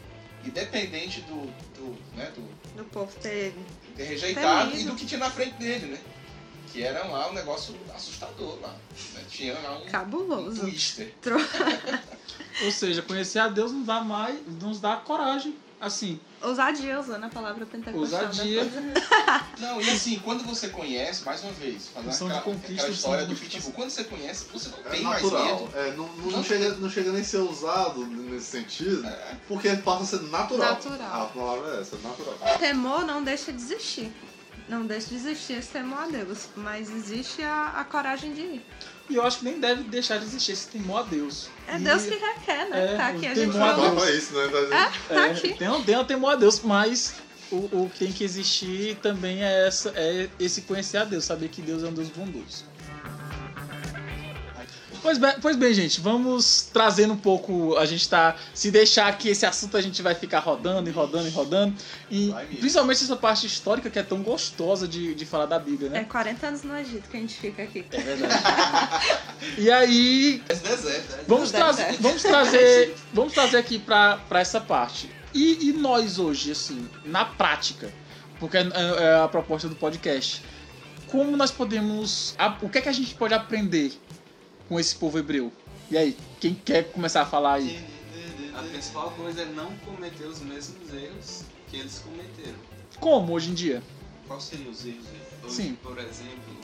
independente 0.44 1.20
do, 1.22 1.46
do, 1.78 1.96
né, 2.16 2.30
do 2.34 2.42
Do 2.76 2.84
povo 2.90 3.14
ter. 3.20 3.54
ter 3.96 4.04
rejeitado 4.04 4.76
e 4.76 4.84
do 4.84 4.94
que 4.96 5.06
tinha 5.06 5.20
na 5.20 5.30
frente 5.30 5.54
dele, 5.54 5.86
né? 5.86 5.98
Que 6.74 6.82
era 6.82 7.04
lá 7.06 7.30
um 7.30 7.32
negócio 7.32 7.72
assustador 7.94 8.58
lá. 8.60 8.74
né? 9.14 9.22
Tinha 9.30 9.54
lá 9.60 9.78
um, 9.78 9.84
um 9.84 9.86
Cabuloso. 9.86 10.60
twister. 10.60 11.14
Ou 12.64 12.70
seja, 12.72 13.00
conhecer 13.00 13.38
a 13.38 13.46
Deus 13.46 13.70
nos 13.70 13.86
dá 13.86 14.00
mais, 14.00 14.36
nos 14.60 14.80
dá 14.80 14.96
coragem. 14.96 15.54
Assim, 15.80 16.18
Ousadia 16.42 16.98
usando 16.98 17.24
a 17.24 17.28
palavra 17.28 17.64
pentecostal. 17.66 18.26
Ousadia. 18.26 18.64
depois- 18.64 19.04
Não, 19.60 19.80
e 19.80 19.88
assim, 19.90 20.18
quando 20.18 20.42
você 20.42 20.68
conhece, 20.68 21.24
mais 21.24 21.42
uma 21.44 21.52
vez, 21.52 21.90
de 21.94 22.08
aquela, 22.10 22.40
conquista, 22.40 22.72
aquela 22.72 22.88
história 22.90 23.26
missão 23.26 23.34
do 23.46 23.50
Pitbull, 23.50 23.72
quando 23.72 23.90
você 23.90 24.04
conhece, 24.04 24.46
você 24.52 24.68
não 24.70 24.78
É 24.78 24.82
tem 24.90 25.02
mais 25.02 25.22
natural. 25.22 25.60
medo. 25.60 25.78
É, 25.78 25.90
não, 25.92 26.06
não, 26.08 26.30
Não. 26.32 26.42
chega, 26.44 26.70
não 26.76 26.90
chega 26.90 27.12
nem 27.12 27.20
a 27.20 27.24
ser 27.24 27.38
usado 27.38 28.04
nesse 28.06 28.46
sentido, 28.46 29.06
É, 29.06 29.36
porque 29.46 29.68
passa 29.76 30.02
a 30.02 30.06
ser 30.18 30.22
natural. 30.28 30.70
Natural. 30.72 31.22
A 31.22 31.26
palavra 31.26 31.76
é 31.76 31.80
essa, 31.82 31.96
natural. 31.98 32.34
Temor 32.58 33.04
não 33.06 33.22
deixa 33.22 33.52
de 33.52 33.62
existir. 33.62 34.12
Não 34.68 34.86
deixa 34.86 35.08
de 35.08 35.16
existir 35.16 35.54
esse 35.54 35.68
temor 35.68 35.98
a 36.00 36.06
Deus. 36.06 36.48
Mas 36.56 36.90
existe 36.90 37.42
a, 37.42 37.72
a 37.76 37.84
coragem 37.84 38.32
de 38.32 38.40
ir. 38.40 38.62
e 39.10 39.16
eu 39.16 39.22
acho 39.26 39.38
que 39.40 39.44
nem 39.44 39.60
deve 39.60 39.82
deixar 39.84 40.18
de 40.18 40.24
existir 40.24 40.52
esse 40.52 40.68
temor 40.68 41.00
a 41.00 41.02
Deus. 41.02 41.48
É 41.68 41.76
E- 41.76 41.80
Deus 41.80 42.02
que 42.04 42.14
requer, 42.14 42.68
né? 42.70 42.94
É, 42.94 42.96
tá 42.96 43.08
aqui, 43.08 43.26
a 43.26 43.32
o 43.32 43.34
gente. 43.34 43.52
Deus. 43.52 43.54
Não 43.56 44.04
é 44.04 44.10
isso, 44.16 44.32
né? 44.34 44.48
Tá 44.48 44.58
É, 44.58 45.14
tá 45.14 45.26
É, 45.26 45.30
aqui. 45.32 45.54
tem, 45.54 45.68
um- 45.68 45.82
tem 45.84 45.98
um 45.98 46.04
temor 46.04 46.32
a 46.32 46.36
Deus, 46.36 46.60
mas 46.60 47.14
o, 47.50 47.56
o 47.84 47.90
que 47.90 47.98
tem 48.00 48.12
que 48.12 48.24
existir 48.24 48.96
também 49.02 49.44
é, 49.44 49.66
essa, 49.66 49.90
é 49.94 50.28
esse 50.40 50.62
conhecer 50.62 50.96
a 50.96 51.04
Deus, 51.04 51.24
saber 51.24 51.48
que 51.48 51.60
Deus 51.60 51.82
é 51.82 51.86
um 51.88 51.92
Deus 51.92 52.08
bondoso. 52.08 52.64
Pois 55.04 55.18
bem, 55.18 55.34
pois 55.42 55.54
bem, 55.54 55.74
gente, 55.74 56.00
vamos 56.00 56.70
trazendo 56.72 57.12
um 57.12 57.16
pouco. 57.18 57.76
A 57.76 57.84
gente 57.84 58.08
tá. 58.08 58.36
Se 58.54 58.70
deixar 58.70 59.06
aqui 59.06 59.28
esse 59.28 59.44
assunto, 59.44 59.76
a 59.76 59.82
gente 59.82 60.00
vai 60.00 60.14
ficar 60.14 60.38
rodando 60.38 60.88
e 60.88 60.92
rodando 60.94 61.28
e 61.28 61.30
rodando. 61.30 61.74
E 62.10 62.34
principalmente 62.58 63.04
essa 63.04 63.14
parte 63.14 63.46
histórica 63.46 63.90
que 63.90 63.98
é 63.98 64.02
tão 64.02 64.22
gostosa 64.22 64.88
de, 64.88 65.14
de 65.14 65.26
falar 65.26 65.44
da 65.44 65.58
Bíblia, 65.58 65.88
É 65.88 65.92
né? 65.92 66.04
40 66.04 66.46
anos 66.46 66.62
no 66.62 66.74
Egito 66.74 67.06
que 67.10 67.18
a 67.18 67.20
gente 67.20 67.34
fica 67.34 67.64
aqui. 67.64 67.84
É 67.92 68.00
verdade. 68.00 68.34
e 69.58 69.70
aí, 69.70 70.42
Esse 70.48 70.62
deserto, 70.62 71.16
né? 71.16 71.24
Vamos, 71.28 71.52
Deve 71.52 71.64
trazer, 71.64 71.96
vamos 72.00 72.22
trazer, 72.22 72.96
vamos 73.12 73.32
trazer 73.34 73.56
aqui 73.58 73.78
pra, 73.78 74.16
pra 74.26 74.40
essa 74.40 74.58
parte. 74.58 75.10
E, 75.34 75.68
e 75.68 75.72
nós 75.74 76.18
hoje, 76.18 76.52
assim, 76.52 76.88
na 77.04 77.26
prática, 77.26 77.92
porque 78.40 78.56
é, 78.56 78.62
é 78.62 79.22
a 79.22 79.28
proposta 79.28 79.68
do 79.68 79.76
podcast, 79.76 80.42
como 81.08 81.36
nós 81.36 81.50
podemos, 81.50 82.34
o 82.62 82.70
que 82.70 82.78
é 82.78 82.80
que 82.80 82.88
a 82.88 82.92
gente 82.92 83.14
pode 83.14 83.34
aprender 83.34 83.92
com 84.68 84.78
esse 84.78 84.94
povo 84.96 85.18
hebreu? 85.18 85.52
E 85.90 85.96
aí, 85.96 86.16
quem 86.40 86.54
quer 86.54 86.90
começar 86.92 87.22
a 87.22 87.26
falar 87.26 87.54
aí? 87.54 87.84
A 88.56 88.62
principal 88.62 89.10
coisa 89.12 89.42
é 89.42 89.46
não 89.46 89.74
cometer 89.78 90.24
os 90.26 90.40
mesmos 90.40 90.92
erros 90.92 91.42
que 91.68 91.76
eles 91.76 91.98
cometeram. 91.98 92.58
Como 93.00 93.32
hoje 93.32 93.50
em 93.50 93.54
dia? 93.54 93.82
Quais 94.26 94.44
seriam 94.44 94.70
os 94.70 94.86
erros? 94.86 95.04
Hoje, 95.42 95.54
Sim. 95.54 95.74
por 95.82 95.98
exemplo, 95.98 96.56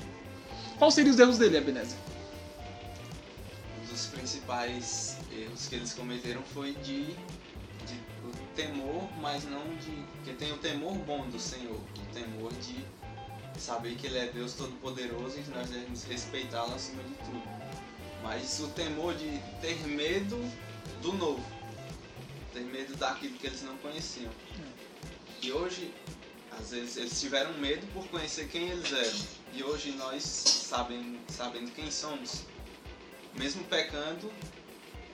Quais 0.78 0.94
seriam 0.94 1.12
os 1.14 1.20
erros 1.20 1.38
dele, 1.38 1.58
Ebenezer? 1.58 1.98
um 3.82 3.92
dos 3.92 4.06
principais 4.06 5.16
erros 5.32 5.66
que 5.66 5.74
eles 5.74 5.92
cometeram 5.92 6.42
foi 6.42 6.72
de, 6.76 7.04
de 7.06 7.94
o 8.24 8.32
temor, 8.54 9.08
mas 9.20 9.44
não 9.44 9.62
de. 9.76 9.90
que 10.24 10.32
tem 10.34 10.52
o 10.52 10.58
temor 10.58 10.94
bom 10.94 11.28
do 11.28 11.38
Senhor, 11.40 11.74
o 11.76 12.14
temor 12.14 12.52
de 12.54 12.76
saber 13.60 13.94
que 13.96 14.06
Ele 14.06 14.18
é 14.18 14.26
Deus 14.28 14.54
Todo-Poderoso 14.54 15.38
e 15.38 15.42
que 15.42 15.50
nós 15.50 15.68
devemos 15.68 16.04
respeitá-lo 16.04 16.74
acima 16.74 17.02
de 17.02 17.14
tudo. 17.24 17.42
Mas 18.22 18.60
o 18.60 18.68
temor 18.68 19.14
de 19.14 19.38
ter 19.60 19.76
medo 19.86 20.36
do 21.02 21.12
novo, 21.12 21.44
ter 22.52 22.60
medo 22.60 22.94
daquilo 22.96 23.36
que 23.36 23.46
eles 23.46 23.62
não 23.62 23.76
conheciam. 23.78 24.30
E 25.42 25.50
hoje, 25.50 25.92
às 26.58 26.70
vezes, 26.70 26.96
eles 26.96 27.20
tiveram 27.20 27.52
medo 27.54 27.86
por 27.92 28.06
conhecer 28.08 28.48
quem 28.48 28.68
eles 28.68 28.92
eram. 28.92 29.18
E 29.54 29.64
hoje 29.64 29.92
nós, 29.92 30.22
sabendo, 30.22 31.18
sabendo 31.28 31.70
quem 31.72 31.90
somos, 31.90 32.42
mesmo 33.34 33.64
pecando, 33.64 34.30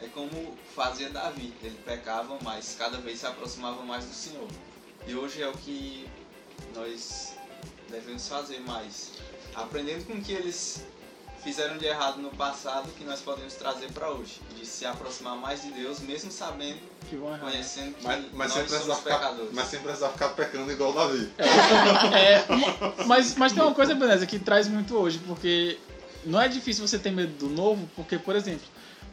é 0.01 0.09
como 0.09 0.57
fazia 0.75 1.09
Davi. 1.09 1.55
Ele 1.63 1.79
pecava, 1.85 2.39
mas 2.43 2.75
cada 2.77 2.99
vez 2.99 3.21
se 3.21 3.27
aproximava 3.27 3.83
mais 3.83 4.05
do 4.05 4.15
Senhor. 4.15 4.49
E 5.07 5.15
hoje 5.15 5.41
é 5.41 5.49
o 5.49 5.53
que 5.53 6.09
nós 6.75 7.35
devemos 7.89 8.29
fazer 8.29 8.61
mais. 8.61 9.13
Aprendendo 9.55 10.05
com 10.07 10.21
que 10.21 10.33
eles 10.33 10.85
fizeram 11.47 11.79
de 11.79 11.87
errado 11.87 12.21
no 12.21 12.31
passado, 12.31 12.89
que 12.99 13.05
nós 13.05 13.21
podemos 13.21 13.55
trazer 13.55 13.93
para 13.93 14.11
hoje. 14.11 14.41
De 14.59 14.67
se 14.67 14.85
aproximar 14.85 15.37
mais 15.37 15.63
de 15.63 15.71
Deus, 15.71 16.01
mesmo 16.01 16.29
sabendo, 16.33 16.81
Que 17.09 17.15
vão 17.15 17.29
errar. 17.29 17.39
conhecendo 17.39 17.95
que 17.95 18.05
Mas, 18.05 18.25
mas, 18.33 18.55
nós 18.57 18.69
somos 18.69 18.99
ficar, 18.99 19.15
pecadores. 19.19 19.51
mas 19.53 19.69
sem 19.69 19.79
precisar 19.79 20.09
ficar 20.09 20.31
pecando 20.31 20.73
igual 20.73 20.93
Davi. 20.93 21.31
É, 21.39 22.45
uma- 22.53 23.05
mas, 23.07 23.37
mas 23.37 23.53
tem 23.53 23.63
uma 23.63 23.73
coisa, 23.75 23.93
Ebenezer, 23.93 24.27
que 24.27 24.41
traz 24.41 24.67
muito 24.67 24.97
hoje, 24.97 25.21
porque 25.25 25.79
não 26.25 26.41
é 26.43 26.49
difícil 26.49 26.85
você 26.87 26.99
ter 26.99 27.13
medo 27.13 27.33
do 27.39 27.49
novo, 27.49 27.89
porque, 27.95 28.19
por 28.19 28.35
exemplo, 28.35 28.67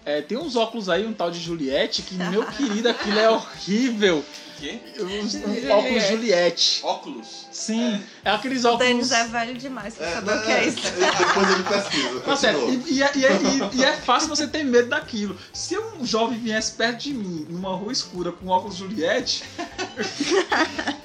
é, 0.05 0.21
tem 0.21 0.37
uns 0.37 0.55
óculos 0.55 0.89
aí, 0.89 1.05
um 1.05 1.13
tal 1.13 1.31
de 1.31 1.39
Juliette, 1.39 2.01
que, 2.01 2.15
meu 2.15 2.45
querido, 2.53 2.89
aquilo 2.89 3.19
é 3.19 3.29
horrível. 3.29 4.23
Quê? 4.59 4.79
Os, 4.97 5.35
um 5.35 5.71
óculos 5.71 6.03
Juliette. 6.07 6.79
Óculos. 6.83 7.47
Sim, 7.51 8.01
é, 8.23 8.29
aqueles 8.31 8.63
O 8.63 8.69
óculos. 8.69 8.87
Denis 8.87 9.11
é 9.11 9.27
velho 9.27 9.57
demais 9.57 9.95
pra 9.95 10.07
É, 10.07 10.13
saber 10.13 10.37
o 10.37 10.41
que 10.43 10.51
é, 10.51 10.63
é 10.63 10.67
isso. 10.67 10.79
é, 10.87 11.25
depois 11.25 11.51
ele 11.51 11.63
pesquisa. 11.63 12.19
Tá 12.21 12.35
certo. 12.37 12.69
E, 12.69 12.93
e 12.93 13.03
é, 13.03 13.11
e 13.15 13.25
é- 13.25 13.31
e- 13.41 13.77
e 13.79 13.83
é 13.83 13.93
fácil 13.97 14.29
você 14.29 14.47
ter 14.47 14.63
medo 14.63 14.89
daquilo. 14.89 15.37
Se 15.51 15.77
um 15.77 16.05
jovem 16.05 16.39
viesse 16.39 16.73
perto 16.73 16.99
de 17.01 17.13
mim, 17.13 17.45
numa 17.49 17.75
rua 17.75 17.91
escura, 17.91 18.31
com 18.31 18.47
óculos 18.47 18.77
Juliette. 18.77 19.43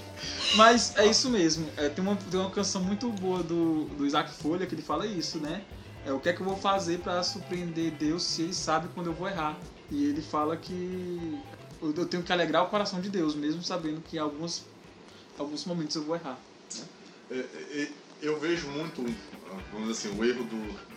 Mas 0.54 0.94
é 0.96 1.06
isso 1.06 1.28
mesmo. 1.28 1.68
É, 1.76 1.88
tem, 1.88 2.02
uma, 2.04 2.16
tem 2.16 2.40
uma 2.40 2.50
canção 2.50 2.82
muito 2.82 3.08
boa 3.10 3.42
do, 3.42 3.84
do 3.96 4.06
Isaac 4.06 4.30
Folha 4.32 4.66
que 4.66 4.74
ele 4.74 4.82
fala 4.82 5.06
isso, 5.06 5.38
né? 5.38 5.60
É 6.08 6.12
o 6.12 6.18
que 6.18 6.30
é 6.30 6.32
que 6.32 6.40
eu 6.40 6.46
vou 6.46 6.56
fazer 6.56 7.00
pra 7.00 7.22
surpreender 7.22 7.90
Deus 7.90 8.22
se 8.22 8.40
ele 8.40 8.54
sabe 8.54 8.88
quando 8.94 9.08
eu 9.08 9.12
vou 9.12 9.28
errar. 9.28 9.58
E 9.90 10.06
ele 10.06 10.22
fala 10.22 10.56
que 10.56 11.38
eu 11.82 12.06
tenho 12.06 12.22
que 12.22 12.32
alegrar 12.32 12.64
o 12.64 12.70
coração 12.70 12.98
de 12.98 13.10
Deus, 13.10 13.34
mesmo 13.34 13.62
sabendo 13.62 14.00
que 14.00 14.16
em 14.16 14.18
alguns, 14.18 14.64
alguns 15.38 15.66
momentos 15.66 15.94
eu 15.96 16.02
vou 16.02 16.16
errar. 16.16 16.38
É, 17.30 17.36
é, 17.38 17.88
eu 18.22 18.40
vejo 18.40 18.68
muito, 18.68 19.04
vamos 19.70 19.88
dizer 19.88 20.08
assim, 20.08 20.18
o 20.18 20.24
erro 20.24 20.44
do. 20.44 20.88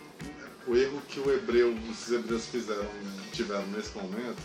O 0.66 0.74
erro 0.74 1.02
que 1.06 1.20
o 1.20 1.30
hebreu, 1.30 1.76
os 1.90 2.10
hebreus 2.10 2.46
fizeram, 2.46 2.88
tiveram 3.32 3.66
nesse 3.66 3.94
momento, 3.94 4.40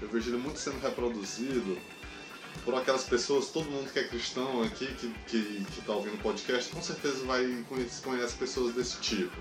eu 0.00 0.08
vejo 0.08 0.30
ele 0.30 0.38
muito 0.38 0.58
sendo 0.58 0.80
reproduzido 0.80 1.76
por 2.64 2.74
aquelas 2.74 3.04
pessoas, 3.04 3.50
todo 3.50 3.70
mundo 3.70 3.92
que 3.92 3.98
é 3.98 4.04
cristão 4.04 4.62
aqui, 4.62 4.86
que, 4.94 5.12
que, 5.26 5.64
que 5.64 5.82
tá 5.82 5.92
ouvindo 5.92 6.14
o 6.14 6.18
podcast, 6.18 6.72
com 6.72 6.80
certeza 6.80 7.22
vai 7.26 7.64
conhece, 7.68 8.00
conhece 8.00 8.34
pessoas 8.36 8.74
desse 8.74 8.98
tipo. 9.00 9.36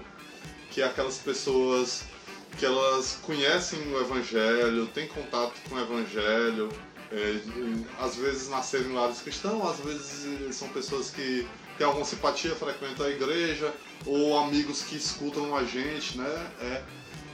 Que 0.76 0.84
aquelas 0.84 1.18
pessoas 1.18 2.04
que 2.60 2.66
elas 2.66 3.18
conhecem 3.22 3.80
o 3.94 3.98
evangelho, 3.98 4.86
têm 4.88 5.08
contato 5.08 5.54
com 5.70 5.76
o 5.76 5.80
evangelho, 5.80 6.68
é, 7.14 7.40
às 7.98 8.18
vezes 8.18 8.50
nasceram 8.50 8.90
em 8.90 8.94
lares 8.94 9.22
cristãos, 9.22 9.66
às 9.70 9.80
vezes 9.80 10.54
são 10.54 10.68
pessoas 10.68 11.10
que 11.10 11.48
têm 11.78 11.88
alguma 11.88 12.04
simpatia, 12.04 12.54
frequentam 12.56 13.06
a 13.06 13.10
igreja, 13.10 13.74
ou 14.06 14.38
amigos 14.38 14.82
que 14.82 14.98
escutam 14.98 15.56
a 15.56 15.64
gente, 15.64 16.18
né? 16.18 16.52
É, 16.60 16.84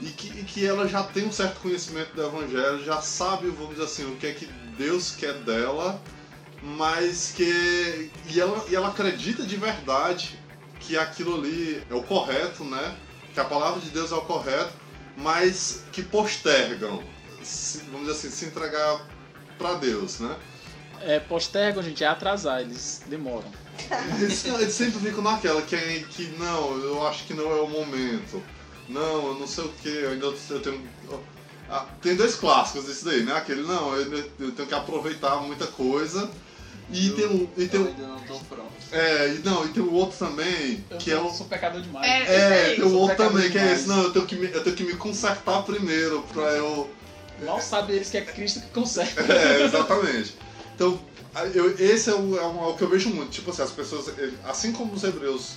e, 0.01 0.11
que, 0.11 0.27
e 0.39 0.43
que 0.43 0.63
ela 0.63 0.87
já 0.87 1.01
tem 1.01 1.25
um 1.25 1.31
certo 1.31 1.61
conhecimento 1.61 2.13
do 2.13 2.23
evangelho, 2.23 2.85
já 2.85 3.01
sabe, 3.01 3.49
vamos 3.49 3.71
dizer 3.71 3.85
assim, 3.85 4.05
o 4.05 4.17
que 4.17 4.27
é 4.27 4.33
que 4.33 4.45
Deus 4.77 5.15
quer 5.15 5.33
dela, 5.39 5.99
mas 6.61 7.33
que. 7.35 8.11
E 8.29 8.39
ela, 8.39 8.63
e 8.69 8.75
ela 8.75 8.89
acredita 8.89 9.41
de 9.41 9.55
verdade 9.55 10.39
que 10.79 10.95
aquilo 10.95 11.33
ali 11.33 11.81
é 11.89 11.95
o 11.95 12.03
correto, 12.03 12.63
né? 12.63 12.95
Que 13.33 13.39
a 13.39 13.45
palavra 13.45 13.79
de 13.79 13.89
Deus 13.89 14.11
é 14.11 14.15
o 14.15 14.21
correto, 14.21 14.73
mas 15.17 15.83
que 15.91 16.01
postergam, 16.03 17.01
se- 17.43 17.79
vamos 17.91 18.07
dizer 18.07 18.11
assim, 18.11 18.29
se 18.29 18.45
entregar 18.45 19.05
para 19.57 19.75
Deus, 19.75 20.19
né? 20.19 20.35
É, 21.01 21.19
postergam, 21.19 21.81
gente, 21.81 22.03
é 22.03 22.07
atrasar, 22.07 22.61
eles 22.61 23.01
demoram. 23.07 23.49
Eles, 24.21 24.45
eles 24.45 24.73
sempre 24.73 24.99
ficam 24.99 25.23
naquela 25.23 25.61
que, 25.63 25.75
é- 25.75 26.05
que 26.09 26.27
não, 26.37 26.77
eu 26.79 27.07
acho 27.07 27.23
que 27.25 27.33
não 27.33 27.49
é 27.51 27.61
o 27.61 27.67
momento. 27.67 28.41
Não, 28.87 29.27
eu 29.27 29.35
não 29.39 29.47
sei 29.47 29.63
o 29.65 29.69
que, 29.69 29.87
eu 29.89 30.11
ainda 30.11 30.25
eu 30.27 30.59
tenho. 30.61 30.87
Ah, 31.69 31.85
tem 32.01 32.15
dois 32.15 32.35
clássicos 32.35 32.85
desse 32.85 33.03
daí, 33.05 33.23
né? 33.23 33.33
Aquele 33.35 33.63
não, 33.63 33.95
eu, 33.95 34.11
eu 34.39 34.51
tenho 34.51 34.67
que 34.67 34.73
aproveitar 34.75 35.37
muita 35.37 35.65
coisa. 35.67 36.29
E 36.91 37.07
Eu- 37.07 37.15
tem 37.15 37.27
um. 37.27 37.49
E 37.57 37.67
tem 37.67 37.79
um 37.79 37.87
ainda 37.87 38.07
não 38.07 38.19
tô 38.19 38.35
pronto. 38.49 38.71
é, 38.91 39.27
e 39.35 39.39
não, 39.39 39.65
e 39.65 39.69
tem 39.69 39.81
o 39.83 39.93
outro 39.93 40.17
também, 40.17 40.83
Eu 40.89 40.97
que 40.97 41.11
é 41.11 41.19
o. 41.19 41.29
sou 41.31 41.45
pecador 41.47 41.81
demais. 41.81 42.05
É, 42.05 42.19
É, 42.67 42.73
isso 42.73 42.81
tem 42.81 42.91
o 42.91 42.97
outro 42.97 43.17
também, 43.17 43.49
que 43.49 43.57
é 43.57 43.61
demais. 43.61 43.79
esse, 43.79 43.87
não, 43.87 44.03
eu 44.03 44.11
tenho 44.13 44.25
que 44.25 44.35
me, 44.35 44.51
eu 44.51 44.63
tenho 44.63 44.75
que 44.75 44.83
me 44.83 44.93
consertar 44.95 45.63
primeiro 45.63 46.21
pra 46.33 46.43
eu. 46.53 46.89
Mal 47.45 47.59
sabe 47.61 47.93
eles 47.93 48.09
que 48.09 48.17
é 48.17 48.21
Cristo 48.21 48.59
que 48.61 48.67
consegue. 48.67 49.11
É, 49.31 49.63
exatamente. 49.63 50.35
Então, 50.75 50.99
eu, 51.53 51.75
esse 51.79 52.09
é 52.09 52.13
o, 52.13 52.37
é 52.37 52.45
o- 52.45 52.63
é 52.65 52.67
o 52.67 52.75
que 52.75 52.83
eu 52.83 52.89
vejo 52.89 53.09
muito. 53.09 53.31
Tipo 53.31 53.51
assim, 53.51 53.61
as 53.63 53.71
pessoas, 53.71 54.09
eh, 54.09 54.29
assim 54.45 54.71
como 54.73 54.93
os 54.93 55.03
hebreus, 55.03 55.53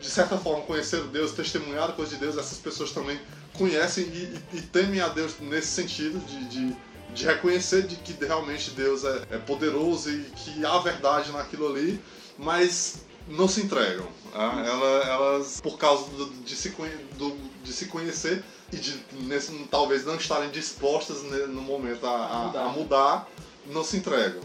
de 0.00 0.08
certa 0.10 0.36
forma, 0.38 0.62
conheceram 0.62 1.06
Deus, 1.08 1.32
testemunharam 1.32 1.94
coisas 1.94 2.14
de 2.14 2.20
Deus, 2.20 2.36
essas 2.38 2.58
pessoas 2.58 2.92
também 2.92 3.18
conhecem 3.54 4.04
e, 4.04 4.40
e- 4.52 4.58
e 4.58 4.60
temem 4.62 5.00
a 5.00 5.08
Deus 5.08 5.32
nesse 5.40 5.68
sentido 5.68 6.18
de, 6.26 6.44
de, 6.46 6.76
de 7.14 7.24
reconhecer 7.24 7.86
de 7.86 7.96
que 7.96 8.12
realmente 8.24 8.70
Deus 8.72 9.04
é, 9.04 9.22
é 9.30 9.38
poderoso 9.38 10.10
e 10.10 10.24
que 10.36 10.64
há 10.64 10.78
verdade 10.78 11.30
naquilo 11.32 11.68
ali, 11.68 12.02
mas 12.38 12.96
não 13.28 13.48
se 13.48 13.62
entregam. 13.62 14.06
tá? 14.32 14.62
Ela- 14.66 15.04
elas, 15.04 15.60
por 15.60 15.78
causa 15.78 16.10
do- 16.10 16.26
de, 16.42 16.56
se, 16.56 16.70
do- 17.16 17.36
de 17.62 17.72
se 17.72 17.86
conhecer 17.86 18.42
e 18.72 18.76
de 18.76 19.00
nesse, 19.12 19.52
talvez 19.70 20.04
não 20.04 20.16
estarem 20.16 20.50
dispostas 20.50 21.22
no 21.22 21.62
momento 21.62 22.04
a, 22.06 22.26
a- 22.26 22.38
Mudar. 22.46 22.64
a 22.64 22.68
mudar, 22.70 23.30
não 23.66 23.84
se 23.84 23.96
entregam. 23.96 24.42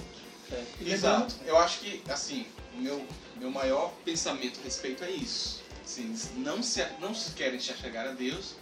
É. 0.52 0.64
Exato. 0.86 1.34
Eu 1.46 1.58
acho 1.58 1.80
que, 1.80 2.02
assim, 2.08 2.46
o 2.76 2.82
meu, 2.82 3.04
meu 3.38 3.50
maior 3.52 3.92
pensamento 4.06 4.60
a 4.60 4.64
respeito 4.64 5.04
é 5.04 5.10
isso. 5.12 5.60
Assim, 5.84 6.16
não 6.38 6.62
se, 6.62 6.86
não 7.02 7.14
se 7.16 7.32
querem 7.32 7.60
se 7.60 7.72
achegar 7.72 8.08
a 8.08 8.12
Deus 8.12 8.54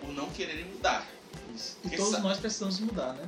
por 0.00 0.10
não 0.12 0.28
quererem 0.30 0.64
mudar. 0.64 1.06
Isso. 1.54 1.76
E 1.84 1.90
todos 1.90 2.12
Essa- 2.12 2.22
nós 2.22 2.38
precisamos 2.38 2.78
mudar, 2.80 3.12
né? 3.14 3.24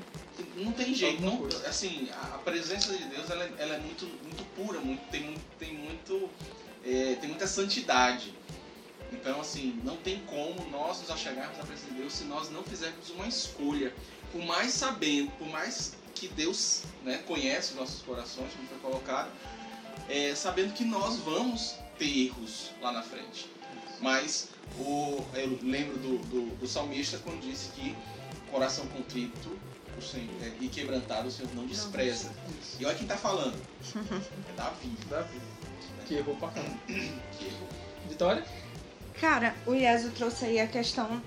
Não 0.57 0.72
tem 0.72 0.94
jeito, 0.94 1.20
não, 1.20 1.44
assim, 1.66 2.09
a, 2.12 2.38
presença 2.38 2.92
de 2.96 3.05
Deus 3.05 3.28
ela, 3.28 3.44
é- 3.44 3.52
ela 3.59 3.74
é 3.74 3.78
muito, 3.80 4.07
muito 4.07 4.44
pura, 4.55 4.80
muito, 4.80 5.00
tem, 5.11 5.22
muito, 5.22 5.42
tem, 5.59 5.74
muito, 5.74 6.30
é, 6.84 7.16
tem 7.16 7.28
muita 7.28 7.46
santidade. 7.46 8.32
Então, 9.12 9.40
assim, 9.40 9.80
não 9.82 9.96
tem 9.96 10.20
como 10.20 10.68
nós 10.70 11.00
nos 11.00 11.11
achegarmos 11.11 11.59
à 11.59 11.64
presença 11.64 11.90
de 11.90 11.94
Deus 11.94 12.12
se 12.12 12.24
nós 12.24 12.50
não 12.50 12.62
fizermos 12.62 13.11
uma 13.11 13.26
escolha. 13.26 13.92
Por 14.30 14.44
mais 14.44 14.72
sabendo, 14.72 15.30
por 15.32 15.48
mais 15.48 15.94
que 16.14 16.28
Deus 16.28 16.82
né, 17.02 17.18
conhece 17.26 17.72
os 17.72 17.76
nossos 17.78 18.02
corações, 18.02 18.52
como 18.52 18.68
foi 18.68 18.78
colocado, 18.78 19.30
é, 20.09 20.34
sabendo 20.34 20.72
que 20.72 20.84
nós 20.84 21.16
vamos 21.18 21.76
ter 21.98 22.26
erros 22.26 22.70
lá 22.80 22.92
na 22.92 23.02
frente. 23.02 23.48
Mas 24.00 24.48
o, 24.78 25.24
eu 25.34 25.59
lembro 25.62 25.96
do, 25.98 26.18
do, 26.18 26.57
do 26.57 26.66
salmista 26.68 27.18
quando 27.18 27.40
disse 27.40 27.70
que 27.70 27.96
coração 28.50 28.86
contrito 28.88 29.59
é, 30.42 30.53
e 30.61 30.68
quebrantado 30.68 31.28
o 31.28 31.30
Senhor 31.30 31.53
não 31.55 31.66
despreza. 31.66 32.30
E 32.78 32.84
olha 32.84 32.95
quem 32.95 33.07
tá 33.07 33.16
falando. 33.16 33.57
É 34.49 34.53
Davi. 34.57 34.90
Davi. 35.09 35.40
Que 36.07 36.14
errou 36.14 36.36
pra 36.36 36.49
caramba. 36.49 36.78
Que 36.86 37.47
errou. 37.47 37.68
Vitória? 38.09 38.45
Cara, 39.20 39.55
o 39.66 39.74
Ieso 39.74 40.11
trouxe 40.11 40.45
aí 40.45 40.61
a 40.61 40.66
questão 40.66 41.22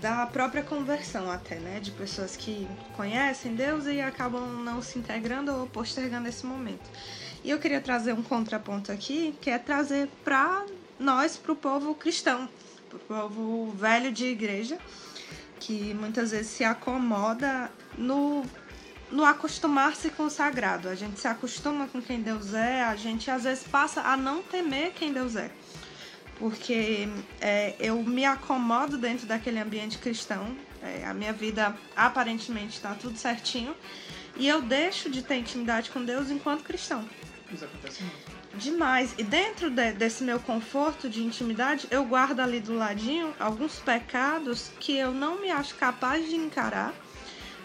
da 0.00 0.26
própria 0.26 0.62
conversão 0.62 1.30
até, 1.30 1.56
né? 1.56 1.80
De 1.80 1.90
pessoas 1.90 2.36
que 2.36 2.66
conhecem 2.96 3.54
Deus 3.54 3.86
e 3.86 4.00
acabam 4.00 4.62
não 4.64 4.80
se 4.80 4.98
integrando 4.98 5.52
ou 5.52 5.66
postergando 5.66 6.28
esse 6.28 6.46
momento. 6.46 6.88
E 7.44 7.50
eu 7.50 7.58
queria 7.58 7.80
trazer 7.80 8.12
um 8.12 8.22
contraponto 8.22 8.90
aqui, 8.90 9.34
que 9.40 9.50
é 9.50 9.58
trazer 9.58 10.08
para 10.24 10.66
nós, 10.98 11.36
para 11.36 11.52
o 11.52 11.56
povo 11.56 11.94
cristão, 11.94 12.48
para 12.88 12.96
o 12.96 13.00
povo 13.00 13.70
velho 13.72 14.10
de 14.10 14.26
igreja, 14.26 14.78
que 15.60 15.94
muitas 15.94 16.30
vezes 16.30 16.48
se 16.48 16.64
acomoda 16.64 17.70
no, 17.98 18.46
no 19.10 19.24
acostumar-se 19.24 20.08
com 20.10 20.24
o 20.24 20.30
sagrado. 20.30 20.88
A 20.88 20.94
gente 20.94 21.20
se 21.20 21.28
acostuma 21.28 21.86
com 21.88 22.00
quem 22.00 22.22
Deus 22.22 22.54
é, 22.54 22.82
a 22.82 22.96
gente 22.96 23.30
às 23.30 23.44
vezes 23.44 23.64
passa 23.64 24.00
a 24.00 24.16
não 24.16 24.42
temer 24.42 24.92
quem 24.92 25.12
Deus 25.12 25.36
é 25.36 25.50
porque 26.38 27.08
é, 27.40 27.74
eu 27.80 28.00
me 28.02 28.24
acomodo 28.24 28.96
dentro 28.96 29.26
daquele 29.26 29.58
ambiente 29.58 29.98
cristão, 29.98 30.56
é, 30.80 31.04
a 31.04 31.12
minha 31.12 31.32
vida 31.32 31.76
aparentemente 31.96 32.76
está 32.76 32.94
tudo 32.94 33.18
certinho, 33.18 33.74
e 34.36 34.46
eu 34.46 34.62
deixo 34.62 35.10
de 35.10 35.20
ter 35.20 35.34
intimidade 35.36 35.90
com 35.90 36.04
Deus 36.04 36.30
enquanto 36.30 36.62
cristão. 36.62 37.04
Isso 37.52 37.64
acontece 37.64 38.02
muito. 38.04 38.38
Demais. 38.54 39.14
E 39.18 39.24
dentro 39.24 39.68
de- 39.68 39.92
desse 39.92 40.22
meu 40.22 40.38
conforto 40.38 41.08
de 41.08 41.22
intimidade, 41.22 41.88
eu 41.90 42.04
guardo 42.04 42.40
ali 42.40 42.60
do 42.60 42.74
ladinho 42.74 43.34
alguns 43.38 43.80
pecados 43.80 44.70
que 44.78 44.96
eu 44.96 45.12
não 45.12 45.40
me 45.40 45.50
acho 45.50 45.74
capaz 45.74 46.28
de 46.28 46.36
encarar, 46.36 46.94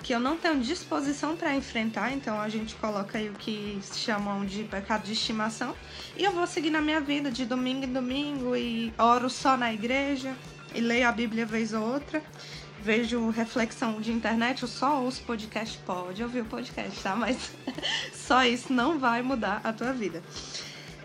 que 0.04 0.14
eu 0.14 0.20
não 0.20 0.38
tenho 0.38 0.60
disposição 0.60 1.36
para 1.36 1.56
enfrentar. 1.56 2.12
Então 2.12 2.40
a 2.40 2.50
gente 2.50 2.76
coloca 2.76 3.18
aí 3.18 3.30
o 3.30 3.34
que 3.34 3.80
se 3.82 4.00
chamam 4.00 4.46
de 4.46 4.66
pecado 4.66 5.04
de 5.04 5.14
estimação. 5.14 5.74
E 6.18 6.24
eu 6.24 6.32
vou 6.32 6.46
seguir 6.46 6.70
na 6.70 6.82
minha 6.82 7.00
vida 7.00 7.32
de 7.32 7.46
domingo 7.46 7.86
em 7.86 7.94
domingo 7.94 8.56
e 8.56 8.94
oro 8.98 9.30
só 9.30 9.56
na 9.56 9.74
igreja 9.74 10.36
e 10.76 10.82
leio 10.82 11.08
a 11.08 11.12
Bíblia 11.12 11.46
vez 11.46 11.74
ou 11.74 11.82
outra. 11.82 12.22
Vejo 12.82 13.30
reflexão 13.30 14.02
de 14.02 14.12
internet, 14.12 14.62
eu 14.62 14.68
só 14.68 15.02
ouço 15.02 15.24
podcast, 15.24 15.78
pode 15.86 16.22
ouvir 16.22 16.42
o 16.42 16.46
podcast, 16.46 17.02
tá? 17.02 17.16
Mas 17.16 17.52
só 18.14 18.44
isso 18.44 18.74
não 18.74 19.00
vai 19.00 19.22
mudar 19.22 19.62
a 19.64 19.72
tua 19.72 19.94
vida. 19.94 20.22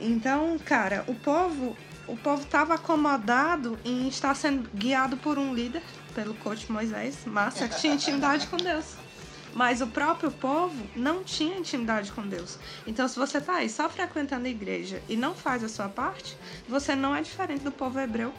Então, 0.00 0.58
cara, 0.58 1.04
o 1.06 1.14
povo, 1.14 1.76
o 2.08 2.16
povo 2.16 2.42
estava 2.42 2.74
acomodado 2.74 3.78
em 3.84 4.08
estar 4.08 4.34
sendo 4.34 4.68
guiado 4.74 5.16
por 5.18 5.38
um 5.38 5.54
líder, 5.54 5.82
pelo 6.18 6.34
coach 6.34 6.70
Moisés, 6.72 7.24
massa, 7.24 7.68
que 7.68 7.78
tinha 7.80 7.94
intimidade 7.94 8.48
com 8.48 8.56
Deus. 8.56 8.86
Mas 9.54 9.80
o 9.80 9.86
próprio 9.86 10.32
povo 10.32 10.74
não 10.96 11.22
tinha 11.22 11.56
intimidade 11.56 12.10
com 12.10 12.26
Deus. 12.26 12.58
Então, 12.88 13.06
se 13.06 13.16
você 13.16 13.40
tá 13.40 13.54
aí 13.54 13.70
só 13.70 13.88
frequentando 13.88 14.46
a 14.46 14.50
igreja 14.50 15.00
e 15.08 15.16
não 15.16 15.32
faz 15.32 15.62
a 15.62 15.68
sua 15.68 15.88
parte, 15.88 16.36
você 16.68 16.96
não 16.96 17.14
é 17.14 17.22
diferente 17.22 17.62
do 17.62 17.70
povo 17.70 18.00
hebreu. 18.00 18.34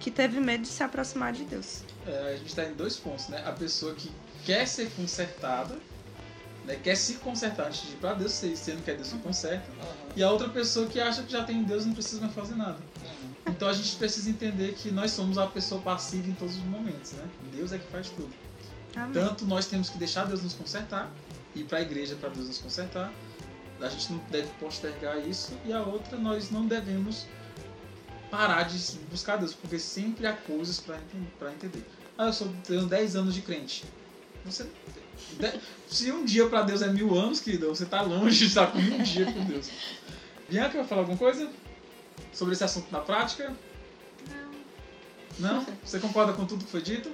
que 0.00 0.10
teve 0.10 0.40
medo 0.40 0.62
de 0.62 0.68
se 0.68 0.82
aproximar 0.82 1.32
de 1.32 1.44
Deus. 1.44 1.82
É, 2.06 2.34
a 2.34 2.36
gente 2.36 2.48
está 2.48 2.64
em 2.64 2.74
dois 2.74 2.96
pontos, 2.96 3.28
né? 3.28 3.42
A 3.46 3.52
pessoa 3.52 3.94
que 3.94 4.10
quer 4.44 4.66
ser 4.66 4.90
consertada, 4.90 5.76
né? 6.64 6.78
quer 6.82 6.96
se 6.96 7.14
consertar 7.14 7.66
antes 7.68 7.82
de 7.82 7.92
ir 7.92 7.96
para 7.96 8.14
Deus, 8.14 8.32
sendo 8.32 8.84
que 8.84 8.90
é 8.90 8.94
Deus 8.94 9.12
que 9.12 9.18
conserta. 9.18 9.66
E 10.14 10.22
a 10.22 10.30
outra 10.30 10.48
pessoa 10.48 10.86
que 10.86 11.00
acha 11.00 11.22
que 11.22 11.32
já 11.32 11.44
tem 11.44 11.62
Deus 11.62 11.84
e 11.84 11.86
não 11.88 11.94
precisa 11.94 12.20
mais 12.20 12.34
fazer 12.34 12.54
nada. 12.56 12.78
Então 13.46 13.68
a 13.68 13.72
gente 13.72 13.96
precisa 13.96 14.28
entender 14.28 14.74
que 14.74 14.90
nós 14.90 15.12
somos 15.12 15.38
a 15.38 15.46
pessoa 15.46 15.80
passiva 15.80 16.28
em 16.28 16.34
todos 16.34 16.56
os 16.56 16.64
momentos, 16.64 17.12
né? 17.12 17.24
Deus 17.54 17.72
é 17.72 17.78
que 17.78 17.86
faz 17.90 18.10
tudo. 18.10 18.32
Amém. 18.94 19.12
Tanto 19.12 19.44
nós 19.44 19.66
temos 19.66 19.88
que 19.88 19.98
deixar 19.98 20.26
Deus 20.26 20.42
nos 20.42 20.54
consertar, 20.54 21.10
ir 21.54 21.64
para 21.64 21.78
a 21.78 21.82
igreja 21.82 22.16
para 22.16 22.28
Deus 22.30 22.48
nos 22.48 22.58
consertar. 22.58 23.12
A 23.80 23.88
gente 23.88 24.12
não 24.12 24.18
deve 24.30 24.48
postergar 24.58 25.18
isso. 25.18 25.52
E 25.64 25.72
a 25.72 25.82
outra, 25.82 26.16
nós 26.16 26.50
não 26.50 26.66
devemos 26.66 27.26
parar 28.30 28.64
de 28.64 28.78
buscar 29.10 29.36
Deus, 29.36 29.52
porque 29.52 29.78
sempre 29.78 30.26
há 30.26 30.32
coisas 30.32 30.80
para 30.80 31.52
entender. 31.52 31.84
Ah, 32.18 32.26
eu 32.26 32.32
sou, 32.32 32.52
tenho 32.64 32.86
10 32.86 33.16
anos 33.16 33.34
de 33.34 33.42
crente. 33.42 33.84
Você, 34.44 34.66
se 35.88 36.10
um 36.10 36.24
dia 36.24 36.48
para 36.48 36.62
Deus 36.62 36.80
é 36.80 36.88
mil 36.88 37.14
anos, 37.14 37.40
querido, 37.40 37.68
você 37.68 37.84
tá 37.84 38.00
longe 38.00 38.38
de 38.38 38.46
estar 38.46 38.68
com 38.68 38.78
um 38.78 39.02
dia 39.02 39.30
com 39.30 39.44
Deus. 39.44 39.70
Bianca, 40.48 40.78
vai 40.78 40.86
falar 40.86 41.02
alguma 41.02 41.18
coisa 41.18 41.50
sobre 42.36 42.54
esse 42.54 42.62
assunto 42.62 42.86
na 42.92 43.00
prática? 43.00 43.52
Não. 45.38 45.54
Não? 45.54 45.66
Você 45.82 45.98
concorda 45.98 46.32
com 46.34 46.44
tudo 46.44 46.64
que 46.64 46.70
foi 46.70 46.82
dito? 46.82 47.10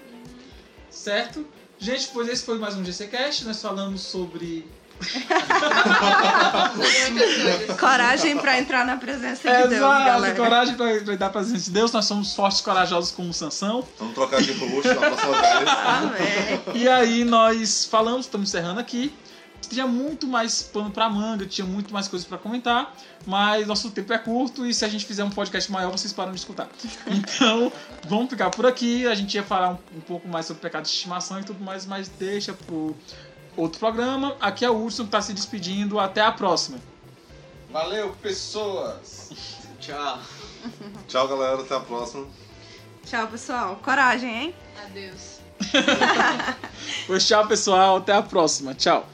Certo? 0.91 1.47
Gente, 1.79 2.09
pois 2.13 2.29
esse 2.29 2.45
foi 2.45 2.59
mais 2.59 2.75
um 2.77 2.85
GCCast. 2.85 3.45
Nós 3.45 3.63
falamos 3.63 4.03
sobre. 4.03 4.69
Coragem 7.79 8.37
pra 8.39 8.59
entrar 8.59 8.87
na 8.87 8.97
presença 8.97 9.51
de 9.51 9.69
Deus, 9.69 9.73
Exato, 9.73 10.05
galera. 10.05 10.35
coragem 10.37 10.75
para 10.77 11.01
dar 11.17 11.31
pra 11.31 11.41
presença 11.41 11.65
de 11.65 11.71
Deus. 11.71 11.91
Nós 11.93 12.05
somos 12.05 12.35
fortes 12.35 12.61
e 12.61 12.63
corajosos 12.63 13.11
como 13.11 13.33
Sansão. 13.33 13.85
Vamos 13.99 14.15
trocar 14.15 14.41
de 14.41 14.53
roxo 14.53 14.89
na 14.89 14.95
próxima 14.95 15.41
vez. 15.41 15.69
Amém. 15.87 16.61
E 16.75 16.89
aí 16.89 17.25
nós 17.25 17.85
falamos, 17.85 18.27
estamos 18.27 18.49
encerrando 18.49 18.79
aqui. 18.79 19.13
Tinha 19.69 19.87
muito 19.87 20.27
mais 20.27 20.63
pano 20.63 20.91
pra 20.91 21.09
manga, 21.09 21.47
tinha 21.47 21.67
muito 21.67 21.93
mais 21.93 22.09
coisas 22.09 22.27
pra 22.27 22.37
comentar, 22.37 22.95
mas 23.27 23.67
nosso 23.67 23.91
tempo 23.91 24.13
é 24.13 24.19
curto 24.19 24.67
e 24.67 24.75
se 24.75 24.85
a 24.85 24.89
gente 24.89 25.05
fizer 25.05 25.25
um 25.25 25.31
podcast 25.31 25.71
maior, 25.71 25.91
vocês 25.91 26.13
param 26.13 26.33
de 26.33 26.39
escutar. 26.39 26.69
Então, 27.07 27.73
vamos 28.09 28.31
ficar 28.31 28.51
por 28.51 28.67
aqui. 28.67 29.07
A 29.07 29.15
gente 29.15 29.35
ia 29.35 29.43
falar 29.43 29.71
um, 29.71 29.79
um 29.97 30.01
pouco 30.01 30.29
mais 30.29 30.47
sobre 30.47 30.63
pecado 30.63 30.83
de 30.85 30.91
estimação 30.91 31.41
e 31.41 31.45
tudo 31.45 31.63
mais, 31.63 31.87
mas 31.87 32.09
deixa 32.09 32.53
pro 32.53 32.95
outro 33.57 33.79
programa. 33.79 34.37
Aqui 34.41 34.65
é 34.65 34.71
o 34.71 34.85
Hudson 34.85 35.05
que 35.05 35.11
tá 35.11 35.21
se 35.21 35.33
despedindo. 35.33 35.99
Até 35.99 36.21
a 36.21 36.33
próxima. 36.33 36.79
Valeu, 37.71 38.15
pessoas! 38.21 39.31
Tchau. 39.81 40.19
Tchau, 41.09 41.29
galera. 41.29 41.61
Até 41.61 41.75
a 41.75 41.81
próxima. 41.81 42.27
Tchau, 43.05 43.27
pessoal. 43.29 43.77
Coragem, 43.83 44.31
hein? 44.31 44.55
Adeus. 44.85 45.41
Pois 47.07 47.27
tchau, 47.27 47.47
pessoal. 47.47 47.97
Até 47.97 48.13
a 48.13 48.23
próxima. 48.23 48.75
Tchau. 48.75 49.09